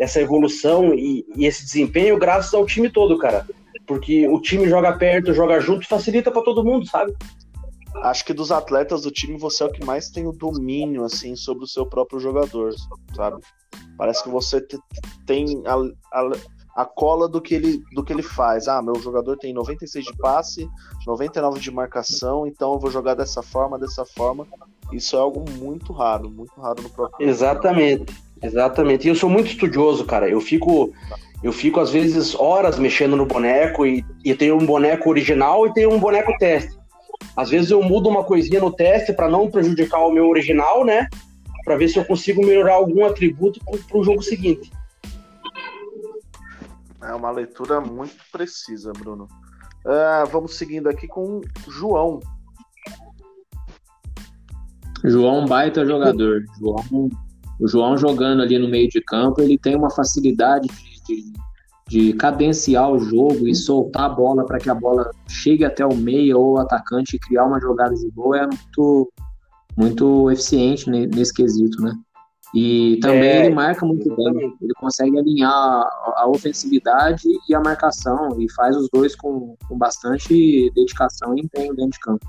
essa 0.00 0.20
evolução 0.20 0.94
e, 0.94 1.24
e, 1.36 1.44
esse 1.44 1.64
desempenho 1.64 2.18
graças 2.18 2.54
ao 2.54 2.64
time 2.64 2.88
todo, 2.88 3.18
cara. 3.18 3.44
Porque 3.86 4.26
o 4.26 4.40
time 4.40 4.66
joga 4.68 4.92
perto, 4.94 5.34
joga 5.34 5.60
junto, 5.60 5.86
facilita 5.86 6.30
para 6.30 6.42
todo 6.42 6.64
mundo, 6.64 6.88
sabe? 6.88 7.14
Acho 8.02 8.24
que 8.24 8.32
dos 8.32 8.52
atletas 8.52 9.02
do 9.02 9.10
time 9.10 9.38
você 9.38 9.62
é 9.62 9.66
o 9.66 9.72
que 9.72 9.84
mais 9.84 10.10
tem 10.10 10.26
o 10.26 10.32
domínio 10.32 11.04
assim 11.04 11.34
sobre 11.34 11.64
o 11.64 11.68
seu 11.68 11.86
próprio 11.86 12.20
jogador, 12.20 12.74
sabe? 13.14 13.40
Parece 13.96 14.22
que 14.22 14.28
você 14.28 14.64
tem 15.26 15.62
a, 15.66 16.18
a, 16.18 16.30
a 16.76 16.84
cola 16.84 17.26
do 17.26 17.40
que 17.40 17.54
ele, 17.54 17.82
do 17.94 18.04
que 18.04 18.12
ele 18.12 18.22
faz. 18.22 18.68
Ah, 18.68 18.82
meu 18.82 18.94
jogador 18.96 19.36
tem 19.38 19.52
96 19.52 20.04
de 20.04 20.16
passe, 20.18 20.68
99 21.06 21.58
de 21.58 21.70
marcação, 21.70 22.46
então 22.46 22.74
eu 22.74 22.78
vou 22.78 22.90
jogar 22.90 23.14
dessa 23.14 23.42
forma, 23.42 23.78
dessa 23.78 24.04
forma. 24.04 24.46
Isso 24.92 25.16
é 25.16 25.18
algo 25.18 25.44
muito 25.58 25.92
raro, 25.92 26.30
muito 26.30 26.60
raro 26.60 26.82
no 26.82 26.90
próprio. 26.90 27.26
Exatamente, 27.26 28.14
exatamente. 28.42 29.06
E 29.06 29.10
eu 29.10 29.14
sou 29.14 29.30
muito 29.30 29.48
estudioso, 29.48 30.04
cara. 30.04 30.28
Eu 30.28 30.40
fico, 30.40 30.92
eu 31.42 31.52
fico 31.52 31.80
às 31.80 31.90
vezes 31.90 32.34
horas 32.34 32.78
mexendo 32.78 33.16
no 33.16 33.26
boneco 33.26 33.86
e, 33.86 34.04
e 34.24 34.34
tenho 34.34 34.56
um 34.56 34.66
boneco 34.66 35.08
original 35.08 35.66
e 35.66 35.72
tenho 35.72 35.92
um 35.92 35.98
boneco 35.98 36.32
teste. 36.38 36.76
Às 37.36 37.50
vezes 37.50 37.70
eu 37.70 37.82
mudo 37.82 38.08
uma 38.08 38.24
coisinha 38.24 38.60
no 38.60 38.72
teste 38.72 39.12
para 39.12 39.28
não 39.28 39.50
prejudicar 39.50 40.00
o 40.00 40.10
meu 40.10 40.28
original, 40.28 40.84
né? 40.84 41.06
Para 41.64 41.76
ver 41.76 41.88
se 41.88 41.98
eu 41.98 42.04
consigo 42.04 42.44
melhorar 42.44 42.74
algum 42.74 43.04
atributo 43.04 43.60
para 43.86 43.98
o 43.98 44.04
jogo 44.04 44.22
seguinte. 44.22 44.72
É 47.02 47.14
uma 47.14 47.30
leitura 47.30 47.80
muito 47.80 48.16
precisa, 48.32 48.92
Bruno. 48.92 49.28
Uh, 49.84 50.26
vamos 50.32 50.56
seguindo 50.56 50.88
aqui 50.88 51.06
com 51.06 51.40
o 51.66 51.70
João. 51.70 52.20
João, 55.04 55.46
baita 55.46 55.86
jogador. 55.86 56.42
João, 56.58 57.10
o 57.60 57.68
João 57.68 57.96
jogando 57.96 58.42
ali 58.42 58.58
no 58.58 58.68
meio 58.68 58.88
de 58.88 59.00
campo, 59.00 59.40
ele 59.40 59.56
tem 59.56 59.76
uma 59.76 59.90
facilidade 59.90 60.66
de, 60.68 61.02
de, 61.04 61.32
de 61.88 62.12
cadenciar 62.14 62.90
o 62.90 62.98
jogo 62.98 63.46
e 63.46 63.54
soltar 63.54 64.04
a 64.04 64.08
bola 64.08 64.44
para 64.44 64.58
que 64.58 64.68
a 64.68 64.74
bola 64.74 65.10
chegue 65.28 65.64
até 65.64 65.86
o 65.86 65.94
meio 65.94 66.38
ou 66.38 66.54
o 66.54 66.58
atacante 66.58 67.16
e 67.16 67.18
criar 67.18 67.44
uma 67.44 67.60
jogada 67.60 67.94
de 67.94 68.10
gol. 68.10 68.34
É 68.34 68.46
muito, 68.46 69.12
muito 69.76 70.30
eficiente 70.30 70.90
nesse 70.90 71.32
quesito, 71.32 71.80
né? 71.80 71.94
E 72.54 72.98
também 73.00 73.28
é, 73.28 73.46
ele 73.46 73.54
marca 73.54 73.84
muito 73.84 74.08
bem, 74.16 74.54
ele 74.62 74.72
consegue 74.80 75.18
alinhar 75.18 75.52
a, 75.52 76.22
a, 76.22 76.28
ofensividade 76.28 77.28
e 77.48 77.54
a 77.54 77.60
marcação, 77.60 78.40
e 78.40 78.50
faz 78.52 78.76
os 78.76 78.88
dois 78.90 79.14
com, 79.14 79.56
com 79.68 79.76
bastante 79.76 80.70
dedicação 80.74 81.36
e 81.36 81.40
empenho 81.40 81.74
dentro 81.74 81.90
de 81.90 82.00
campo. 82.00 82.26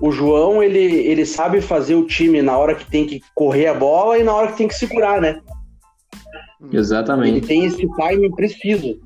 O 0.00 0.10
João, 0.10 0.62
ele, 0.62 0.80
ele 0.80 1.26
sabe 1.26 1.60
fazer 1.60 1.94
o 1.94 2.06
time 2.06 2.40
na 2.40 2.56
hora 2.56 2.74
que 2.74 2.90
tem 2.90 3.06
que 3.06 3.20
correr 3.34 3.66
a 3.66 3.74
bola 3.74 4.18
e 4.18 4.24
na 4.24 4.34
hora 4.34 4.50
que 4.50 4.58
tem 4.58 4.68
que 4.68 4.74
segurar, 4.74 5.20
né? 5.20 5.40
Exatamente. 6.70 7.38
Ele 7.38 7.46
tem 7.46 7.64
esse 7.64 7.88
timing 7.96 8.34
preciso. 8.34 9.00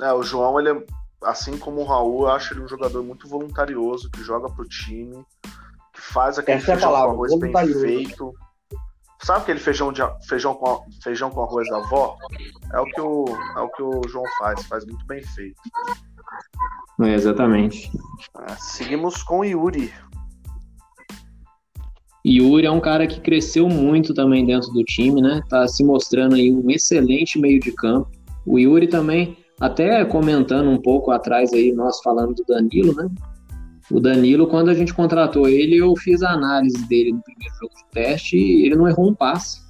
É, 0.00 0.12
o 0.12 0.22
João, 0.22 0.60
ele 0.60 0.70
é, 0.70 0.84
assim 1.22 1.56
como 1.56 1.80
o 1.80 1.84
Raul, 1.84 2.22
eu 2.22 2.30
acho 2.30 2.54
ele 2.54 2.62
um 2.62 2.68
jogador 2.68 3.02
muito 3.02 3.28
voluntarioso, 3.28 4.10
que 4.10 4.22
joga 4.22 4.48
pro 4.48 4.68
time, 4.68 5.24
faz 5.94 6.38
aquele 6.38 6.58
Essa 6.58 6.72
feijão 6.72 6.90
é 6.90 6.92
palavra, 6.92 7.16
com 7.16 7.24
arroz 7.24 7.40
bem 7.40 7.80
feito. 7.80 8.34
Sabe 9.20 9.40
aquele 9.40 9.58
feijão, 9.58 9.92
de, 9.92 10.00
feijão, 10.28 10.54
com, 10.54 10.84
feijão 11.02 11.28
com 11.30 11.42
arroz 11.42 11.68
da 11.68 11.78
avó? 11.78 12.16
É 12.72 12.80
o, 12.80 12.84
que 12.84 13.00
o, 13.00 13.24
é 13.56 13.60
o 13.60 13.68
que 13.70 13.82
o 13.82 14.00
João 14.08 14.24
faz, 14.38 14.64
faz 14.66 14.86
muito 14.86 15.04
bem 15.06 15.20
feito. 15.22 15.60
É, 17.00 17.14
exatamente. 17.14 17.90
É, 18.48 18.54
seguimos 18.56 19.22
com 19.24 19.40
o 19.40 19.44
Yuri. 19.44 19.92
Yuri 22.26 22.66
é 22.66 22.70
um 22.70 22.80
cara 22.80 23.06
que 23.06 23.20
cresceu 23.20 23.68
muito 23.68 24.12
também 24.12 24.44
dentro 24.44 24.70
do 24.72 24.82
time, 24.84 25.20
né? 25.20 25.40
Tá 25.48 25.66
se 25.68 25.84
mostrando 25.84 26.34
aí 26.34 26.52
um 26.52 26.70
excelente 26.70 27.38
meio 27.38 27.60
de 27.60 27.72
campo. 27.72 28.10
O 28.44 28.58
Yuri 28.58 28.86
também, 28.86 29.36
até 29.60 30.04
comentando 30.04 30.68
um 30.68 30.80
pouco 30.80 31.10
atrás 31.10 31.52
aí, 31.52 31.72
nós 31.72 32.00
falando 32.02 32.34
do 32.34 32.44
Danilo, 32.44 32.94
né? 32.94 33.08
O 33.90 34.00
Danilo, 34.00 34.46
quando 34.46 34.68
a 34.68 34.74
gente 34.74 34.92
contratou 34.92 35.48
ele, 35.48 35.76
eu 35.76 35.94
fiz 35.96 36.22
a 36.22 36.32
análise 36.32 36.86
dele 36.88 37.12
no 37.12 37.22
primeiro 37.22 37.54
jogo 37.54 37.74
de 37.74 37.84
teste 37.92 38.36
e 38.36 38.66
ele 38.66 38.76
não 38.76 38.88
errou 38.88 39.08
um 39.08 39.14
passe. 39.14 39.60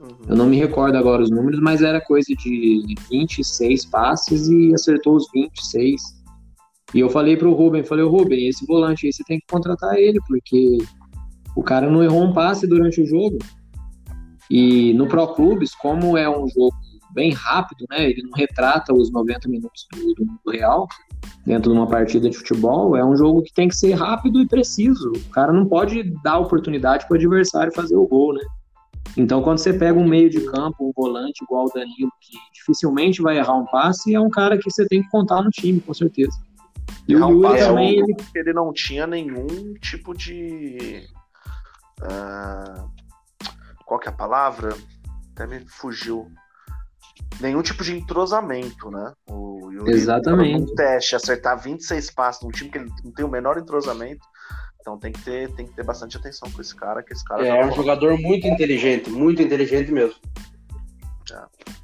Uhum. 0.00 0.08
Eu 0.28 0.36
não 0.36 0.46
me 0.46 0.56
recordo 0.56 0.96
agora 0.96 1.22
os 1.22 1.30
números, 1.30 1.58
mas 1.60 1.82
era 1.82 2.00
coisa 2.00 2.32
de 2.34 2.94
26 3.10 3.86
passes 3.86 4.48
e 4.48 4.72
acertou 4.72 5.16
os 5.16 5.26
26. 5.34 6.00
E 6.94 7.00
eu 7.00 7.10
falei 7.10 7.36
pro 7.36 7.52
Ruben, 7.52 7.82
falei, 7.82 8.04
Ruben, 8.04 8.48
esse 8.48 8.64
volante 8.64 9.06
aí 9.06 9.12
você 9.12 9.24
tem 9.24 9.40
que 9.40 9.46
contratar 9.50 9.96
ele, 9.96 10.20
porque 10.26 10.78
o 11.58 11.62
cara 11.64 11.90
não 11.90 12.04
errou 12.04 12.22
um 12.22 12.32
passe 12.32 12.68
durante 12.68 13.00
o 13.00 13.06
jogo. 13.06 13.36
E 14.48 14.94
no 14.94 15.08
Pro 15.08 15.34
Clubes, 15.34 15.74
como 15.74 16.16
é 16.16 16.30
um 16.30 16.46
jogo 16.46 16.72
bem 17.12 17.32
rápido, 17.32 17.84
né? 17.90 18.08
Ele 18.08 18.22
não 18.22 18.30
retrata 18.30 18.94
os 18.94 19.10
90 19.10 19.48
minutos 19.48 19.84
do, 19.92 20.14
do 20.14 20.24
mundo 20.24 20.50
real 20.52 20.86
dentro 21.44 21.72
de 21.72 21.76
uma 21.76 21.88
partida 21.88 22.30
de 22.30 22.36
futebol. 22.36 22.96
É 22.96 23.04
um 23.04 23.16
jogo 23.16 23.42
que 23.42 23.52
tem 23.52 23.66
que 23.66 23.74
ser 23.74 23.94
rápido 23.94 24.40
e 24.40 24.46
preciso. 24.46 25.10
O 25.10 25.30
cara 25.30 25.52
não 25.52 25.66
pode 25.66 26.04
dar 26.22 26.38
oportunidade 26.38 27.08
para 27.08 27.14
o 27.14 27.18
adversário 27.18 27.74
fazer 27.74 27.96
o 27.96 28.06
gol, 28.06 28.34
né? 28.34 28.42
Então, 29.16 29.42
quando 29.42 29.58
você 29.58 29.72
pega 29.72 29.98
um 29.98 30.06
meio 30.06 30.30
de 30.30 30.40
campo, 30.42 30.86
um 30.86 30.92
volante 30.94 31.42
igual 31.42 31.64
o 31.64 31.72
Danilo, 31.74 32.12
que 32.20 32.38
dificilmente 32.54 33.20
vai 33.20 33.38
errar 33.38 33.56
um 33.56 33.66
passe, 33.66 34.14
é 34.14 34.20
um 34.20 34.30
cara 34.30 34.56
que 34.56 34.70
você 34.70 34.86
tem 34.86 35.02
que 35.02 35.10
contar 35.10 35.42
no 35.42 35.50
time, 35.50 35.80
com 35.80 35.92
certeza. 35.92 36.38
E 37.08 37.16
o 37.16 37.28
Yuri 37.28 37.58
também. 37.58 37.98
Ele... 37.98 38.14
ele 38.36 38.52
não 38.52 38.72
tinha 38.72 39.08
nenhum 39.08 39.74
tipo 39.80 40.14
de. 40.14 41.08
Uh... 42.02 42.88
Qual 43.84 43.98
que 43.98 44.08
é 44.08 44.12
a 44.12 44.14
palavra? 44.14 44.76
Até 45.32 45.46
me 45.46 45.64
fugiu 45.66 46.30
nenhum 47.40 47.62
tipo 47.62 47.82
de 47.82 47.96
entrosamento, 47.96 48.90
né? 48.90 49.12
O 49.30 49.70
Yuri, 49.72 49.92
Exatamente. 49.92 50.70
Um 50.70 50.74
teste, 50.74 51.16
acertar 51.16 51.58
26 51.58 52.10
passos 52.10 52.42
num 52.42 52.50
time 52.50 52.70
que 52.70 52.78
ele 52.78 52.90
não 53.04 53.12
tem 53.12 53.24
o 53.24 53.28
menor 53.28 53.58
entrosamento. 53.58 54.26
Então 54.80 54.98
tem 54.98 55.12
que 55.12 55.22
ter, 55.22 55.52
tem 55.54 55.66
que 55.66 55.74
ter 55.74 55.84
bastante 55.84 56.16
atenção 56.16 56.50
com 56.50 56.60
esse 56.60 56.74
cara, 56.74 57.02
que 57.02 57.12
esse 57.12 57.24
cara 57.24 57.46
é, 57.46 57.48
é 57.48 57.66
um 57.66 57.72
jogador 57.72 58.18
muito 58.18 58.46
inteligente, 58.46 59.10
muito 59.10 59.42
inteligente 59.42 59.92
mesmo. 59.92 60.16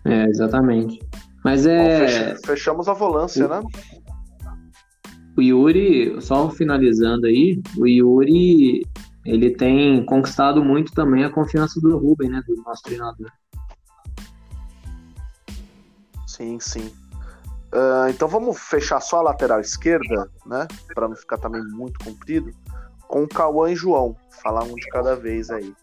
É, 0.05 0.23
é 0.23 0.25
exatamente. 0.25 1.01
Mas 1.45 1.67
é. 1.67 2.35
Bom, 2.35 2.41
fechamos 2.47 2.89
a 2.89 2.93
volância, 2.93 3.47
o... 3.47 3.49
né? 3.49 3.62
O 5.37 5.43
Yuri, 5.43 6.17
só 6.21 6.49
finalizando 6.49 7.27
aí, 7.27 7.61
o 7.77 7.87
Yuri 7.87 8.83
ele 9.25 9.51
tem 9.51 10.05
conquistado 10.05 10.62
muito 10.62 10.93
também 10.93 11.25
a 11.25 11.31
confiança 11.31 11.81
do 11.81 11.97
Ruben, 11.99 12.31
né? 12.31 12.43
Do 12.47 12.57
nosso 12.62 12.83
treinador. 12.83 13.31
Sim, 16.27 16.59
sim. 16.61 16.93
Uh, 17.72 18.09
então 18.09 18.29
vamos 18.29 18.59
fechar 18.59 19.01
só 19.01 19.18
a 19.18 19.22
lateral 19.22 19.61
esquerda, 19.61 20.31
né? 20.47 20.66
Para 20.95 21.09
não 21.09 21.16
ficar 21.16 21.39
também 21.39 21.62
muito 21.62 21.99
comprido. 22.05 22.51
Com 23.09 23.25
o 23.25 23.29
Cauã 23.29 23.70
e 23.70 23.77
João. 23.77 24.16
Falar 24.43 24.64
um 24.64 24.75
de 24.75 24.87
cada 24.89 25.16
vez 25.16 25.51
aí. 25.51 25.75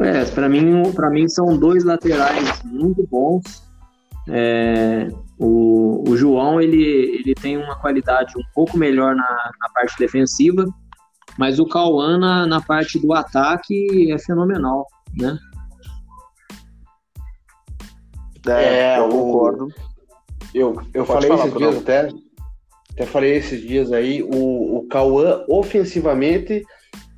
É, 0.00 0.24
para 0.26 0.48
mim, 0.48 0.92
para 0.92 1.08
mim 1.08 1.26
são 1.28 1.56
dois 1.56 1.84
laterais 1.84 2.62
muito 2.64 3.06
bons. 3.06 3.64
É, 4.28 5.08
o, 5.38 6.04
o, 6.08 6.16
João 6.16 6.60
ele, 6.60 6.82
ele 6.82 7.34
tem 7.34 7.56
uma 7.56 7.76
qualidade 7.76 8.32
um 8.36 8.42
pouco 8.54 8.76
melhor 8.76 9.14
na, 9.14 9.50
na 9.60 9.68
parte 9.72 9.96
defensiva, 9.98 10.66
mas 11.38 11.58
o 11.58 11.66
Cauã 11.66 12.18
na, 12.18 12.46
na 12.46 12.60
parte 12.60 12.98
do 12.98 13.12
ataque 13.12 14.12
é 14.12 14.18
fenomenal, 14.18 14.86
né? 15.16 15.38
É, 18.46 18.94
é 18.94 18.98
eu 18.98 19.08
concordo. 19.08 19.68
Eu, 20.54 20.80
eu 20.94 21.04
falei 21.04 21.28
falar, 21.28 21.46
esses 21.46 21.58
dias 21.58 21.76
até, 21.76 22.08
até 22.92 23.06
falei 23.06 23.36
esses 23.36 23.60
dias 23.60 23.92
aí, 23.92 24.22
o, 24.22 24.78
o 24.78 24.86
Cauã 24.88 25.44
ofensivamente 25.48 26.64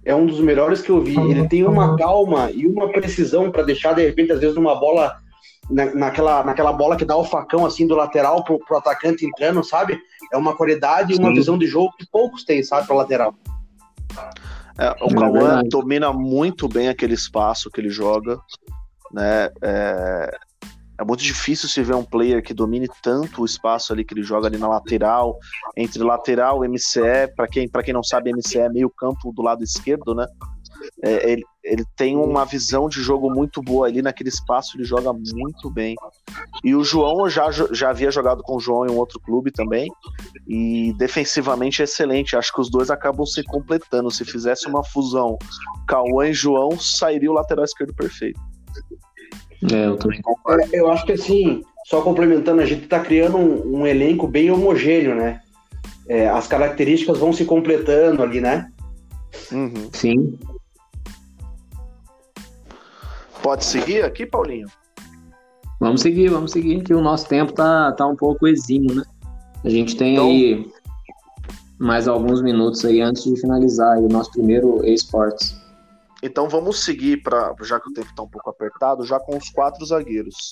é 0.04 0.14
um 0.14 0.26
dos 0.26 0.40
melhores 0.40 0.80
que 0.80 0.90
eu 0.90 1.02
vi. 1.02 1.18
Ele 1.30 1.46
tem 1.46 1.64
uma 1.64 1.96
calma 1.96 2.50
e 2.50 2.66
uma 2.66 2.88
precisão 2.90 3.50
para 3.50 3.62
deixar, 3.62 3.92
de 3.92 4.04
repente, 4.04 4.32
às 4.32 4.40
vezes, 4.40 4.56
uma 4.56 4.74
bola 4.74 5.18
na, 5.70 5.94
naquela, 5.94 6.42
naquela 6.42 6.72
bola 6.72 6.96
que 6.96 7.04
dá 7.04 7.16
o 7.16 7.24
facão 7.24 7.66
assim 7.66 7.86
do 7.86 7.94
lateral 7.94 8.42
pro, 8.42 8.58
pro 8.58 8.78
atacante 8.78 9.26
entrando, 9.26 9.62
sabe? 9.62 10.00
É 10.32 10.36
uma 10.36 10.56
qualidade 10.56 11.12
e 11.12 11.18
uma 11.18 11.32
visão 11.32 11.58
de 11.58 11.66
jogo 11.66 11.92
que 11.98 12.06
poucos 12.10 12.42
têm, 12.44 12.62
sabe, 12.62 12.86
pro 12.86 12.96
lateral. 12.96 13.34
É, 14.78 14.90
o 15.02 15.08
é 15.08 15.14
Cauã 15.14 15.62
domina 15.64 16.12
muito 16.12 16.68
bem 16.68 16.88
aquele 16.88 17.14
espaço 17.14 17.70
que 17.70 17.80
ele 17.80 17.90
joga, 17.90 18.38
né? 19.12 19.50
É, 19.60 20.38
é 20.98 21.04
muito 21.04 21.22
difícil 21.22 21.68
se 21.68 21.80
ver 21.82 21.94
um 21.94 22.04
player 22.04 22.42
que 22.42 22.52
domine 22.52 22.88
tanto 23.02 23.42
o 23.42 23.44
espaço 23.44 23.92
ali 23.92 24.04
que 24.04 24.12
ele 24.12 24.22
joga 24.22 24.48
ali 24.48 24.58
na 24.58 24.68
lateral, 24.68 25.38
entre 25.76 26.02
lateral 26.02 26.64
e 26.64 26.68
MCE. 26.68 27.32
Para 27.36 27.46
quem, 27.46 27.68
quem 27.68 27.94
não 27.94 28.02
sabe, 28.02 28.32
MCE 28.32 28.58
é 28.58 28.68
meio 28.68 28.90
campo 28.90 29.32
do 29.32 29.40
lado 29.40 29.62
esquerdo, 29.62 30.12
né? 30.12 30.26
É, 31.02 31.32
ele, 31.32 31.44
ele 31.62 31.84
tem 31.96 32.16
uma 32.16 32.44
visão 32.44 32.88
de 32.88 33.02
jogo 33.02 33.30
muito 33.30 33.62
boa 33.62 33.86
ali 33.86 34.02
naquele 34.02 34.28
espaço, 34.28 34.76
ele 34.76 34.84
joga 34.84 35.12
muito 35.12 35.70
bem. 35.70 35.94
E 36.64 36.74
o 36.74 36.82
João, 36.82 37.20
eu 37.20 37.30
já, 37.30 37.50
já 37.50 37.90
havia 37.90 38.10
jogado 38.10 38.42
com 38.42 38.56
o 38.56 38.60
João 38.60 38.86
em 38.86 38.90
um 38.90 38.96
outro 38.96 39.20
clube 39.20 39.50
também, 39.50 39.88
e 40.46 40.92
defensivamente 40.94 41.82
é 41.82 41.84
excelente. 41.84 42.36
Acho 42.36 42.52
que 42.52 42.60
os 42.60 42.70
dois 42.70 42.90
acabam 42.90 43.26
se 43.26 43.42
completando. 43.44 44.10
Se 44.10 44.24
fizesse 44.24 44.66
uma 44.66 44.84
fusão 44.84 45.38
Cauã 45.86 46.28
e 46.28 46.32
João, 46.32 46.78
sairia 46.78 47.30
o 47.30 47.34
lateral 47.34 47.64
esquerdo 47.64 47.94
perfeito. 47.94 48.40
É, 49.72 49.86
eu 49.86 49.96
também 49.96 50.22
concordo. 50.22 50.68
Eu 50.72 50.90
acho 50.90 51.04
que 51.04 51.12
assim, 51.12 51.62
só 51.86 52.00
complementando, 52.00 52.60
a 52.60 52.66
gente 52.66 52.84
está 52.84 53.00
criando 53.00 53.36
um, 53.36 53.80
um, 53.80 53.86
elenco 53.86 54.26
bem 54.26 54.50
homogêneo, 54.50 55.14
né? 55.14 55.40
É, 56.08 56.28
as 56.28 56.46
características 56.46 57.18
vão 57.18 57.32
se 57.32 57.44
completando 57.44 58.22
ali, 58.22 58.40
né? 58.40 58.70
Uhum. 59.52 59.90
Sim. 59.92 60.38
Pode 63.42 63.64
seguir 63.64 64.04
aqui, 64.04 64.26
Paulinho? 64.26 64.68
Vamos 65.80 66.00
seguir, 66.00 66.28
vamos 66.28 66.52
seguir, 66.52 66.82
que 66.82 66.92
o 66.92 67.00
nosso 67.00 67.28
tempo 67.28 67.52
tá, 67.52 67.92
tá 67.92 68.06
um 68.06 68.16
pouco 68.16 68.48
exímio, 68.48 68.94
né? 68.96 69.04
A 69.64 69.68
gente 69.68 69.96
tem 69.96 70.14
então... 70.14 70.28
aí 70.28 70.70
mais 71.78 72.08
alguns 72.08 72.42
minutos 72.42 72.84
aí 72.84 73.00
antes 73.00 73.22
de 73.22 73.40
finalizar 73.40 73.98
o 73.98 74.08
nosso 74.08 74.32
primeiro 74.32 74.84
esportes. 74.84 75.56
Então 76.22 76.48
vamos 76.48 76.84
seguir 76.84 77.22
para 77.22 77.54
já 77.62 77.78
que 77.78 77.88
o 77.88 77.92
tempo 77.92 78.08
está 78.08 78.22
um 78.22 78.28
pouco 78.28 78.50
apertado, 78.50 79.04
já 79.04 79.20
com 79.20 79.36
os 79.36 79.48
quatro 79.50 79.84
zagueiros. 79.86 80.50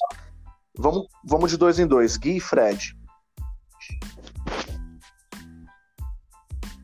Vamos, 0.79 1.07
vamos 1.25 1.51
de 1.51 1.57
dois 1.57 1.79
em 1.81 1.87
dois, 1.87 2.17
Gui 2.17 2.37
e 2.37 2.41
Fred. 2.41 2.97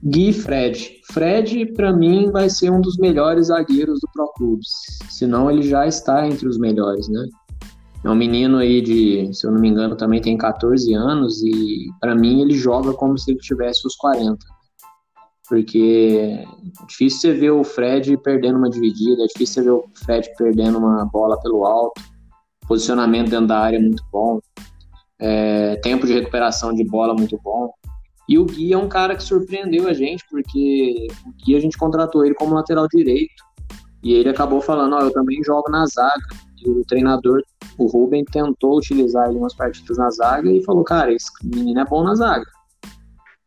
Gui 0.05 0.33
Fred. 0.33 1.01
Fred, 1.13 1.73
para 1.75 1.93
mim, 1.93 2.31
vai 2.31 2.51
ser 2.51 2.71
um 2.71 2.81
dos 2.81 2.97
melhores 2.99 3.47
zagueiros 3.47 4.01
do 4.01 4.09
Pro 4.13 4.33
Clubes. 4.35 4.69
Senão 5.09 5.51
ele 5.51 5.63
já 5.63 5.87
está 5.87 6.27
entre 6.27 6.49
os 6.49 6.59
melhores, 6.59 7.09
né? 7.09 7.27
É 8.05 8.11
um 8.11 8.15
menino 8.17 8.59
aí 8.59 8.81
de, 8.81 9.33
se 9.33 9.47
eu 9.47 9.53
não 9.53 9.61
me 9.61 9.69
engano, 9.69 9.97
também 9.97 10.21
tem 10.21 10.37
14 10.37 10.93
anos 10.93 11.41
e 11.45 11.87
para 12.01 12.17
mim 12.17 12.41
ele 12.41 12.55
joga 12.55 12.93
como 12.93 13.17
se 13.17 13.31
ele 13.31 13.39
tivesse 13.39 13.87
os 13.87 13.95
40 13.95 14.45
porque 15.53 16.45
é 16.81 16.87
difícil 16.87 17.21
você 17.21 17.33
ver 17.35 17.51
o 17.51 17.63
Fred 17.63 18.17
perdendo 18.17 18.57
uma 18.57 18.71
dividida, 18.71 19.23
é 19.23 19.27
difícil 19.27 19.63
você 19.63 19.63
ver 19.63 19.71
o 19.71 19.85
Fred 20.03 20.31
perdendo 20.39 20.79
uma 20.79 21.05
bola 21.05 21.39
pelo 21.41 21.67
alto, 21.67 22.01
posicionamento 22.67 23.29
dentro 23.29 23.49
da 23.49 23.59
área 23.59 23.79
muito 23.79 24.03
bom, 24.11 24.41
é, 25.21 25.77
tempo 25.83 26.07
de 26.07 26.15
recuperação 26.15 26.73
de 26.73 26.83
bola 26.85 27.13
muito 27.13 27.39
bom. 27.45 27.71
E 28.29 28.39
o 28.39 28.45
Gui 28.45 28.73
é 28.73 28.79
um 28.79 28.89
cara 28.89 29.17
que 29.17 29.23
surpreendeu 29.23 29.89
a 29.89 29.93
gente, 29.93 30.25
porque 30.31 31.07
o 31.27 31.45
Gui 31.45 31.57
a 31.57 31.61
gente 31.61 31.77
contratou 31.77 32.25
ele 32.25 32.35
como 32.35 32.55
lateral 32.55 32.87
direito, 32.89 33.35
e 34.03 34.15
ele 34.15 34.29
acabou 34.29 34.61
falando, 34.61 34.95
ó, 34.95 34.99
oh, 34.99 35.03
eu 35.03 35.13
também 35.13 35.43
jogo 35.45 35.71
na 35.71 35.87
zaga. 35.87 36.27
E 36.59 36.69
o 36.69 36.85
treinador, 36.85 37.43
o 37.79 37.87
Ruben, 37.87 38.25
tentou 38.25 38.79
utilizar 38.79 39.29
ele 39.29 39.39
umas 39.39 39.55
partidas 39.55 39.97
na 39.97 40.11
zaga 40.11 40.51
e 40.51 40.63
falou, 40.65 40.85
cara, 40.85 41.13
esse 41.13 41.29
menino 41.45 41.81
é 41.81 41.85
bom 41.85 42.03
na 42.03 42.15
zaga. 42.15 42.45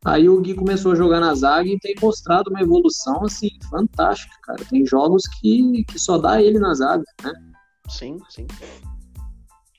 Aí 0.05 0.29
o 0.29 0.39
Gui 0.39 0.53
começou 0.53 0.91
a 0.91 0.95
jogar 0.95 1.19
na 1.19 1.33
zaga 1.33 1.67
e 1.67 1.79
tem 1.79 1.95
mostrado 2.01 2.49
uma 2.51 2.61
evolução 2.61 3.23
assim 3.23 3.49
fantástica, 3.69 4.35
cara. 4.43 4.63
Tem 4.69 4.85
jogos 4.85 5.23
que, 5.39 5.83
que 5.85 5.97
só 5.97 6.17
dá 6.17 6.41
ele 6.41 6.59
na 6.59 6.73
zaga, 6.73 7.03
né? 7.23 7.33
Sim, 7.89 8.19
sim. 8.29 8.45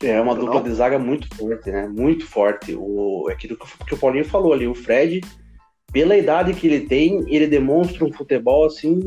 É 0.03 0.21
uma 0.21 0.35
dupla 0.35 0.63
de 0.63 0.73
zaga 0.73 0.99
muito 0.99 1.35
forte, 1.35 1.71
né? 1.71 1.89
Muito 1.89 2.27
forte. 2.27 2.75
O, 2.75 3.29
é 3.31 3.33
aquilo 3.33 3.57
que 3.87 3.95
o 3.95 3.99
Paulinho 3.99 4.25
falou 4.25 4.53
ali, 4.53 4.67
o 4.67 4.75
Fred, 4.75 5.23
pela 5.93 6.17
idade 6.17 6.53
que 6.53 6.67
ele 6.67 6.87
tem, 6.87 7.25
ele 7.29 7.47
demonstra 7.47 8.05
um 8.05 8.13
futebol 8.13 8.67
assim 8.67 9.01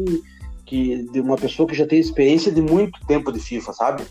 que 0.65 1.03
de 1.11 1.19
uma 1.19 1.35
pessoa 1.35 1.67
que 1.67 1.75
já 1.75 1.85
tem 1.85 1.99
experiência 1.99 2.51
de 2.51 2.61
muito 2.61 2.99
tempo 3.07 3.31
de 3.31 3.39
FIFA, 3.39 3.73
sabe? 3.73 4.03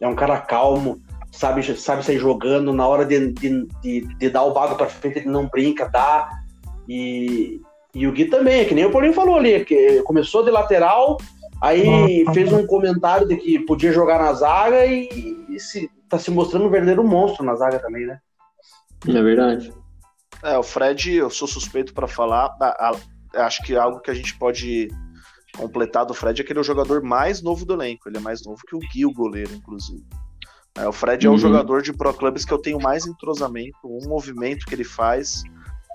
É 0.00 0.08
um 0.08 0.14
cara 0.14 0.40
calmo, 0.40 1.00
sabe, 1.30 1.62
sabe 1.76 2.04
sair 2.04 2.18
jogando, 2.18 2.72
na 2.72 2.86
hora 2.86 3.04
de, 3.04 3.32
de, 3.32 3.66
de, 3.82 4.00
de 4.18 4.30
dar 4.30 4.44
o 4.44 4.52
bago 4.52 4.76
para 4.76 4.86
frente 4.86 5.18
ele 5.18 5.28
não 5.28 5.46
brinca, 5.46 5.88
dá 5.88 6.30
e, 6.88 7.60
e 7.94 8.06
o 8.06 8.12
Gui 8.12 8.26
também, 8.26 8.64
que 8.64 8.74
nem 8.74 8.86
o 8.86 8.90
Paulinho 8.90 9.12
falou 9.12 9.36
ali, 9.36 9.64
que 9.64 10.02
começou 10.02 10.42
de 10.42 10.50
lateral, 10.50 11.18
aí 11.60 12.24
fez 12.32 12.50
um 12.50 12.66
comentário 12.66 13.28
de 13.28 13.36
que 13.36 13.58
podia 13.60 13.92
jogar 13.92 14.18
na 14.18 14.32
zaga 14.32 14.86
e, 14.86 15.08
e 15.50 15.60
se, 15.60 15.90
tá 16.08 16.18
se 16.18 16.30
mostrando 16.30 16.66
um 16.66 16.70
verdadeiro 16.70 17.04
monstro 17.04 17.44
na 17.44 17.54
zaga 17.54 17.78
também, 17.78 18.06
né? 18.06 18.18
É 19.06 19.22
verdade. 19.22 19.72
É, 20.42 20.58
o 20.58 20.62
Fred, 20.62 21.14
eu 21.14 21.30
sou 21.30 21.48
suspeito 21.48 21.94
para 21.94 22.06
falar, 22.06 22.56
acho 23.34 23.62
que 23.62 23.76
algo 23.76 24.00
que 24.00 24.10
a 24.10 24.14
gente 24.14 24.36
pode 24.38 24.88
completar 25.56 26.04
do 26.04 26.14
Fred 26.14 26.40
é 26.40 26.44
que 26.44 26.52
ele 26.52 26.58
é 26.58 26.62
o 26.62 26.64
jogador 26.64 27.02
mais 27.02 27.42
novo 27.42 27.64
do 27.64 27.74
elenco, 27.74 28.08
ele 28.08 28.18
é 28.18 28.20
mais 28.20 28.44
novo 28.44 28.60
que 28.66 28.76
o 28.76 28.78
Gui, 28.78 29.06
o 29.06 29.12
goleiro, 29.12 29.54
inclusive. 29.54 30.04
É, 30.76 30.86
o 30.86 30.92
Fred 30.92 31.26
é 31.26 31.30
uhum. 31.30 31.36
o 31.36 31.38
jogador 31.38 31.80
de 31.80 31.92
Pro 31.92 32.12
Clubs 32.12 32.44
que 32.44 32.52
eu 32.52 32.58
tenho 32.58 32.78
mais 32.78 33.06
entrosamento, 33.06 33.78
um 33.84 34.06
movimento 34.06 34.66
que 34.66 34.74
ele 34.74 34.84
faz, 34.84 35.42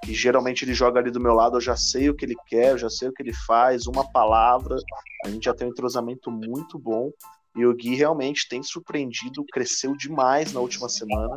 que 0.04 0.14
geralmente 0.14 0.66
ele 0.66 0.74
joga 0.74 1.00
ali 1.00 1.12
do 1.12 1.20
meu 1.20 1.34
lado, 1.34 1.58
eu 1.58 1.62
já 1.62 1.76
sei 1.76 2.10
o 2.10 2.16
que 2.16 2.26
ele 2.26 2.36
quer, 2.48 2.72
eu 2.72 2.78
já 2.78 2.90
sei 2.90 3.08
o 3.08 3.14
que 3.14 3.22
ele 3.22 3.34
faz, 3.34 3.86
uma 3.86 4.10
palavra, 4.12 4.76
a 5.24 5.30
gente 5.30 5.46
já 5.46 5.54
tem 5.54 5.68
um 5.68 5.72
entrosamento 5.72 6.32
muito 6.32 6.80
bom. 6.80 7.12
E 7.56 7.66
o 7.66 7.76
Gui 7.76 7.96
realmente 7.96 8.48
tem 8.48 8.64
surpreendido, 8.64 9.46
cresceu 9.52 9.96
demais 9.96 10.54
na 10.54 10.62
última 10.62 10.88
semana, 10.88 11.36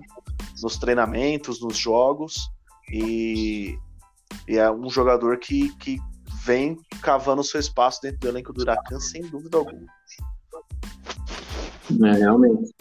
nos 0.62 0.79
treinamentos, 0.79 1.61
nos 1.61 1.77
jogos, 1.77 2.49
e, 2.93 3.77
e 4.47 4.57
é 4.57 4.71
um 4.71 4.89
jogador 4.89 5.39
que, 5.39 5.75
que 5.77 5.99
vem 6.45 6.79
cavando 7.03 7.43
seu 7.43 7.59
espaço 7.59 8.01
dentro 8.03 8.21
do 8.21 8.29
elenco 8.29 8.53
do 8.53 8.62
Huracan, 8.62 9.01
sem 9.01 9.23
dúvida 9.23 9.59
alguma. 9.59 9.87
É, 12.05 12.12
realmente. 12.12 12.75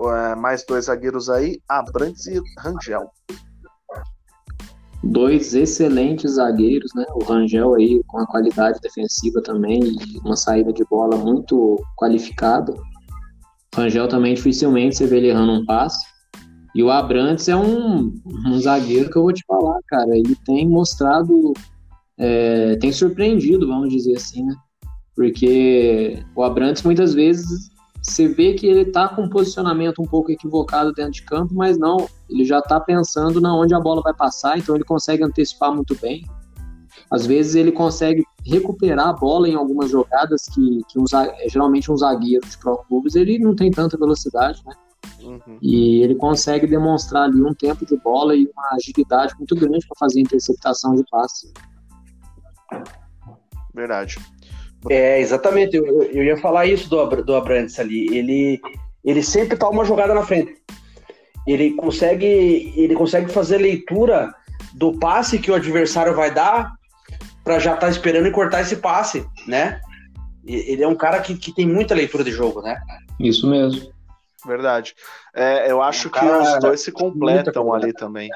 É, 0.00 0.34
mais 0.36 0.64
dois 0.64 0.86
zagueiros 0.86 1.28
aí, 1.28 1.60
Abrantes 1.68 2.26
e 2.26 2.40
Rangel 2.58 3.12
dois 5.02 5.54
excelentes 5.54 6.32
zagueiros, 6.32 6.90
né? 6.94 7.04
O 7.14 7.24
Rangel 7.24 7.74
aí 7.74 8.02
com 8.06 8.18
a 8.18 8.26
qualidade 8.26 8.80
defensiva 8.80 9.40
também 9.42 9.80
e 9.82 10.18
uma 10.18 10.36
saída 10.36 10.72
de 10.72 10.84
bola 10.84 11.16
muito 11.16 11.80
qualificada. 11.96 12.72
O 12.72 13.80
Rangel 13.80 14.08
também 14.08 14.34
dificilmente 14.34 14.96
você 14.96 15.06
vê 15.06 15.18
ele 15.18 15.28
errando 15.28 15.52
um 15.52 15.64
passe. 15.64 16.04
E 16.74 16.82
o 16.82 16.90
Abrantes 16.90 17.48
é 17.48 17.56
um, 17.56 18.12
um 18.46 18.60
zagueiro 18.60 19.10
que 19.10 19.16
eu 19.16 19.22
vou 19.22 19.32
te 19.32 19.44
falar, 19.46 19.78
cara. 19.86 20.16
Ele 20.16 20.36
tem 20.44 20.68
mostrado, 20.68 21.52
é, 22.18 22.76
tem 22.76 22.92
surpreendido, 22.92 23.66
vamos 23.66 23.90
dizer 23.90 24.16
assim, 24.16 24.44
né? 24.44 24.54
Porque 25.14 26.22
o 26.36 26.42
Abrantes 26.42 26.82
muitas 26.82 27.14
vezes 27.14 27.70
você 28.08 28.28
vê 28.28 28.54
que 28.54 28.66
ele 28.66 28.86
tá 28.86 29.08
com 29.08 29.22
um 29.22 29.28
posicionamento 29.28 30.00
um 30.00 30.06
pouco 30.06 30.30
equivocado 30.30 30.92
dentro 30.92 31.12
de 31.12 31.22
campo, 31.22 31.54
mas 31.54 31.78
não, 31.78 32.08
ele 32.28 32.44
já 32.44 32.60
tá 32.60 32.80
pensando 32.80 33.40
na 33.40 33.54
onde 33.54 33.74
a 33.74 33.80
bola 33.80 34.02
vai 34.02 34.14
passar, 34.14 34.58
então 34.58 34.74
ele 34.74 34.84
consegue 34.84 35.22
antecipar 35.22 35.74
muito 35.74 35.96
bem. 36.00 36.26
Às 37.10 37.26
vezes 37.26 37.54
ele 37.54 37.72
consegue 37.72 38.24
recuperar 38.44 39.08
a 39.08 39.12
bola 39.12 39.48
em 39.48 39.54
algumas 39.54 39.90
jogadas 39.90 40.42
que, 40.52 40.80
que 40.88 40.98
um, 40.98 41.04
geralmente 41.48 41.90
um 41.90 41.96
zagueiro 41.96 42.46
de 42.46 42.58
pro 42.58 42.78
clubes 42.88 43.14
ele 43.14 43.38
não 43.38 43.54
tem 43.54 43.70
tanta 43.70 43.96
velocidade, 43.96 44.62
né? 44.66 44.74
Uhum. 45.22 45.58
E 45.60 46.02
ele 46.02 46.14
consegue 46.14 46.66
demonstrar 46.66 47.24
ali 47.24 47.40
um 47.40 47.54
tempo 47.54 47.86
de 47.86 47.96
bola 47.96 48.34
e 48.34 48.46
uma 48.46 48.74
agilidade 48.74 49.34
muito 49.38 49.54
grande 49.54 49.86
para 49.86 49.98
fazer 49.98 50.20
interceptação 50.20 50.94
de 50.94 51.04
passe. 51.10 51.52
Verdade. 53.74 54.18
É, 54.88 55.20
exatamente. 55.20 55.76
Eu, 55.76 56.02
eu 56.04 56.24
ia 56.24 56.36
falar 56.36 56.66
isso 56.66 56.88
do, 56.88 57.06
do 57.22 57.34
Abrantes 57.34 57.78
ali. 57.78 58.06
Ele, 58.16 58.60
ele 59.04 59.22
sempre 59.22 59.56
tá 59.56 59.68
uma 59.68 59.84
jogada 59.84 60.14
na 60.14 60.22
frente. 60.22 60.54
ele 61.46 61.74
consegue, 61.74 62.72
ele 62.76 62.94
consegue 62.94 63.30
fazer 63.30 63.58
leitura 63.58 64.32
do 64.74 64.92
passe 64.98 65.38
que 65.38 65.50
o 65.50 65.54
adversário 65.54 66.14
vai 66.14 66.32
dar 66.32 66.72
para 67.42 67.58
já 67.58 67.74
estar 67.74 67.86
tá 67.86 67.90
esperando 67.90 68.28
e 68.28 68.32
cortar 68.32 68.60
esse 68.60 68.76
passe, 68.76 69.24
né? 69.46 69.80
Ele 70.46 70.82
é 70.82 70.88
um 70.88 70.94
cara 70.94 71.20
que, 71.20 71.34
que 71.36 71.54
tem 71.54 71.66
muita 71.66 71.94
leitura 71.94 72.22
de 72.22 72.30
jogo, 72.30 72.62
né? 72.62 72.80
Isso 73.18 73.48
mesmo. 73.48 73.90
Verdade. 74.48 74.94
É, 75.34 75.70
eu 75.70 75.82
acho 75.82 76.08
que 76.08 76.24
os 76.24 76.58
dois 76.60 76.80
se 76.80 76.90
completam 76.90 77.70
ali 77.70 77.92
também. 77.92 78.30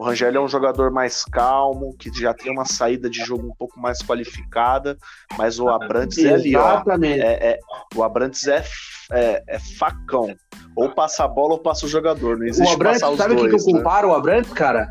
O 0.00 0.04
Rangel 0.04 0.34
é 0.34 0.40
um 0.40 0.48
jogador 0.48 0.90
mais 0.90 1.24
calmo, 1.24 1.94
que 1.96 2.10
já 2.12 2.34
tem 2.34 2.50
uma 2.50 2.64
saída 2.64 3.08
de 3.08 3.20
jogo 3.20 3.46
um 3.46 3.54
pouco 3.54 3.78
mais 3.78 4.02
qualificada, 4.02 4.98
mas 5.38 5.60
o 5.60 5.68
Abrantes 5.68 6.18
é 6.24 6.34
ali, 6.34 6.56
ó. 6.56 6.82
É, 7.04 7.50
é, 7.52 7.58
o 7.94 8.02
Abrantes 8.02 8.48
é, 8.48 8.64
é, 9.12 9.42
é, 9.46 9.58
facão. 9.78 10.34
Ou 10.74 10.90
passa 10.90 11.24
a 11.24 11.28
bola 11.28 11.52
ou 11.52 11.58
passa 11.60 11.86
o 11.86 11.88
jogador. 11.88 12.38
Não 12.38 12.46
existe 12.46 12.68
o 12.68 12.74
Abrantes, 12.74 13.00
passar 13.00 13.12
os 13.12 13.18
sabe 13.18 13.34
o 13.34 13.36
que, 13.36 13.42
eu 13.44 13.52
né? 13.52 13.78
comparo 13.78 14.08
o 14.08 14.14
Abrantes, 14.14 14.52
cara? 14.52 14.88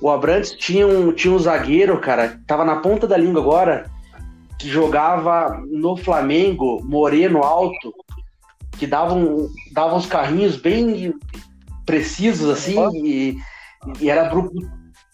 O 0.00 0.10
Abrantes 0.10 0.50
tinha 0.52 0.86
um, 0.86 1.10
tinha 1.10 1.32
um 1.32 1.38
zagueiro, 1.38 1.98
cara, 2.00 2.38
tava 2.46 2.66
na 2.66 2.76
ponta 2.76 3.06
da 3.06 3.16
língua 3.16 3.40
agora, 3.40 3.90
que 4.58 4.68
jogava 4.68 5.62
no 5.70 5.96
Flamengo, 5.96 6.82
moreno 6.84 7.42
alto, 7.42 7.94
que 8.78 8.86
davam, 8.86 9.48
davam 9.72 9.98
uns 9.98 10.06
carrinhos 10.06 10.56
bem 10.56 11.12
precisos, 11.84 12.48
assim, 12.48 12.78
e, 13.04 13.36
e 14.00 14.08
era 14.08 14.28
grupo. 14.28 14.52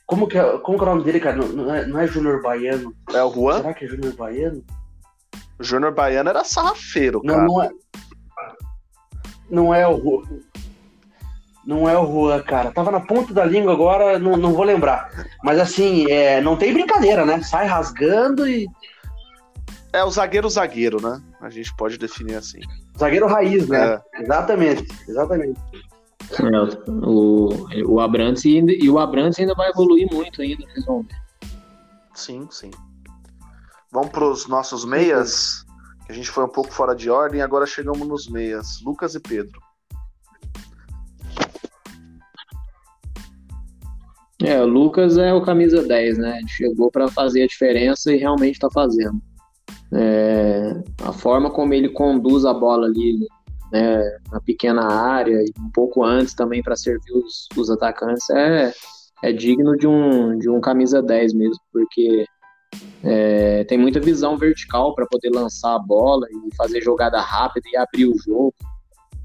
Como 0.06 0.28
que, 0.28 0.36
é, 0.36 0.58
como 0.58 0.76
que 0.76 0.84
é 0.84 0.86
o 0.86 0.90
nome 0.90 1.04
dele, 1.04 1.18
cara? 1.18 1.36
Não, 1.36 1.48
não 1.48 1.74
é, 1.74 1.86
não 1.86 1.98
é 1.98 2.06
Júnior 2.06 2.42
Baiano. 2.42 2.94
É 3.12 3.22
o 3.22 3.32
Juan? 3.32 3.56
Será 3.56 3.74
que 3.74 3.84
é 3.84 3.88
Júnior 3.88 4.14
Baiano? 4.14 4.62
O 5.58 5.64
Júnior 5.64 5.94
Baiano 5.94 6.28
era 6.28 6.44
sarrafeiro, 6.44 7.22
cara. 7.22 7.38
Não, 7.38 7.46
não 7.46 7.62
é. 7.62 7.70
Não 9.50 9.74
é 9.74 9.88
o 9.88 10.00
Juan. 10.00 10.40
Não 11.66 11.88
é 11.88 11.98
o 11.98 12.06
Juan, 12.06 12.42
cara. 12.42 12.70
Tava 12.70 12.90
na 12.90 13.00
ponta 13.00 13.32
da 13.32 13.44
língua 13.44 13.72
agora, 13.72 14.18
não, 14.18 14.36
não 14.36 14.52
vou 14.52 14.64
lembrar. 14.64 15.26
Mas 15.42 15.58
assim, 15.58 16.10
é, 16.10 16.40
não 16.40 16.56
tem 16.56 16.74
brincadeira, 16.74 17.24
né? 17.24 17.42
Sai 17.42 17.66
rasgando 17.66 18.46
e. 18.46 18.66
É 19.92 20.04
o 20.04 20.10
zagueiro 20.10 20.50
zagueiro, 20.50 21.00
né? 21.00 21.22
A 21.40 21.48
gente 21.48 21.74
pode 21.76 21.96
definir 21.96 22.34
assim. 22.34 22.60
Zagueiro 22.98 23.26
raiz, 23.26 23.68
né? 23.68 23.94
É. 23.94 24.22
Exatamente, 24.22 24.86
exatamente. 25.08 25.60
É, 26.32 26.90
o, 27.06 27.48
o 27.86 28.00
Abrantes 28.00 28.44
ainda, 28.46 28.72
e 28.72 28.88
o 28.88 28.98
Abrantes 28.98 29.38
ainda 29.38 29.54
vai 29.54 29.70
evoluir 29.70 30.08
muito 30.12 30.40
ainda, 30.40 30.64
vocês 30.66 30.84
vão 30.84 31.02
ver. 31.02 31.16
Sim, 32.14 32.46
sim. 32.50 32.70
Vamos 33.92 34.10
para 34.10 34.24
os 34.24 34.48
nossos 34.48 34.84
meias, 34.84 35.64
que 36.06 36.12
a 36.12 36.14
gente 36.14 36.30
foi 36.30 36.44
um 36.44 36.48
pouco 36.48 36.72
fora 36.72 36.94
de 36.94 37.10
ordem, 37.10 37.42
agora 37.42 37.66
chegamos 37.66 38.06
nos 38.06 38.28
meias. 38.28 38.80
Lucas 38.84 39.14
e 39.14 39.20
Pedro. 39.20 39.60
É, 44.42 44.60
o 44.60 44.66
Lucas 44.66 45.16
é 45.16 45.32
o 45.32 45.42
camisa 45.42 45.82
10, 45.82 46.18
né? 46.18 46.38
Ele 46.38 46.48
chegou 46.48 46.90
para 46.90 47.08
fazer 47.08 47.44
a 47.44 47.46
diferença 47.46 48.12
e 48.12 48.16
realmente 48.16 48.54
está 48.54 48.68
fazendo. 48.70 49.20
É, 49.92 50.82
a 51.02 51.12
forma 51.12 51.50
como 51.50 51.72
ele 51.72 51.88
conduz 51.88 52.44
a 52.44 52.52
bola 52.52 52.86
ali 52.86 53.26
né, 53.72 54.18
na 54.30 54.40
pequena 54.40 54.86
área 54.86 55.42
e 55.42 55.52
um 55.60 55.70
pouco 55.70 56.04
antes 56.04 56.34
também 56.34 56.62
para 56.62 56.76
servir 56.76 57.12
os, 57.12 57.48
os 57.56 57.70
atacantes 57.70 58.28
é, 58.30 58.72
é 59.22 59.32
digno 59.32 59.76
de 59.76 59.86
um, 59.86 60.38
de 60.38 60.48
um 60.48 60.60
camisa 60.60 61.02
10 61.02 61.34
mesmo, 61.34 61.60
porque 61.72 62.26
é, 63.02 63.64
tem 63.64 63.78
muita 63.78 64.00
visão 64.00 64.36
vertical 64.36 64.94
para 64.94 65.06
poder 65.06 65.30
lançar 65.30 65.74
a 65.74 65.78
bola 65.78 66.26
e 66.30 66.54
fazer 66.56 66.80
jogada 66.80 67.20
rápida 67.20 67.68
e 67.72 67.76
abrir 67.76 68.06
o 68.06 68.18
jogo. 68.18 68.54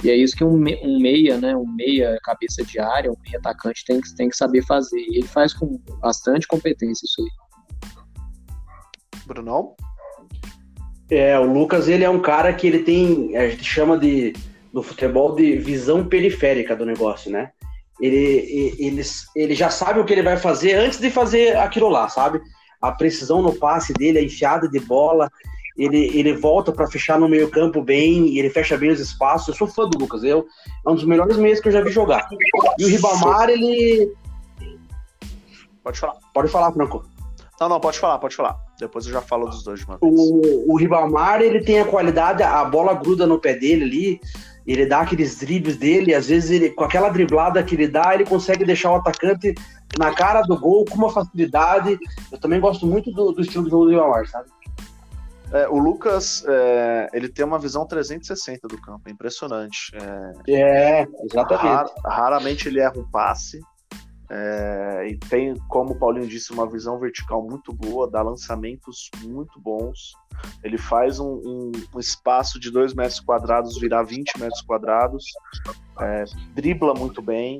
E 0.03 0.09
é 0.09 0.15
isso 0.15 0.35
que 0.35 0.43
um, 0.43 0.55
um 0.55 0.99
meia, 0.99 1.37
né, 1.37 1.55
um 1.55 1.67
meia 1.67 2.17
cabeça 2.23 2.63
de 2.63 2.79
área, 2.79 3.11
um 3.11 3.17
meia 3.25 3.37
atacante 3.37 3.83
tem 3.85 3.99
que, 3.99 4.15
tem 4.15 4.29
que 4.29 4.37
saber 4.37 4.65
fazer. 4.65 4.99
E 4.99 5.17
ele 5.17 5.27
faz 5.27 5.53
com 5.53 5.77
bastante 6.01 6.47
competência 6.47 7.05
isso 7.05 7.21
aí. 7.21 7.29
Brunão? 9.25 9.75
É, 11.09 11.39
o 11.39 11.51
Lucas, 11.51 11.87
ele 11.87 12.03
é 12.03 12.09
um 12.09 12.19
cara 12.19 12.53
que 12.53 12.67
ele 12.67 12.79
tem, 12.79 13.35
a 13.35 13.49
gente 13.49 13.63
chama 13.63 13.97
de, 13.97 14.33
no 14.71 14.83
futebol 14.83 15.35
de 15.35 15.57
visão 15.57 16.05
periférica 16.05 16.75
do 16.75 16.85
negócio, 16.85 17.31
né? 17.31 17.51
Ele, 17.99 18.75
ele, 18.79 19.01
ele 19.35 19.55
já 19.55 19.69
sabe 19.69 19.99
o 19.99 20.05
que 20.05 20.13
ele 20.13 20.23
vai 20.23 20.37
fazer 20.37 20.73
antes 20.73 20.99
de 20.99 21.09
fazer 21.09 21.57
aquilo 21.57 21.89
lá, 21.89 22.07
sabe? 22.07 22.39
A 22.81 22.91
precisão 22.91 23.41
no 23.41 23.55
passe 23.55 23.91
dele, 23.93 24.19
a 24.19 24.23
enfiada 24.23 24.69
de 24.69 24.79
bola, 24.79 25.29
ele, 25.75 26.11
ele 26.17 26.33
volta 26.33 26.71
para 26.71 26.87
fechar 26.87 27.19
no 27.19 27.27
meio 27.27 27.49
campo 27.49 27.81
bem, 27.81 28.37
ele 28.37 28.49
fecha 28.49 28.77
bem 28.77 28.91
os 28.91 28.99
espaços. 28.99 29.49
Eu 29.49 29.55
sou 29.55 29.67
fã 29.67 29.89
do 29.89 29.97
Lucas, 29.97 30.23
eu, 30.23 30.45
é 30.85 30.89
um 30.89 30.95
dos 30.95 31.05
melhores 31.05 31.37
meios 31.37 31.59
que 31.59 31.69
eu 31.69 31.71
já 31.71 31.81
vi 31.81 31.89
jogar. 31.89 32.29
E 32.77 32.85
o 32.85 32.87
Ribamar, 32.87 33.49
ele... 33.49 34.13
Pode 35.83 35.99
falar. 35.99 36.17
Pode 36.33 36.51
falar, 36.51 36.71
Franco. 36.71 37.03
Não, 37.59 37.67
não, 37.67 37.79
pode 37.79 37.99
falar, 37.99 38.17
pode 38.19 38.35
falar. 38.35 38.57
Depois 38.79 39.05
eu 39.05 39.11
já 39.11 39.21
falo 39.21 39.47
dos 39.47 39.63
dois 39.63 39.81
de 39.81 39.85
uma 39.85 39.97
vez. 39.97 40.11
O, 40.13 40.73
o 40.73 40.77
Ribamar, 40.77 41.41
ele 41.41 41.61
tem 41.61 41.79
a 41.79 41.85
qualidade, 41.85 42.41
a 42.41 42.63
bola 42.63 42.93
gruda 42.93 43.27
no 43.27 43.39
pé 43.39 43.53
dele 43.53 43.83
ali, 43.83 44.21
ele 44.65 44.85
dá 44.85 45.01
aqueles 45.01 45.37
dribles 45.37 45.77
dele, 45.77 46.13
às 46.13 46.27
vezes 46.27 46.51
ele, 46.51 46.69
com 46.69 46.83
aquela 46.83 47.09
driblada 47.09 47.61
que 47.63 47.75
ele 47.75 47.87
dá, 47.87 48.13
ele 48.13 48.25
consegue 48.25 48.63
deixar 48.63 48.91
o 48.91 48.95
atacante 48.95 49.53
na 49.97 50.13
cara 50.13 50.41
do 50.43 50.57
gol 50.57 50.85
com 50.85 50.95
uma 50.95 51.09
facilidade. 51.09 51.99
Eu 52.31 52.39
também 52.39 52.59
gosto 52.59 52.85
muito 52.85 53.11
do, 53.11 53.31
do 53.31 53.41
estilo 53.41 53.63
do 53.65 53.69
jogo 53.69 53.85
do 53.85 53.91
Ribamar, 53.91 54.27
sabe? 54.27 54.47
É, 55.51 55.67
o 55.67 55.79
Lucas, 55.79 56.45
é, 56.47 57.09
ele 57.11 57.27
tem 57.27 57.43
uma 57.43 57.57
visão 57.57 57.85
360 57.85 58.67
do 58.67 58.79
campo, 58.79 59.01
é 59.07 59.11
impressionante. 59.11 59.91
É, 60.47 60.53
é 60.53 61.07
exatamente. 61.23 61.65
Rar, 61.65 61.87
raramente 62.05 62.67
ele 62.67 62.79
erra 62.79 62.99
um 62.99 63.09
passe. 63.09 63.59
É, 64.31 65.07
e 65.09 65.17
tem, 65.17 65.55
como 65.67 65.93
o 65.93 65.99
Paulinho 65.99 66.27
disse, 66.27 66.53
uma 66.53 66.69
visão 66.69 66.99
vertical 66.99 67.41
muito 67.41 67.73
boa, 67.73 68.09
dá 68.09 68.21
lançamentos 68.21 69.09
muito 69.23 69.59
bons. 69.59 70.13
Ele 70.63 70.77
faz 70.77 71.19
um, 71.19 71.41
um, 71.43 71.71
um 71.95 71.99
espaço 71.99 72.59
de 72.59 72.69
2 72.69 72.93
metros 72.93 73.19
quadrados 73.19 73.79
virar 73.79 74.03
20 74.03 74.39
metros 74.39 74.61
quadrados, 74.61 75.25
é, 75.99 76.23
dribla 76.53 76.93
muito 76.93 77.21
bem, 77.21 77.59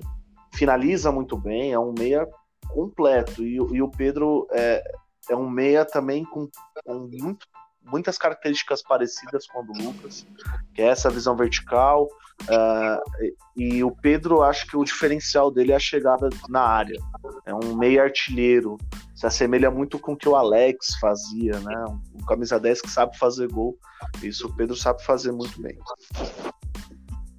finaliza 0.54 1.12
muito 1.12 1.36
bem, 1.36 1.74
é 1.74 1.80
um 1.80 1.94
meia 1.98 2.28
completo. 2.70 3.44
E, 3.44 3.56
e 3.56 3.82
o 3.82 3.90
Pedro 3.90 4.48
é, 4.52 4.84
é 5.30 5.36
um 5.36 5.50
meia 5.50 5.84
também 5.84 6.24
com, 6.24 6.48
com 6.86 7.10
muito 7.12 7.48
muitas 7.92 8.18
características 8.18 8.82
parecidas 8.82 9.48
com 9.48 9.60
a 9.60 9.64
do 9.64 9.74
Lucas, 9.74 10.26
que 10.74 10.82
é 10.82 10.88
essa 10.88 11.10
visão 11.10 11.36
vertical. 11.36 12.08
Uh, 12.44 13.34
e 13.56 13.84
o 13.84 13.92
Pedro, 13.92 14.42
acho 14.42 14.66
que 14.68 14.78
o 14.78 14.84
diferencial 14.84 15.52
dele 15.52 15.74
é 15.74 15.76
a 15.76 15.80
chegada 15.80 16.30
na 16.48 16.62
área. 16.62 17.00
É 17.46 17.54
um 17.54 17.76
meio 17.76 18.02
artilheiro, 18.02 18.78
se 19.14 19.26
assemelha 19.26 19.70
muito 19.70 20.00
com 20.00 20.14
o 20.14 20.18
que 20.18 20.30
o 20.30 20.36
Alex 20.36 20.96
fazia, 21.00 21.60
né? 21.60 21.86
Um, 21.90 22.26
camisa 22.26 22.60
10 22.60 22.82
que 22.82 22.90
sabe 22.90 23.18
fazer 23.18 23.50
gol. 23.50 23.78
Isso 24.24 24.48
o 24.48 24.56
Pedro 24.56 24.76
sabe 24.76 25.04
fazer 25.04 25.32
muito 25.32 25.62
bem. 25.62 25.78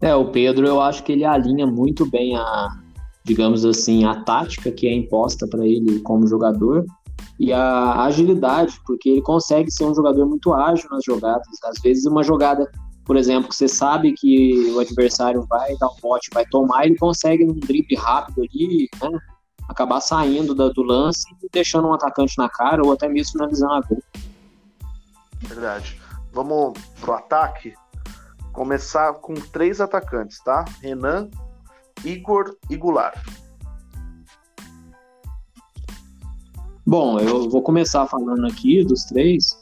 É, 0.03 0.15
o 0.15 0.31
Pedro, 0.31 0.67
eu 0.67 0.81
acho 0.81 1.03
que 1.03 1.13
ele 1.13 1.25
alinha 1.25 1.67
muito 1.67 2.05
bem 2.05 2.37
a, 2.37 2.69
digamos 3.25 3.65
assim, 3.65 4.05
a 4.05 4.23
tática 4.23 4.71
que 4.71 4.87
é 4.87 4.93
imposta 4.93 5.47
para 5.47 5.67
ele 5.67 6.01
como 6.01 6.27
jogador 6.27 6.85
e 7.41 7.55
a 7.55 8.03
agilidade, 8.03 8.79
porque 8.85 9.09
ele 9.09 9.23
consegue 9.23 9.71
ser 9.71 9.87
um 9.87 9.95
jogador 9.95 10.27
muito 10.27 10.53
ágil 10.53 10.91
nas 10.91 11.03
jogadas. 11.03 11.47
Às 11.65 11.81
vezes, 11.81 12.05
uma 12.05 12.23
jogada, 12.23 12.71
por 13.03 13.17
exemplo, 13.17 13.49
que 13.49 13.57
você 13.57 13.67
sabe 13.67 14.13
que 14.13 14.71
o 14.75 14.79
adversário 14.79 15.47
vai 15.49 15.75
dar 15.79 15.89
um 15.89 15.97
bote, 16.03 16.29
vai 16.35 16.45
tomar, 16.45 16.85
ele 16.85 16.99
consegue 16.99 17.43
num 17.47 17.55
drible 17.55 17.97
rápido 17.97 18.43
ali, 18.43 18.91
né, 19.03 19.19
acabar 19.67 20.03
saindo 20.03 20.55
do, 20.55 20.71
do 20.71 20.83
lance 20.83 21.25
e 21.43 21.49
deixando 21.51 21.89
um 21.89 21.95
atacante 21.95 22.35
na 22.37 22.51
cara 22.51 22.83
ou 22.85 22.93
até 22.93 23.09
mesmo 23.09 23.33
finalizando 23.33 23.73
a 23.73 23.81
gol. 23.81 24.03
Verdade. 25.41 25.99
Vamos 26.35 26.79
pro 27.01 27.15
ataque. 27.15 27.73
Começar 28.53 29.15
com 29.15 29.33
três 29.33 29.81
atacantes, 29.81 30.45
tá? 30.45 30.67
Renan, 30.83 31.31
Igor 32.05 32.55
e 32.69 32.77
Goulart. 32.77 33.19
Bom, 36.91 37.21
eu 37.21 37.49
vou 37.49 37.63
começar 37.63 38.05
falando 38.09 38.45
aqui 38.49 38.83
dos 38.83 39.05
três. 39.05 39.57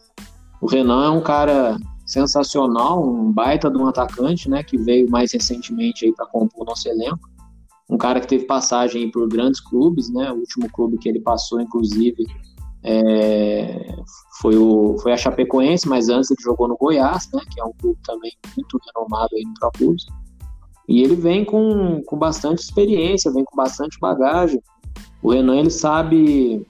O 0.62 0.66
Renan 0.66 1.04
é 1.04 1.10
um 1.10 1.20
cara 1.20 1.76
sensacional, 2.06 3.06
um 3.06 3.30
baita 3.30 3.70
de 3.70 3.76
um 3.76 3.86
atacante, 3.86 4.48
né, 4.48 4.62
que 4.62 4.78
veio 4.78 5.10
mais 5.10 5.34
recentemente 5.34 6.06
aí 6.06 6.12
para 6.14 6.24
compor 6.24 6.62
o 6.62 6.64
nosso 6.64 6.88
elenco. 6.88 7.28
Um 7.90 7.98
cara 7.98 8.18
que 8.18 8.28
teve 8.28 8.46
passagem 8.46 9.10
por 9.10 9.28
grandes 9.28 9.60
clubes, 9.60 10.08
né? 10.08 10.32
O 10.32 10.36
último 10.36 10.70
clube 10.70 10.96
que 10.96 11.06
ele 11.06 11.20
passou, 11.20 11.60
inclusive, 11.60 12.24
é, 12.82 13.94
foi, 14.40 14.56
o, 14.56 14.96
foi 15.02 15.12
a 15.12 15.16
Chapecoense, 15.18 15.86
mas 15.86 16.08
antes 16.08 16.30
ele 16.30 16.40
jogou 16.42 16.66
no 16.66 16.78
Goiás, 16.78 17.28
né? 17.34 17.42
Que 17.52 17.60
é 17.60 17.64
um 17.64 17.74
clube 17.74 17.98
também 18.06 18.32
muito 18.56 18.80
renomado 18.86 19.36
aí 19.36 19.44
no 19.44 19.70
Clubes. 19.72 20.06
E 20.88 21.02
ele 21.02 21.14
vem 21.14 21.44
com, 21.44 22.00
com 22.06 22.16
bastante 22.16 22.60
experiência, 22.60 23.30
vem 23.30 23.44
com 23.44 23.54
bastante 23.54 23.98
bagagem. 24.00 24.62
O 25.22 25.30
Renan, 25.30 25.58
ele 25.58 25.70
sabe 25.70 26.66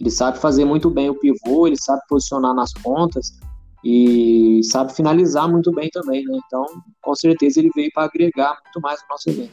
ele 0.00 0.10
sabe 0.10 0.38
fazer 0.38 0.64
muito 0.64 0.90
bem 0.90 1.10
o 1.10 1.18
pivô, 1.18 1.66
ele 1.66 1.76
sabe 1.78 2.00
posicionar 2.08 2.54
nas 2.54 2.72
pontas 2.72 3.38
e 3.84 4.60
sabe 4.64 4.92
finalizar 4.94 5.48
muito 5.48 5.70
bem 5.72 5.88
também, 5.90 6.24
né? 6.24 6.38
Então, 6.46 6.64
com 7.00 7.14
certeza 7.14 7.60
ele 7.60 7.70
veio 7.74 7.90
para 7.94 8.04
agregar 8.04 8.58
muito 8.64 8.80
mais 8.80 9.00
no 9.02 9.08
nosso 9.10 9.30
evento. 9.30 9.52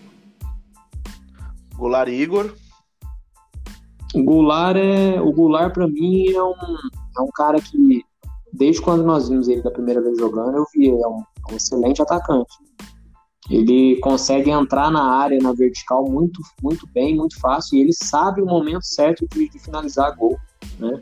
Goulart 1.76 2.10
Igor. 2.10 2.54
O 4.14 4.24
Goulart 4.24 4.78
é. 4.78 5.22
O 5.22 5.32
Goulart, 5.32 5.74
para 5.74 5.88
mim, 5.88 6.30
é 6.30 6.44
um, 6.44 6.54
é 7.18 7.22
um 7.22 7.30
cara 7.36 7.60
que, 7.60 8.04
desde 8.52 8.82
quando 8.82 9.04
nós 9.04 9.30
vimos 9.30 9.48
ele 9.48 9.62
da 9.62 9.72
primeira 9.72 10.02
vez 10.02 10.18
jogando, 10.18 10.58
eu 10.58 10.66
vi 10.74 10.88
ele 10.88 11.02
é 11.02 11.08
um, 11.08 11.24
é 11.50 11.54
um 11.54 11.56
excelente 11.56 12.02
atacante. 12.02 12.54
Ele 13.50 13.98
consegue 13.98 14.50
entrar 14.50 14.90
na 14.90 15.04
área, 15.04 15.38
na 15.40 15.52
vertical, 15.52 16.10
muito, 16.10 16.42
muito 16.62 16.88
bem, 16.94 17.16
muito 17.16 17.40
fácil, 17.40 17.78
e 17.78 17.82
ele 17.82 17.94
sabe 17.94 18.42
o 18.42 18.46
momento 18.46 18.84
certo 18.84 19.28
de, 19.28 19.50
de 19.50 19.60
finalizar 19.60 20.16
gol. 20.16 20.38
Né? 20.80 21.02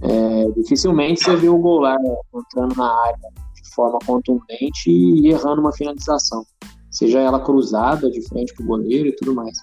É, 0.00 0.50
dificilmente 0.56 1.22
você 1.22 1.36
vê 1.36 1.48
o 1.48 1.58
Goulart 1.58 2.00
entrando 2.34 2.74
na 2.76 2.90
área 3.04 3.18
de 3.54 3.74
forma 3.74 3.98
contundente 4.04 4.90
e 4.90 5.28
errando 5.28 5.60
uma 5.60 5.72
finalização, 5.72 6.44
seja 6.90 7.20
ela 7.20 7.40
cruzada 7.40 8.10
de 8.10 8.26
frente 8.28 8.54
para 8.54 8.64
o 8.64 8.66
goleiro 8.66 9.08
e 9.08 9.16
tudo 9.16 9.34
mais. 9.34 9.56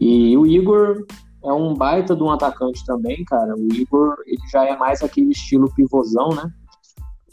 E 0.00 0.36
o 0.36 0.46
Igor 0.46 1.04
é 1.44 1.52
um 1.52 1.74
baita 1.74 2.14
de 2.14 2.22
um 2.22 2.30
atacante 2.30 2.84
também, 2.84 3.24
cara. 3.24 3.54
O 3.56 3.72
Igor 3.72 4.16
ele 4.26 4.42
já 4.50 4.64
é 4.64 4.76
mais 4.76 5.02
aquele 5.02 5.30
estilo 5.30 5.72
pivôzão, 5.74 6.30
né? 6.30 6.50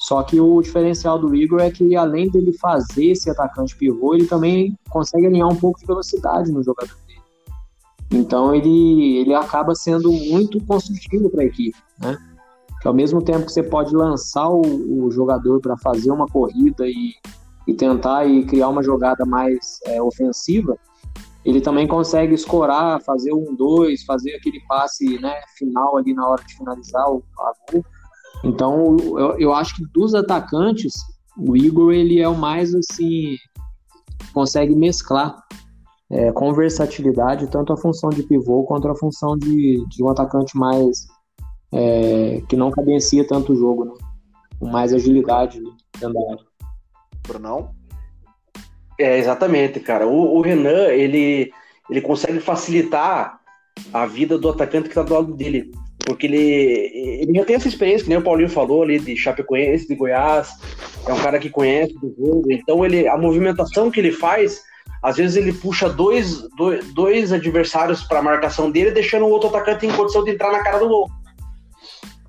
Só 0.03 0.21
que 0.21 0.37
o 0.37 0.61
diferencial 0.61 1.17
do 1.17 1.33
Igor 1.33 1.61
é 1.61 1.71
que 1.71 1.95
além 1.95 2.29
dele 2.29 2.51
fazer 2.51 3.11
esse 3.11 3.29
atacante 3.29 3.73
pivô, 3.73 4.13
ele 4.13 4.27
também 4.27 4.77
consegue 4.89 5.27
alinhar 5.27 5.47
um 5.47 5.55
pouco 5.55 5.79
de 5.79 5.85
velocidade 5.85 6.51
no 6.51 6.61
jogador 6.61 6.93
dele. 7.07 7.21
Então 8.11 8.53
ele, 8.53 9.19
ele 9.19 9.33
acaba 9.33 9.73
sendo 9.73 10.11
muito 10.11 10.61
construtivo 10.65 11.29
para 11.29 11.43
a 11.43 11.45
equipe, 11.45 11.77
né? 12.01 12.17
Que 12.81 12.87
ao 12.89 12.93
mesmo 12.93 13.23
tempo 13.23 13.45
que 13.45 13.53
você 13.53 13.63
pode 13.63 13.95
lançar 13.95 14.49
o, 14.49 15.05
o 15.05 15.09
jogador 15.09 15.61
para 15.61 15.77
fazer 15.77 16.11
uma 16.11 16.27
corrida 16.27 16.85
e, 16.85 17.13
e 17.65 17.73
tentar 17.73 18.25
e 18.25 18.43
criar 18.43 18.67
uma 18.67 18.83
jogada 18.83 19.25
mais 19.25 19.79
é, 19.85 20.01
ofensiva, 20.01 20.77
ele 21.45 21.61
também 21.61 21.87
consegue 21.87 22.33
escorar, 22.33 23.01
fazer 23.03 23.33
um 23.33 23.55
dois, 23.55 24.03
fazer 24.03 24.35
aquele 24.35 24.59
passe 24.67 25.17
né, 25.19 25.33
final 25.57 25.95
ali 25.95 26.13
na 26.13 26.27
hora 26.27 26.43
de 26.43 26.57
finalizar 26.57 27.09
o 27.09 27.23
gol 27.71 27.85
então, 28.43 28.97
eu, 28.99 29.39
eu 29.39 29.53
acho 29.53 29.75
que 29.75 29.85
dos 29.93 30.13
atacantes, 30.13 30.93
o 31.37 31.55
Igor 31.55 31.93
ele 31.93 32.19
é 32.19 32.27
o 32.27 32.35
mais 32.35 32.75
assim 32.75 33.35
consegue 34.33 34.75
mesclar 34.75 35.35
é, 36.09 36.31
com 36.31 36.53
versatilidade 36.53 37.47
tanto 37.47 37.73
a 37.73 37.77
função 37.77 38.09
de 38.09 38.23
pivô 38.23 38.63
quanto 38.63 38.87
a 38.87 38.95
função 38.95 39.37
de, 39.37 39.83
de 39.87 40.03
um 40.03 40.09
atacante 40.09 40.57
mais 40.57 41.07
é, 41.71 42.41
que 42.47 42.55
não 42.55 42.69
cadencia 42.69 43.25
tanto 43.27 43.53
o 43.53 43.55
jogo, 43.55 43.85
né? 43.85 43.93
com 44.59 44.67
mais 44.67 44.93
agilidade 44.93 45.59
dentro 45.99 46.13
da 46.13 46.31
área. 46.31 46.45
Brunão? 47.27 47.71
É, 48.99 49.17
exatamente, 49.17 49.79
cara. 49.79 50.07
O, 50.07 50.37
o, 50.37 50.41
Renan, 50.41 50.87
ele, 50.89 51.51
ele 51.89 52.01
consegue 52.01 52.39
facilitar 52.39 53.39
a 53.91 54.05
vida 54.05 54.37
do 54.37 54.49
atacante 54.49 54.83
que 54.83 54.89
está 54.89 55.01
do 55.01 55.13
lado 55.13 55.33
dele. 55.33 55.71
Porque 56.05 56.27
ele, 56.27 56.37
ele 57.21 57.33
já 57.33 57.45
tem 57.45 57.55
essa 57.55 57.67
experiência, 57.67 58.03
que 58.03 58.09
nem 58.09 58.17
o 58.17 58.23
Paulinho 58.23 58.49
falou 58.49 58.83
ali, 58.83 58.99
de 58.99 59.15
Chapecoense, 59.15 59.87
de 59.87 59.95
Goiás, 59.95 60.51
é 61.07 61.13
um 61.13 61.21
cara 61.21 61.39
que 61.39 61.49
conhece 61.49 61.93
do 61.93 62.13
jogo, 62.17 62.51
então 62.51 62.85
ele, 62.85 63.07
a 63.07 63.17
movimentação 63.17 63.89
que 63.89 63.99
ele 63.99 64.11
faz, 64.11 64.61
às 65.01 65.17
vezes 65.17 65.37
ele 65.37 65.53
puxa 65.53 65.89
dois, 65.89 66.41
dois, 66.57 66.93
dois 66.93 67.31
adversários 67.31 68.03
para 68.03 68.19
a 68.19 68.23
marcação 68.23 68.69
dele, 68.71 68.91
deixando 68.91 69.25
o 69.25 69.29
outro 69.29 69.49
atacante 69.49 69.85
em 69.85 69.91
condição 69.91 70.23
de 70.23 70.31
entrar 70.31 70.51
na 70.51 70.63
cara 70.63 70.79
do 70.79 70.87
gol. 70.87 71.09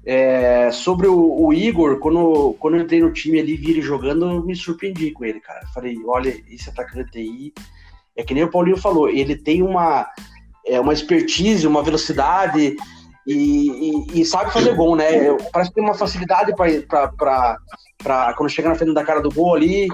É, 0.07 0.71
sobre 0.71 1.07
o, 1.07 1.47
o, 1.47 1.53
Igor, 1.53 1.99
quando, 1.99 2.55
quando 2.59 2.77
eu 2.77 2.83
entrei 2.83 3.01
no 3.01 3.13
time 3.13 3.41
ali, 3.41 3.57
vi 3.57 3.71
ele 3.71 3.81
jogando, 3.81 4.31
eu 4.31 4.45
me 4.45 4.55
surpreendi 4.55 5.13
com 5.13 5.25
ele, 5.25 5.41
cara. 5.41 5.67
Falei, 5.73 5.97
olha, 6.05 6.37
esse 6.51 6.69
atacante 6.69 7.17
aí, 7.17 7.53
é 8.17 8.23
que 8.23 8.35
nem 8.35 8.45
o 8.45 8.51
Paulinho 8.51 8.77
falou, 8.77 9.09
ele 9.09 9.35
tem 9.35 9.63
uma, 9.63 10.07
é, 10.67 10.79
uma 10.79 10.93
expertise, 10.93 11.67
uma 11.67 11.83
velocidade, 11.83 12.77
e, 13.27 13.35
e, 14.13 14.21
e, 14.21 14.25
sabe 14.25 14.53
fazer 14.53 14.75
gol, 14.75 14.97
né? 14.97 15.35
Parece 15.53 15.71
que 15.71 15.77
tem 15.77 15.85
uma 15.85 15.95
facilidade 15.95 16.53
para 16.55 18.35
quando 18.35 18.51
chega 18.51 18.69
na 18.69 18.75
frente 18.75 18.93
da 18.93 19.05
cara 19.05 19.21
do 19.21 19.31
gol 19.31 19.55
ali, 19.55 19.89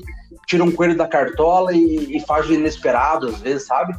tira 0.46 0.64
um 0.64 0.72
coelho 0.72 0.96
da 0.96 1.06
cartola 1.06 1.72
e, 1.72 2.16
e 2.16 2.20
faz 2.20 2.48
o 2.48 2.54
inesperado, 2.54 3.28
às 3.28 3.40
vezes, 3.40 3.66
sabe? 3.66 3.94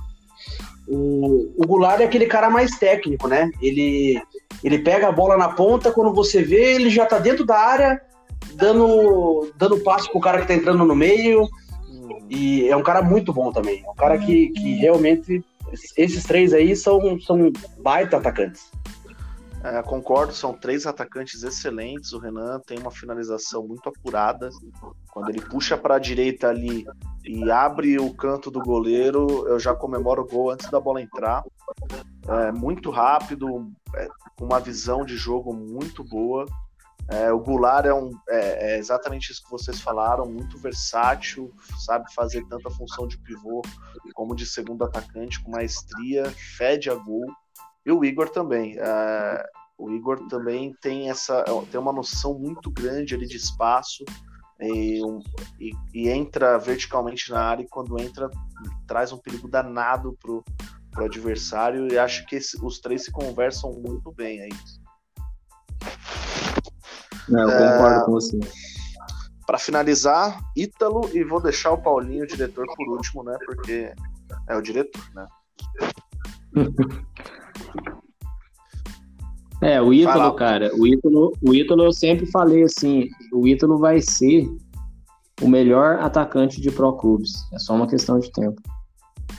O, 0.87 1.53
o 1.57 1.65
Goulart 1.65 2.01
é 2.01 2.03
aquele 2.03 2.25
cara 2.25 2.49
mais 2.49 2.77
técnico, 2.77 3.27
né? 3.27 3.49
Ele, 3.61 4.21
ele 4.61 4.79
pega 4.79 5.07
a 5.07 5.11
bola 5.11 5.37
na 5.37 5.49
ponta, 5.49 5.91
quando 5.91 6.13
você 6.13 6.43
vê, 6.43 6.73
ele 6.73 6.89
já 6.89 7.05
tá 7.05 7.17
dentro 7.17 7.45
da 7.45 7.57
área, 7.57 8.01
dando, 8.55 9.49
dando 9.55 9.79
passo 9.79 10.11
pro 10.11 10.19
cara 10.19 10.41
que 10.41 10.47
tá 10.47 10.53
entrando 10.53 10.83
no 10.83 10.95
meio. 10.95 11.47
E 12.29 12.67
é 12.67 12.75
um 12.75 12.83
cara 12.83 13.01
muito 13.01 13.31
bom 13.31 13.51
também. 13.51 13.83
É 13.85 13.89
um 13.89 13.95
cara 13.95 14.17
que, 14.17 14.49
que 14.49 14.75
realmente. 14.75 15.43
Esses 15.95 16.25
três 16.25 16.51
aí 16.51 16.75
são, 16.75 17.17
são 17.21 17.49
baita 17.79 18.17
atacantes. 18.17 18.69
É, 19.63 19.81
concordo, 19.83 20.33
são 20.33 20.53
três 20.53 20.87
atacantes 20.87 21.43
excelentes. 21.43 22.13
O 22.13 22.19
Renan 22.19 22.59
tem 22.65 22.79
uma 22.79 22.89
finalização 22.89 23.67
muito 23.67 23.87
apurada. 23.89 24.49
Quando 25.11 25.29
ele 25.29 25.41
puxa 25.41 25.77
para 25.77 25.95
a 25.95 25.99
direita 25.99 26.49
ali 26.49 26.83
e 27.23 27.51
abre 27.51 27.99
o 27.99 28.11
canto 28.13 28.49
do 28.49 28.59
goleiro, 28.59 29.47
eu 29.47 29.59
já 29.59 29.75
comemoro 29.75 30.23
o 30.23 30.27
gol 30.27 30.49
antes 30.49 30.69
da 30.69 30.79
bola 30.79 31.01
entrar. 31.01 31.43
É, 32.27 32.51
muito 32.51 32.89
rápido, 32.89 33.71
é, 33.95 34.07
com 34.37 34.45
uma 34.45 34.59
visão 34.59 35.05
de 35.05 35.15
jogo 35.15 35.53
muito 35.53 36.03
boa. 36.03 36.45
É, 37.07 37.31
o 37.31 37.39
Goulart 37.39 37.85
é, 37.85 37.93
um, 37.93 38.11
é, 38.29 38.73
é, 38.73 38.77
exatamente 38.77 39.31
isso 39.31 39.43
que 39.43 39.51
vocês 39.51 39.81
falaram, 39.81 40.25
muito 40.25 40.57
versátil, 40.57 41.53
sabe 41.77 42.11
fazer 42.13 42.45
tanta 42.47 42.69
função 42.69 43.05
de 43.07 43.17
pivô 43.17 43.61
como 44.13 44.35
de 44.35 44.45
segundo 44.45 44.85
atacante 44.85 45.43
com 45.43 45.51
maestria, 45.51 46.31
fede 46.57 46.89
a 46.89 46.95
gol. 46.95 47.25
E 47.85 47.91
o 47.91 48.03
Igor 48.03 48.29
também. 48.29 48.77
É, 48.77 49.43
o 49.77 49.89
Igor 49.91 50.27
também 50.27 50.75
tem 50.81 51.09
essa 51.09 51.43
tem 51.71 51.79
uma 51.79 51.91
noção 51.91 52.37
muito 52.37 52.69
grande 52.69 53.15
ali 53.15 53.25
de 53.25 53.37
espaço 53.37 54.05
e, 54.59 55.03
um, 55.03 55.19
e, 55.59 55.71
e, 55.91 56.07
entra 56.07 56.59
verticalmente 56.59 57.31
na 57.31 57.41
área 57.41 57.63
e 57.63 57.67
quando 57.67 57.99
entra 57.99 58.29
traz 58.85 59.11
um 59.11 59.17
perigo 59.17 59.47
danado 59.47 60.15
pro, 60.21 60.45
pro 60.91 61.05
adversário 61.05 61.91
e 61.91 61.97
acho 61.97 62.27
que 62.27 62.35
esse, 62.35 62.63
os 62.63 62.79
três 62.79 63.05
se 63.05 63.11
conversam 63.11 63.71
muito 63.73 64.11
bem 64.11 64.41
aí. 64.41 64.51
É, 67.29 67.41
eu 67.41 67.47
concordo 67.47 68.01
é, 68.01 68.05
com 68.05 68.11
você. 68.11 68.39
Para 69.47 69.57
finalizar, 69.57 70.39
Ítalo 70.55 71.09
e 71.11 71.23
vou 71.23 71.41
deixar 71.41 71.71
o 71.71 71.81
Paulinho, 71.81 72.23
o 72.23 72.27
diretor, 72.27 72.67
por 72.75 72.87
último, 72.87 73.23
né? 73.23 73.35
Porque 73.43 73.91
é 74.47 74.55
o 74.55 74.61
diretor, 74.61 75.03
né? 75.15 75.25
É, 79.61 79.79
o 79.79 79.93
Ítalo, 79.93 80.33
cara, 80.33 80.71
o 80.75 80.87
Ítalo, 80.87 81.33
o 81.39 81.53
Ítalo 81.53 81.83
eu 81.83 81.93
sempre 81.93 82.25
falei 82.25 82.63
assim, 82.63 83.07
o 83.31 83.47
Ítalo 83.47 83.77
vai 83.77 84.01
ser 84.01 84.49
o 85.39 85.47
melhor 85.47 85.99
atacante 85.99 86.59
de 86.59 86.71
Pro 86.71 86.93
Clubes. 86.93 87.31
É 87.53 87.59
só 87.59 87.75
uma 87.75 87.87
questão 87.87 88.19
de 88.19 88.31
tempo. 88.31 88.59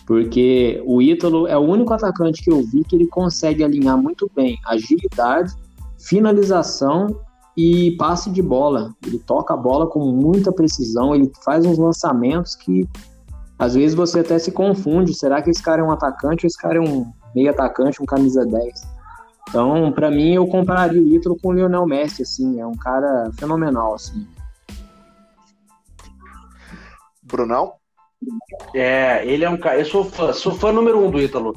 Porque 0.07 0.83
o 0.87 1.03
Ítalo 1.03 1.49
é 1.49 1.57
o 1.57 1.61
único 1.61 1.93
atacante 1.93 2.43
que 2.43 2.51
eu 2.51 2.63
vi 2.63 2.85
que 2.85 2.95
ele 2.95 3.07
consegue 3.09 3.65
alinhar 3.65 3.97
muito 3.97 4.31
bem 4.35 4.59
agilidade, 4.67 5.53
finalização 5.99 7.09
e 7.57 7.93
passe 7.93 8.31
de 8.31 8.43
bola. 8.43 8.95
Ele 9.05 9.19
toca 9.19 9.55
a 9.55 9.57
bola 9.57 9.89
com 9.89 10.05
muita 10.07 10.53
precisão, 10.53 11.15
ele 11.15 11.31
faz 11.45 11.67
uns 11.67 11.79
lançamentos 11.79 12.55
que 12.55 12.89
às 13.59 13.75
vezes 13.75 13.95
você 13.95 14.21
até 14.21 14.39
se 14.39 14.51
confunde, 14.51 15.15
será 15.15 15.41
que 15.41 15.51
esse 15.51 15.63
cara 15.63 15.83
é 15.83 15.85
um 15.85 15.93
atacante 15.93 16.45
ou 16.45 16.49
esse 16.49 16.59
cara 16.59 16.79
é 16.79 16.81
um 16.81 17.07
meio 17.35 17.51
atacante, 17.51 18.03
um 18.03 18.07
camisa 18.07 18.45
10? 18.45 18.92
Então, 19.49 19.93
para 19.93 20.11
mim, 20.11 20.35
eu 20.35 20.47
compararia 20.47 21.01
o 21.01 21.15
Ítalo 21.15 21.37
com 21.41 21.49
o 21.49 21.53
Lionel 21.53 21.87
Messi, 21.87 22.23
assim, 22.23 22.61
é 22.61 22.67
um 22.67 22.77
cara 22.77 23.31
fenomenal, 23.39 23.95
assim. 23.95 24.27
Brunão? 27.23 27.75
É, 28.75 29.27
ele 29.27 29.45
é 29.45 29.51
um 29.51 29.57
cara. 29.57 29.79
Eu 29.79 29.85
sou 29.85 30.05
fã, 30.05 30.33
sou 30.33 30.53
fã 30.55 30.73
número 30.73 31.05
um 31.05 31.11
do 31.11 31.21
Ítalo. 31.21 31.55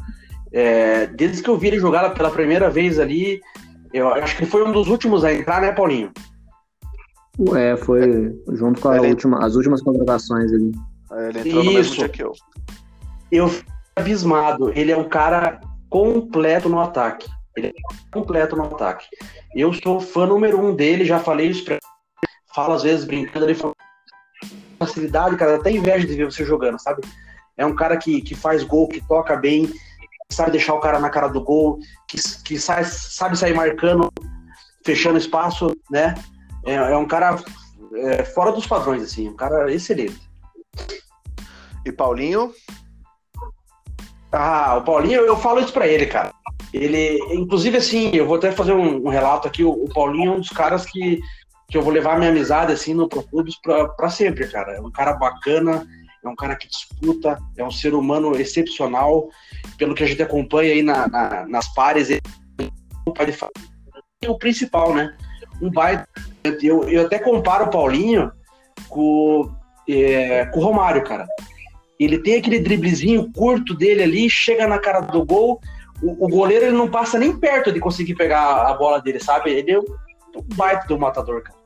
É, 0.52 1.08
desde 1.08 1.44
que 1.44 1.50
eu 1.50 1.58
vi 1.58 1.68
ele 1.68 1.80
jogar 1.80 2.10
pela 2.14 2.32
primeira 2.32 2.70
vez 2.70 3.00
ali, 3.00 3.42
eu 3.94 4.10
acho 4.10 4.38
que 4.38 4.46
foi 4.46 4.64
um 4.64 4.72
dos 4.72 4.88
últimos 4.88 5.24
a 5.24 5.34
entrar, 5.34 5.62
né, 5.62 5.72
Paulinho? 5.72 6.12
É, 7.56 7.76
foi 7.76 8.34
junto 8.54 8.80
com 8.80 8.94
ele... 8.94 9.10
última, 9.10 9.46
as 9.46 9.56
últimas 9.56 9.82
contratações 9.82 10.52
ali. 10.52 10.72
É, 11.12 11.30
ele 11.30 11.40
entrou 11.40 11.62
Isso. 11.62 11.64
no 11.64 11.74
mesmo 11.74 11.96
dia 11.96 12.10
que 12.10 12.24
eu. 12.24 12.32
Eu 13.32 13.48
fui 13.48 13.66
abismado. 13.96 14.72
Ele 14.72 14.92
é 14.92 14.98
um 14.98 15.08
cara 15.08 15.60
completo 15.90 16.70
no 16.70 16.80
ataque. 16.80 17.28
Ele 17.56 17.68
é 17.68 17.74
completo 18.12 18.56
no 18.56 18.64
ataque. 18.64 19.08
Eu 19.56 19.74
sou 19.74 20.00
fã 20.00 20.26
número 20.26 20.60
um 20.60 20.76
dele, 20.76 21.06
já 21.06 21.20
falei 21.20 21.48
isso 21.48 21.64
pra 21.64 21.76
ele. 21.76 21.82
Falo 22.54 22.74
às 22.74 22.84
vezes 22.84 23.06
brincando, 23.06 23.46
ele 23.46 23.56
fala 23.56 23.74
facilidade, 24.80 25.38
cara, 25.38 25.56
até 25.56 25.72
inveja 25.72 26.06
de 26.06 26.16
ver 26.16 26.26
você 26.26 26.44
jogando, 26.44 26.80
sabe? 26.80 27.02
É 27.58 27.66
um 27.66 27.76
cara 27.76 27.98
que, 27.98 28.22
que 28.22 28.36
faz 28.36 28.64
gol, 28.64 28.88
que 28.88 29.02
toca 29.08 29.36
bem, 29.36 29.68
que 29.68 30.36
sabe 30.36 30.52
deixar 30.52 30.74
o 30.74 30.80
cara 30.80 31.00
na 31.00 31.10
cara 31.10 31.28
do 31.28 31.42
gol, 31.42 31.80
que, 32.08 32.18
que 32.44 32.60
sai, 32.60 32.84
sabe 32.84 33.38
sair 33.38 33.54
marcando, 33.54 34.12
fechando 34.86 35.18
espaço, 35.18 35.76
né? 35.90 36.16
É, 36.66 36.76
é 36.76 36.98
um 36.98 37.08
cara 37.08 37.38
é, 37.94 38.24
fora 38.24 38.52
dos 38.52 38.68
padrões, 38.68 39.04
assim, 39.04 39.30
um 39.30 39.36
cara 39.36 39.72
excelente. 39.72 40.20
E 41.86 41.92
Paulinho? 41.92 42.54
Ah, 44.32 44.76
o 44.78 44.84
Paulinho, 44.84 45.22
eu 45.22 45.38
falo 45.38 45.62
isso 45.62 45.72
pra 45.72 45.88
ele, 45.88 46.08
cara. 46.08 46.34
Ele, 46.76 47.18
inclusive, 47.34 47.78
assim, 47.78 48.12
eu 48.14 48.28
vou 48.28 48.36
até 48.36 48.52
fazer 48.52 48.74
um, 48.74 49.06
um 49.06 49.10
relato 49.10 49.48
aqui. 49.48 49.64
O, 49.64 49.72
o, 49.72 49.88
Paulinho 49.94 50.34
é 50.34 50.36
um 50.36 50.40
dos 50.40 50.50
caras 50.50 50.86
que, 50.86 51.22
que 51.70 51.78
eu 51.78 51.82
vou 51.82 51.94
levar 51.94 52.18
minha 52.18 52.30
amizade, 52.30 52.74
assim, 52.74 52.94
no 52.94 53.08
Pro 53.08 53.24
Clubes 53.24 53.56
pra, 53.62 53.88
pra 53.88 54.10
sempre, 54.10 54.46
cara. 54.48 54.74
É 54.74 54.82
um 54.82 54.92
cara 54.92 55.14
bacana, 55.14 55.88
é 56.24 56.28
um 56.28 56.36
cara 56.36 56.54
que 56.56 56.68
disputa, 56.68 57.40
é 57.56 57.64
um 57.64 57.72
ser 57.72 57.94
humano 57.94 58.36
excepcional. 58.36 59.30
Pelo 59.78 59.96
que 59.96 60.04
a 60.04 60.08
gente 60.08 60.22
acompanha 60.22 60.74
aí 60.74 60.84
na, 60.84 61.08
na, 61.08 61.48
nas 61.48 61.74
pares, 61.74 62.10
ele 62.10 62.22
é 64.22 64.30
o 64.30 64.38
principal, 64.38 64.94
né? 64.94 65.16
Um 65.62 65.72
baita. 65.72 66.08
Eu, 66.62 66.90
eu 66.90 67.06
até 67.06 67.20
comparo 67.20 67.66
o 67.66 67.70
Paulinho 67.70 68.32
com, 68.90 69.50
é, 69.88 70.46
com 70.48 70.60
o 70.60 70.64
Romário, 70.64 71.06
cara. 71.06 71.26
Ele 71.98 72.18
tem 72.18 72.36
aquele 72.36 72.60
driblezinho 72.60 73.32
curto 73.32 73.74
dele 73.74 74.04
ali, 74.04 74.30
chega 74.30 74.68
na 74.68 74.78
cara 74.78 75.00
do 75.00 75.26
gol. 75.26 75.62
O, 76.02 76.26
o 76.26 76.30
goleiro 76.30 76.66
ele 76.66 76.78
não 76.78 76.90
passa 76.90 77.18
nem 77.18 77.38
perto 77.38 77.72
de 77.72 77.80
conseguir 77.80 78.16
pegar 78.16 78.68
a 78.68 78.74
bola 78.74 79.02
dele, 79.02 79.20
sabe? 79.20 79.52
Ele 79.52 79.72
é 79.72 79.80
um 79.80 79.86
baita 80.56 80.88
do 80.88 81.00
matador, 81.00 81.42
cara. 81.42 81.66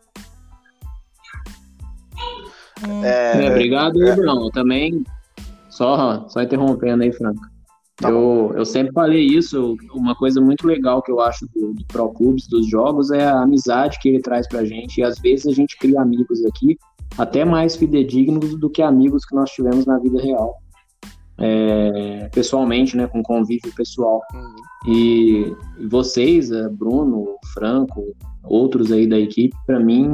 É, 3.04 3.46
é, 3.46 3.50
obrigado, 3.50 4.02
é, 4.04 4.16
Bruno. 4.16 4.50
Também, 4.52 5.04
só, 5.70 6.28
só 6.30 6.42
interrompendo 6.42 7.04
aí, 7.04 7.12
Franco. 7.12 7.42
Tá 7.98 8.10
eu, 8.10 8.54
eu 8.56 8.66
sempre 8.66 8.94
falei 8.94 9.26
isso, 9.26 9.76
uma 9.94 10.16
coisa 10.16 10.40
muito 10.40 10.66
legal 10.66 11.02
que 11.02 11.12
eu 11.12 11.20
acho 11.20 11.46
do, 11.54 11.74
do 11.74 11.86
Pro 11.86 12.10
Clubes, 12.14 12.48
dos 12.48 12.70
jogos, 12.70 13.12
é 13.12 13.26
a 13.26 13.42
amizade 13.42 14.00
que 14.00 14.08
ele 14.08 14.22
traz 14.22 14.48
pra 14.48 14.64
gente. 14.64 15.00
E 15.00 15.04
às 15.04 15.20
vezes 15.20 15.48
a 15.48 15.52
gente 15.52 15.78
cria 15.78 16.02
amigos 16.02 16.44
aqui, 16.46 16.78
até 17.18 17.44
mais 17.44 17.76
fidedignos 17.76 18.58
do 18.58 18.70
que 18.70 18.82
amigos 18.82 19.26
que 19.26 19.36
nós 19.36 19.52
tivemos 19.52 19.86
na 19.86 20.00
vida 20.00 20.22
real. 20.22 20.62
É, 21.42 22.30
pessoalmente, 22.34 22.98
né, 22.98 23.08
com 23.08 23.24
convívio 23.24 23.74
pessoal. 23.74 24.22
Uhum. 24.34 24.56
E 24.92 25.56
vocês, 25.90 26.52
é, 26.52 26.68
Bruno, 26.68 27.38
Franco, 27.54 28.16
outros 28.44 28.92
aí 28.92 29.08
da 29.08 29.18
equipe, 29.18 29.56
para 29.66 29.80
mim, 29.80 30.12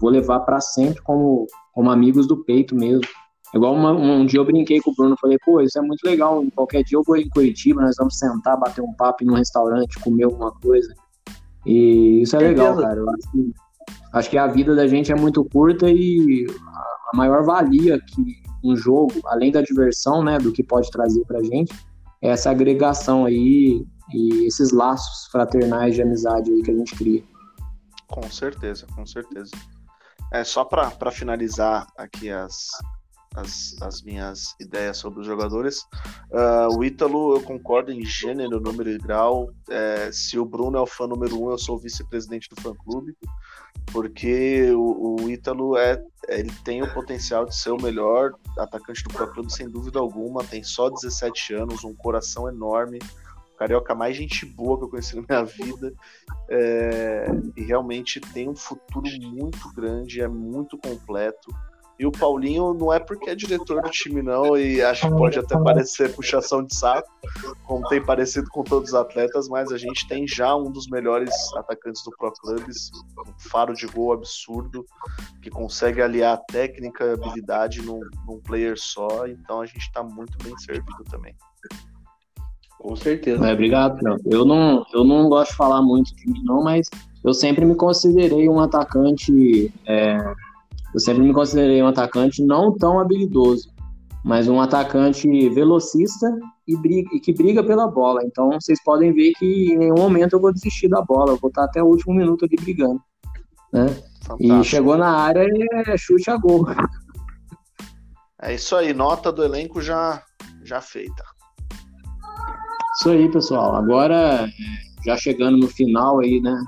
vou 0.00 0.10
levar 0.10 0.40
para 0.40 0.60
sempre 0.60 1.00
como, 1.02 1.46
como 1.72 1.90
amigos 1.90 2.26
do 2.26 2.44
peito 2.44 2.74
mesmo. 2.74 3.06
Igual 3.54 3.74
uma, 3.74 3.92
um 3.92 4.26
dia 4.26 4.40
eu 4.40 4.44
brinquei 4.44 4.80
com 4.80 4.90
o 4.90 4.94
Bruno, 4.94 5.16
falei, 5.20 5.38
pô, 5.44 5.60
isso 5.60 5.78
é 5.78 5.82
muito 5.82 6.04
legal, 6.04 6.44
qualquer 6.54 6.82
dia 6.82 6.98
eu 6.98 7.02
vou 7.06 7.16
em 7.16 7.28
Curitiba, 7.28 7.80
nós 7.80 7.96
vamos 7.96 8.18
sentar, 8.18 8.58
bater 8.58 8.82
um 8.82 8.92
papo 8.92 9.24
em 9.24 9.30
um 9.30 9.34
restaurante, 9.34 9.98
comer 10.00 10.24
alguma 10.24 10.52
coisa. 10.52 10.92
E 11.64 12.22
isso 12.22 12.36
é 12.36 12.40
legal, 12.40 12.76
cara. 12.76 13.00
Eu 13.00 13.08
acho 13.08 13.32
que, 13.32 13.52
acho 14.12 14.30
que 14.30 14.38
a 14.38 14.46
vida 14.46 14.74
da 14.74 14.86
gente 14.86 15.12
é 15.12 15.14
muito 15.14 15.44
curta 15.44 15.88
e 15.88 16.46
a 17.12 17.16
maior 17.16 17.44
valia 17.44 17.98
que 17.98 18.45
um 18.64 18.76
jogo, 18.76 19.12
além 19.26 19.50
da 19.50 19.62
diversão, 19.62 20.22
né, 20.22 20.38
do 20.38 20.52
que 20.52 20.62
pode 20.62 20.90
trazer 20.90 21.24
pra 21.24 21.42
gente, 21.42 21.74
é 22.22 22.30
essa 22.30 22.50
agregação 22.50 23.24
aí 23.24 23.84
e 24.12 24.46
esses 24.46 24.70
laços 24.70 25.26
fraternais 25.30 25.94
de 25.94 26.02
amizade 26.02 26.50
aí 26.50 26.62
que 26.62 26.70
a 26.70 26.74
gente 26.74 26.94
cria. 26.94 27.22
Com 28.08 28.22
certeza, 28.30 28.86
com 28.94 29.04
certeza. 29.04 29.50
É 30.32 30.44
só 30.44 30.64
para 30.64 31.10
finalizar 31.10 31.86
aqui 31.96 32.30
as, 32.30 32.68
as, 33.36 33.76
as, 33.80 34.02
minhas 34.02 34.54
ideias 34.60 34.96
sobre 34.96 35.20
os 35.20 35.26
jogadores. 35.26 35.80
Uh, 36.30 36.76
o 36.76 36.84
Ítalo, 36.84 37.36
eu 37.36 37.42
concordo 37.42 37.92
em 37.92 38.04
gênero, 38.04 38.60
número 38.60 38.90
e 38.90 38.98
grau. 38.98 39.50
É, 39.68 40.10
se 40.12 40.38
o 40.38 40.44
Bruno 40.44 40.78
é 40.78 40.80
o 40.80 40.86
fã 40.86 41.06
número 41.06 41.40
um, 41.40 41.50
eu 41.50 41.58
sou 41.58 41.78
vice-presidente 41.78 42.48
do 42.48 42.60
fã-clube, 42.60 43.16
porque 43.92 44.70
o, 44.72 45.22
o 45.22 45.30
Ítalo 45.30 45.76
é, 45.76 46.02
ele 46.28 46.52
tem 46.64 46.82
o 46.82 46.92
potencial 46.92 47.44
de 47.44 47.56
ser 47.56 47.70
o 47.70 47.80
melhor 47.80 48.32
atacante 48.58 49.02
do 49.04 49.10
Pro 49.10 49.30
Clube, 49.32 49.52
sem 49.52 49.68
dúvida 49.68 49.98
alguma. 49.98 50.44
Tem 50.44 50.62
só 50.62 50.90
17 50.90 51.54
anos, 51.54 51.84
um 51.84 51.94
coração 51.94 52.48
enorme, 52.48 52.98
carioca 53.56 53.94
mais 53.94 54.16
gente 54.16 54.44
boa 54.44 54.78
que 54.78 54.84
eu 54.84 54.88
conheci 54.88 55.16
na 55.16 55.22
minha 55.28 55.44
vida 55.44 55.92
é, 56.48 57.26
e 57.56 57.62
realmente 57.62 58.20
tem 58.20 58.48
um 58.48 58.56
futuro 58.56 59.08
muito 59.22 59.72
grande, 59.72 60.20
é 60.20 60.28
muito 60.28 60.78
completo. 60.78 61.48
E 61.98 62.04
o 62.04 62.12
Paulinho 62.12 62.74
não 62.74 62.92
é 62.92 62.98
porque 62.98 63.30
é 63.30 63.34
diretor 63.34 63.82
do 63.82 63.90
time, 63.90 64.20
não, 64.20 64.56
e 64.56 64.82
acho 64.82 65.08
que 65.08 65.16
pode 65.16 65.38
até 65.38 65.58
parecer 65.58 66.14
puxação 66.14 66.62
de 66.62 66.74
saco, 66.74 67.08
como 67.64 67.88
tem 67.88 68.04
parecido 68.04 68.48
com 68.50 68.62
todos 68.62 68.90
os 68.90 68.94
atletas, 68.94 69.48
mas 69.48 69.72
a 69.72 69.78
gente 69.78 70.06
tem 70.06 70.28
já 70.28 70.54
um 70.54 70.70
dos 70.70 70.88
melhores 70.88 71.32
atacantes 71.54 72.02
do 72.04 72.10
Pro 72.18 72.32
Clubs, 72.32 72.90
um 73.26 73.48
faro 73.48 73.72
de 73.72 73.86
gol 73.86 74.12
absurdo, 74.12 74.84
que 75.40 75.48
consegue 75.48 76.02
aliar 76.02 76.38
técnica 76.48 77.04
e 77.04 77.12
habilidade 77.12 77.80
num, 77.80 78.00
num 78.26 78.40
player 78.40 78.78
só, 78.78 79.26
então 79.26 79.62
a 79.62 79.66
gente 79.66 79.78
está 79.78 80.02
muito 80.02 80.36
bem 80.44 80.56
servido 80.58 81.02
também. 81.10 81.34
Com 82.78 82.94
certeza. 82.94 83.48
É, 83.48 83.52
obrigado, 83.52 83.98
Fran. 83.98 84.16
Eu 84.26 84.44
não, 84.44 84.84
eu 84.92 85.02
não 85.02 85.28
gosto 85.28 85.50
de 85.50 85.56
falar 85.56 85.82
muito 85.82 86.14
de 86.14 86.30
mim, 86.30 86.42
não, 86.44 86.62
mas 86.62 86.88
eu 87.24 87.34
sempre 87.34 87.64
me 87.64 87.74
considerei 87.74 88.48
um 88.48 88.60
atacante. 88.60 89.72
É, 89.84 90.16
eu 90.96 91.00
sempre 91.00 91.24
me 91.24 91.34
considerei 91.34 91.82
um 91.82 91.88
atacante 91.88 92.42
não 92.42 92.74
tão 92.74 92.98
habilidoso, 92.98 93.70
mas 94.24 94.48
um 94.48 94.58
atacante 94.62 95.28
velocista 95.50 96.26
e, 96.66 96.74
briga, 96.74 97.10
e 97.14 97.20
que 97.20 97.34
briga 97.34 97.62
pela 97.62 97.86
bola. 97.86 98.22
Então 98.24 98.48
vocês 98.52 98.82
podem 98.82 99.12
ver 99.12 99.32
que 99.34 99.74
em 99.74 99.76
nenhum 99.76 99.98
momento 99.98 100.32
eu 100.32 100.40
vou 100.40 100.50
desistir 100.50 100.88
da 100.88 101.02
bola, 101.02 101.32
eu 101.32 101.36
vou 101.36 101.50
estar 101.50 101.64
até 101.64 101.82
o 101.82 101.86
último 101.86 102.14
minuto 102.14 102.46
ali 102.46 102.56
brigando. 102.56 102.98
Né? 103.70 103.94
E 104.40 104.64
chegou 104.64 104.96
na 104.96 105.10
área 105.10 105.46
é 105.86 105.98
chute 105.98 106.30
a 106.30 106.38
gol. 106.38 106.64
É 108.40 108.54
isso 108.54 108.74
aí, 108.74 108.94
nota 108.94 109.30
do 109.30 109.44
elenco 109.44 109.82
já, 109.82 110.22
já 110.64 110.80
feita. 110.80 111.22
Isso 112.98 113.10
aí, 113.10 113.30
pessoal. 113.30 113.76
Agora, 113.76 114.48
já 115.04 115.14
chegando 115.18 115.58
no 115.58 115.68
final 115.68 116.20
aí, 116.20 116.40
né, 116.40 116.58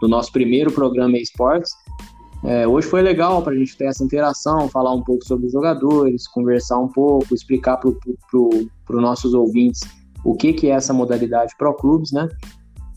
do 0.00 0.06
nosso 0.06 0.30
primeiro 0.30 0.70
programa 0.70 1.18
esportes, 1.18 1.72
é, 2.44 2.66
hoje 2.66 2.88
foi 2.88 3.02
legal 3.02 3.40
para 3.42 3.52
a 3.52 3.56
gente 3.56 3.76
ter 3.76 3.84
essa 3.84 4.02
interação, 4.02 4.68
falar 4.68 4.92
um 4.92 5.02
pouco 5.02 5.24
sobre 5.24 5.46
os 5.46 5.52
jogadores, 5.52 6.26
conversar 6.26 6.78
um 6.78 6.88
pouco, 6.88 7.34
explicar 7.34 7.76
para 7.76 7.90
pro 8.84 9.00
nossos 9.00 9.32
ouvintes 9.32 9.80
o 10.24 10.34
que, 10.34 10.52
que 10.52 10.68
é 10.68 10.70
essa 10.70 10.92
modalidade 10.92 11.54
Pro 11.56 11.74
Clubes, 11.74 12.12
né? 12.12 12.28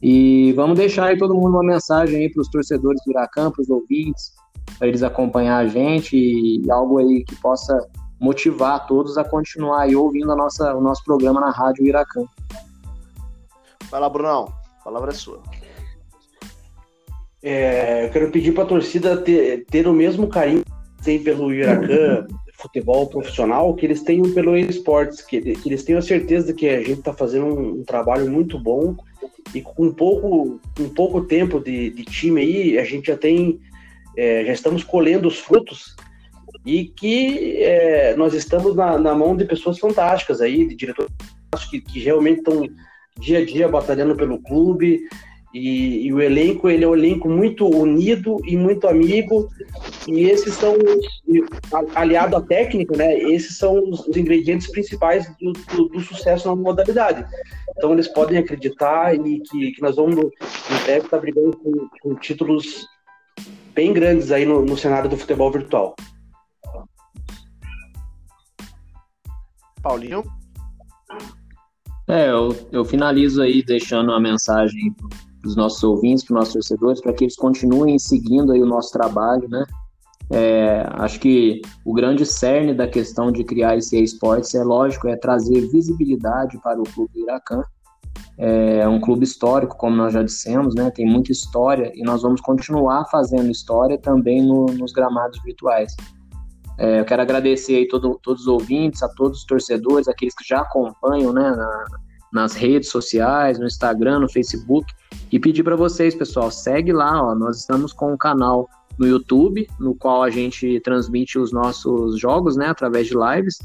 E 0.01 0.51
vamos 0.53 0.77
deixar 0.77 1.05
aí 1.05 1.17
todo 1.17 1.33
mundo 1.33 1.49
uma 1.49 1.63
mensagem 1.63 2.17
aí 2.17 2.31
para 2.31 2.41
os 2.41 2.49
torcedores 2.49 3.01
do 3.05 3.11
Iracã, 3.11 3.49
para 3.51 3.61
os 3.61 3.69
ouvintes, 3.69 4.33
para 4.77 4.87
eles 4.87 5.03
acompanhar 5.03 5.57
a 5.57 5.67
gente 5.67 6.15
e 6.15 6.69
algo 6.69 6.99
aí 6.99 7.23
que 7.23 7.35
possa 7.35 7.77
motivar 8.19 8.85
todos 8.87 9.17
a 9.17 9.23
continuar 9.23 9.81
aí 9.81 9.95
ouvindo 9.95 10.31
a 10.31 10.35
nossa, 10.35 10.75
o 10.75 10.81
nosso 10.81 11.03
programa 11.03 11.39
na 11.39 11.51
Rádio 11.51 11.85
Iracã. 11.85 12.23
Vai 13.89 13.99
lá, 13.99 14.09
Brunão. 14.09 14.47
A 14.79 14.83
palavra 14.83 15.11
é 15.11 15.13
sua. 15.13 15.41
É, 17.47 18.05
eu 18.05 18.09
quero 18.09 18.31
pedir 18.31 18.53
para 18.53 18.63
a 18.63 18.67
torcida 18.67 19.15
ter, 19.17 19.65
ter 19.65 19.87
o 19.87 19.93
mesmo 19.93 20.27
carinho 20.27 20.63
que 20.97 21.03
tem 21.03 21.21
pelo 21.21 21.53
Iracã 21.53 22.25
futebol 22.53 23.07
profissional 23.07 23.75
que 23.75 23.85
eles 23.85 24.01
têm 24.01 24.19
pelo 24.33 24.57
esportes, 24.57 25.21
que, 25.21 25.39
que 25.39 25.69
eles 25.69 25.83
tenham 25.83 25.99
a 25.99 26.01
certeza 26.01 26.55
que 26.55 26.67
a 26.67 26.79
gente 26.79 26.99
está 26.99 27.13
fazendo 27.13 27.45
um, 27.45 27.81
um, 27.81 27.83
trabalho 27.83 28.27
muito 28.31 28.57
bom. 28.57 28.95
E 29.53 29.61
com 29.61 29.91
pouco, 29.91 30.59
com 30.75 30.89
pouco 30.89 31.21
tempo 31.21 31.59
de, 31.59 31.91
de 31.91 32.03
time 32.03 32.41
aí, 32.41 32.79
a 32.79 32.83
gente 32.83 33.05
já 33.05 33.15
tem, 33.15 33.59
é, 34.17 34.43
já 34.45 34.53
estamos 34.53 34.83
colhendo 34.83 35.27
os 35.27 35.37
frutos. 35.37 35.95
E 36.65 36.85
que 36.85 37.61
é, 37.61 38.15
nós 38.15 38.33
estamos 38.33 38.75
na, 38.75 38.97
na, 38.97 39.13
mão 39.13 39.37
de 39.37 39.45
pessoas 39.45 39.77
fantásticas 39.77 40.41
aí, 40.41 40.65
de 40.65 40.75
diretores 40.75 41.13
que, 41.69 41.79
que 41.79 41.99
realmente 41.99 42.39
estão 42.39 42.67
dia 43.19 43.37
a 43.37 43.45
dia 43.45 43.67
batalhando 43.67 44.15
pelo 44.15 44.41
clube 44.41 45.07
e, 45.55 46.07
e, 46.07 46.13
o 46.13 46.21
elenco 46.21 46.69
ele 46.69 46.83
é 46.83 46.87
um 46.87 46.93
elenco 46.93 47.29
muito 47.29 47.65
unido 47.65 48.41
e 48.43 48.57
muito 48.57 48.89
amigo. 48.89 49.47
E 50.05 50.25
esses 50.25 50.53
são 50.55 50.75
aliado 51.95 52.35
à 52.35 52.41
técnica 52.41 52.97
né 52.97 53.17
esses 53.17 53.57
são 53.57 53.81
os, 53.89 54.05
os 54.05 54.17
ingredientes 54.17 54.69
principais 54.69 55.33
do, 55.39 55.53
do, 55.53 55.87
do, 55.87 56.01
sucesso 56.01 56.49
na 56.49 56.55
modalidade. 56.57 57.25
Então 57.77 57.93
eles 57.93 58.09
podem 58.09 58.37
acreditar 58.37 59.15
e 59.15 59.39
que, 59.39 59.71
que 59.71 59.81
nós 59.81 59.95
vamos 59.95 60.17
em 60.17 60.83
breve 60.83 61.05
estar 61.05 61.09
tá 61.09 61.19
brigando 61.19 61.55
com, 61.55 61.87
com 62.01 62.15
títulos 62.15 62.85
bem 63.73 63.93
grandes 63.93 64.33
aí 64.33 64.45
no, 64.45 64.61
no 64.61 64.77
cenário 64.77 65.09
do 65.09 65.15
futebol 65.15 65.49
virtual. 65.49 65.95
Paulinho. 69.81 70.21
É, 72.09 72.29
eu, 72.29 72.67
eu 72.73 72.83
finalizo 72.83 73.41
aí 73.41 73.63
deixando 73.63 74.09
uma 74.09 74.19
mensagem 74.19 74.93
para 75.45 75.49
os 75.49 75.55
nossos 75.55 75.83
ouvintes, 75.83 76.23
para 76.23 76.33
os 76.33 76.39
nossos 76.39 76.53
torcedores, 76.53 76.99
para 76.99 77.13
que 77.13 77.23
eles 77.23 77.35
continuem 77.35 77.99
seguindo 77.99 78.51
aí 78.51 78.61
o 78.61 78.65
nosso 78.65 78.91
trabalho, 78.91 79.47
né? 79.47 79.63
É, 80.31 80.83
acho 80.93 81.19
que 81.19 81.61
o 81.85 81.93
grande 81.93 82.25
cerne 82.25 82.73
da 82.73 82.87
questão 82.87 83.31
de 83.31 83.43
criar 83.43 83.77
esse 83.77 84.01
esportes 84.01 84.55
é 84.55 84.63
lógico, 84.63 85.07
é 85.07 85.15
trazer 85.15 85.61
visibilidade 85.69 86.57
para 86.63 86.81
o 86.81 86.83
clube 86.83 87.21
Iracan. 87.21 87.61
É 88.37 88.87
um 88.87 88.99
clube 88.99 89.23
histórico, 89.23 89.77
como 89.77 89.95
nós 89.95 90.13
já 90.13 90.23
dissemos, 90.23 90.73
né? 90.73 90.89
Tem 90.89 91.05
muita 91.05 91.31
história 91.31 91.91
e 91.93 92.01
nós 92.01 92.23
vamos 92.23 92.41
continuar 92.41 93.05
fazendo 93.05 93.51
história 93.51 93.99
também 93.99 94.41
no, 94.41 94.65
nos 94.65 94.91
gramados 94.91 95.39
virtuais. 95.43 95.95
É, 96.79 96.99
eu 97.01 97.05
quero 97.05 97.21
agradecer 97.21 97.75
aí 97.75 97.87
todo, 97.87 98.19
todos 98.23 98.41
os 98.41 98.47
ouvintes, 98.47 99.03
a 99.03 99.09
todos 99.09 99.39
os 99.39 99.45
torcedores, 99.45 100.07
aqueles 100.07 100.33
que 100.33 100.43
já 100.43 100.61
acompanham 100.61 101.31
né, 101.31 101.51
na, 101.51 101.85
nas 102.35 102.53
redes 102.53 102.89
sociais, 102.89 103.57
no 103.57 103.65
Instagram, 103.65 104.19
no 104.19 104.29
Facebook, 104.29 104.93
e 105.31 105.39
pedir 105.39 105.63
para 105.63 105.77
vocês, 105.77 106.13
pessoal, 106.13 106.51
segue 106.51 106.91
lá, 106.91 107.23
ó, 107.23 107.33
nós 107.33 107.59
estamos 107.59 107.93
com 107.93 108.11
um 108.11 108.17
canal 108.17 108.67
no 108.99 109.07
YouTube, 109.07 109.65
no 109.79 109.95
qual 109.95 110.21
a 110.21 110.29
gente 110.29 110.81
transmite 110.81 111.39
os 111.39 111.53
nossos 111.53 112.19
jogos, 112.19 112.57
né, 112.57 112.67
através 112.67 113.07
de 113.07 113.13
lives. 113.13 113.57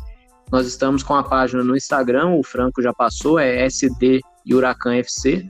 Nós 0.52 0.68
estamos 0.68 1.02
com 1.02 1.16
a 1.16 1.22
página 1.24 1.64
no 1.64 1.76
Instagram, 1.76 2.28
o 2.28 2.44
Franco 2.44 2.80
já 2.80 2.92
passou, 2.92 3.40
é 3.40 3.64
SD 3.66 4.20
Huracan 4.48 4.94
FC. 4.94 5.48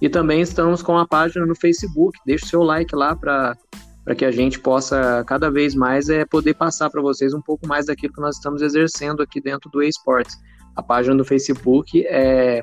E 0.00 0.08
também 0.08 0.40
estamos 0.40 0.80
com 0.80 0.96
a 0.96 1.06
página 1.06 1.44
no 1.44 1.56
Facebook. 1.56 2.16
Deixe 2.24 2.44
o 2.44 2.48
seu 2.48 2.62
like 2.62 2.94
lá 2.94 3.16
para 3.16 3.56
para 4.02 4.14
que 4.14 4.24
a 4.24 4.30
gente 4.30 4.58
possa 4.58 5.22
cada 5.26 5.50
vez 5.50 5.74
mais 5.74 6.08
é, 6.08 6.24
poder 6.24 6.54
passar 6.54 6.88
para 6.88 7.02
vocês 7.02 7.34
um 7.34 7.40
pouco 7.40 7.66
mais 7.68 7.86
daquilo 7.86 8.14
que 8.14 8.20
nós 8.20 8.36
estamos 8.36 8.62
exercendo 8.62 9.22
aqui 9.22 9.40
dentro 9.40 9.70
do 9.70 9.82
esportes. 9.82 10.36
A 10.76 10.82
página 10.82 11.16
do 11.16 11.24
Facebook 11.24 12.06
é, 12.06 12.62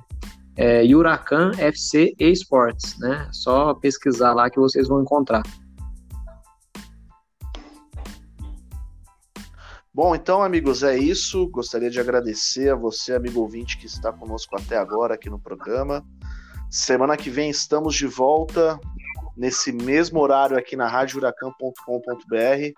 é 0.55 0.83
Huracan 0.83 1.51
FC 1.57 2.13
Esportes, 2.19 2.97
né? 2.99 3.27
Só 3.31 3.73
pesquisar 3.73 4.33
lá 4.33 4.49
que 4.49 4.59
vocês 4.59 4.87
vão 4.87 5.01
encontrar. 5.01 5.43
Bom, 9.93 10.15
então, 10.15 10.43
amigos, 10.43 10.83
é 10.83 10.95
isso. 10.95 11.49
Gostaria 11.49 11.89
de 11.89 11.99
agradecer 11.99 12.69
a 12.69 12.75
você, 12.75 13.15
amigo 13.15 13.41
ouvinte, 13.41 13.79
que 13.79 13.87
está 13.87 14.13
conosco 14.13 14.55
até 14.55 14.77
agora 14.77 15.15
aqui 15.15 15.27
no 15.27 15.39
programa. 15.39 16.05
Semana 16.69 17.17
que 17.17 17.31
vem 17.31 17.49
estamos 17.49 17.95
de 17.95 18.05
volta 18.05 18.79
nesse 19.35 19.71
mesmo 19.71 20.19
horário 20.19 20.55
aqui 20.55 20.75
na 20.75 20.87
radiofuracão.com.br. 20.87 22.73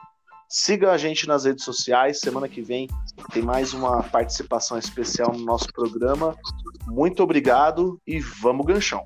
Siga 0.52 0.92
a 0.92 0.98
gente 0.98 1.28
nas 1.28 1.46
redes 1.46 1.64
sociais. 1.64 2.20
Semana 2.20 2.50
que 2.50 2.60
vem 2.60 2.88
tem 3.32 3.44
mais 3.44 3.72
uma 3.72 4.02
participação 4.02 4.80
especial 4.80 5.32
no 5.32 5.46
nosso 5.46 5.68
programa. 5.72 6.36
Muito 6.88 7.22
obrigado 7.22 8.02
e 8.06 8.20
vamos 8.20 8.66
ganchão. 8.66 9.06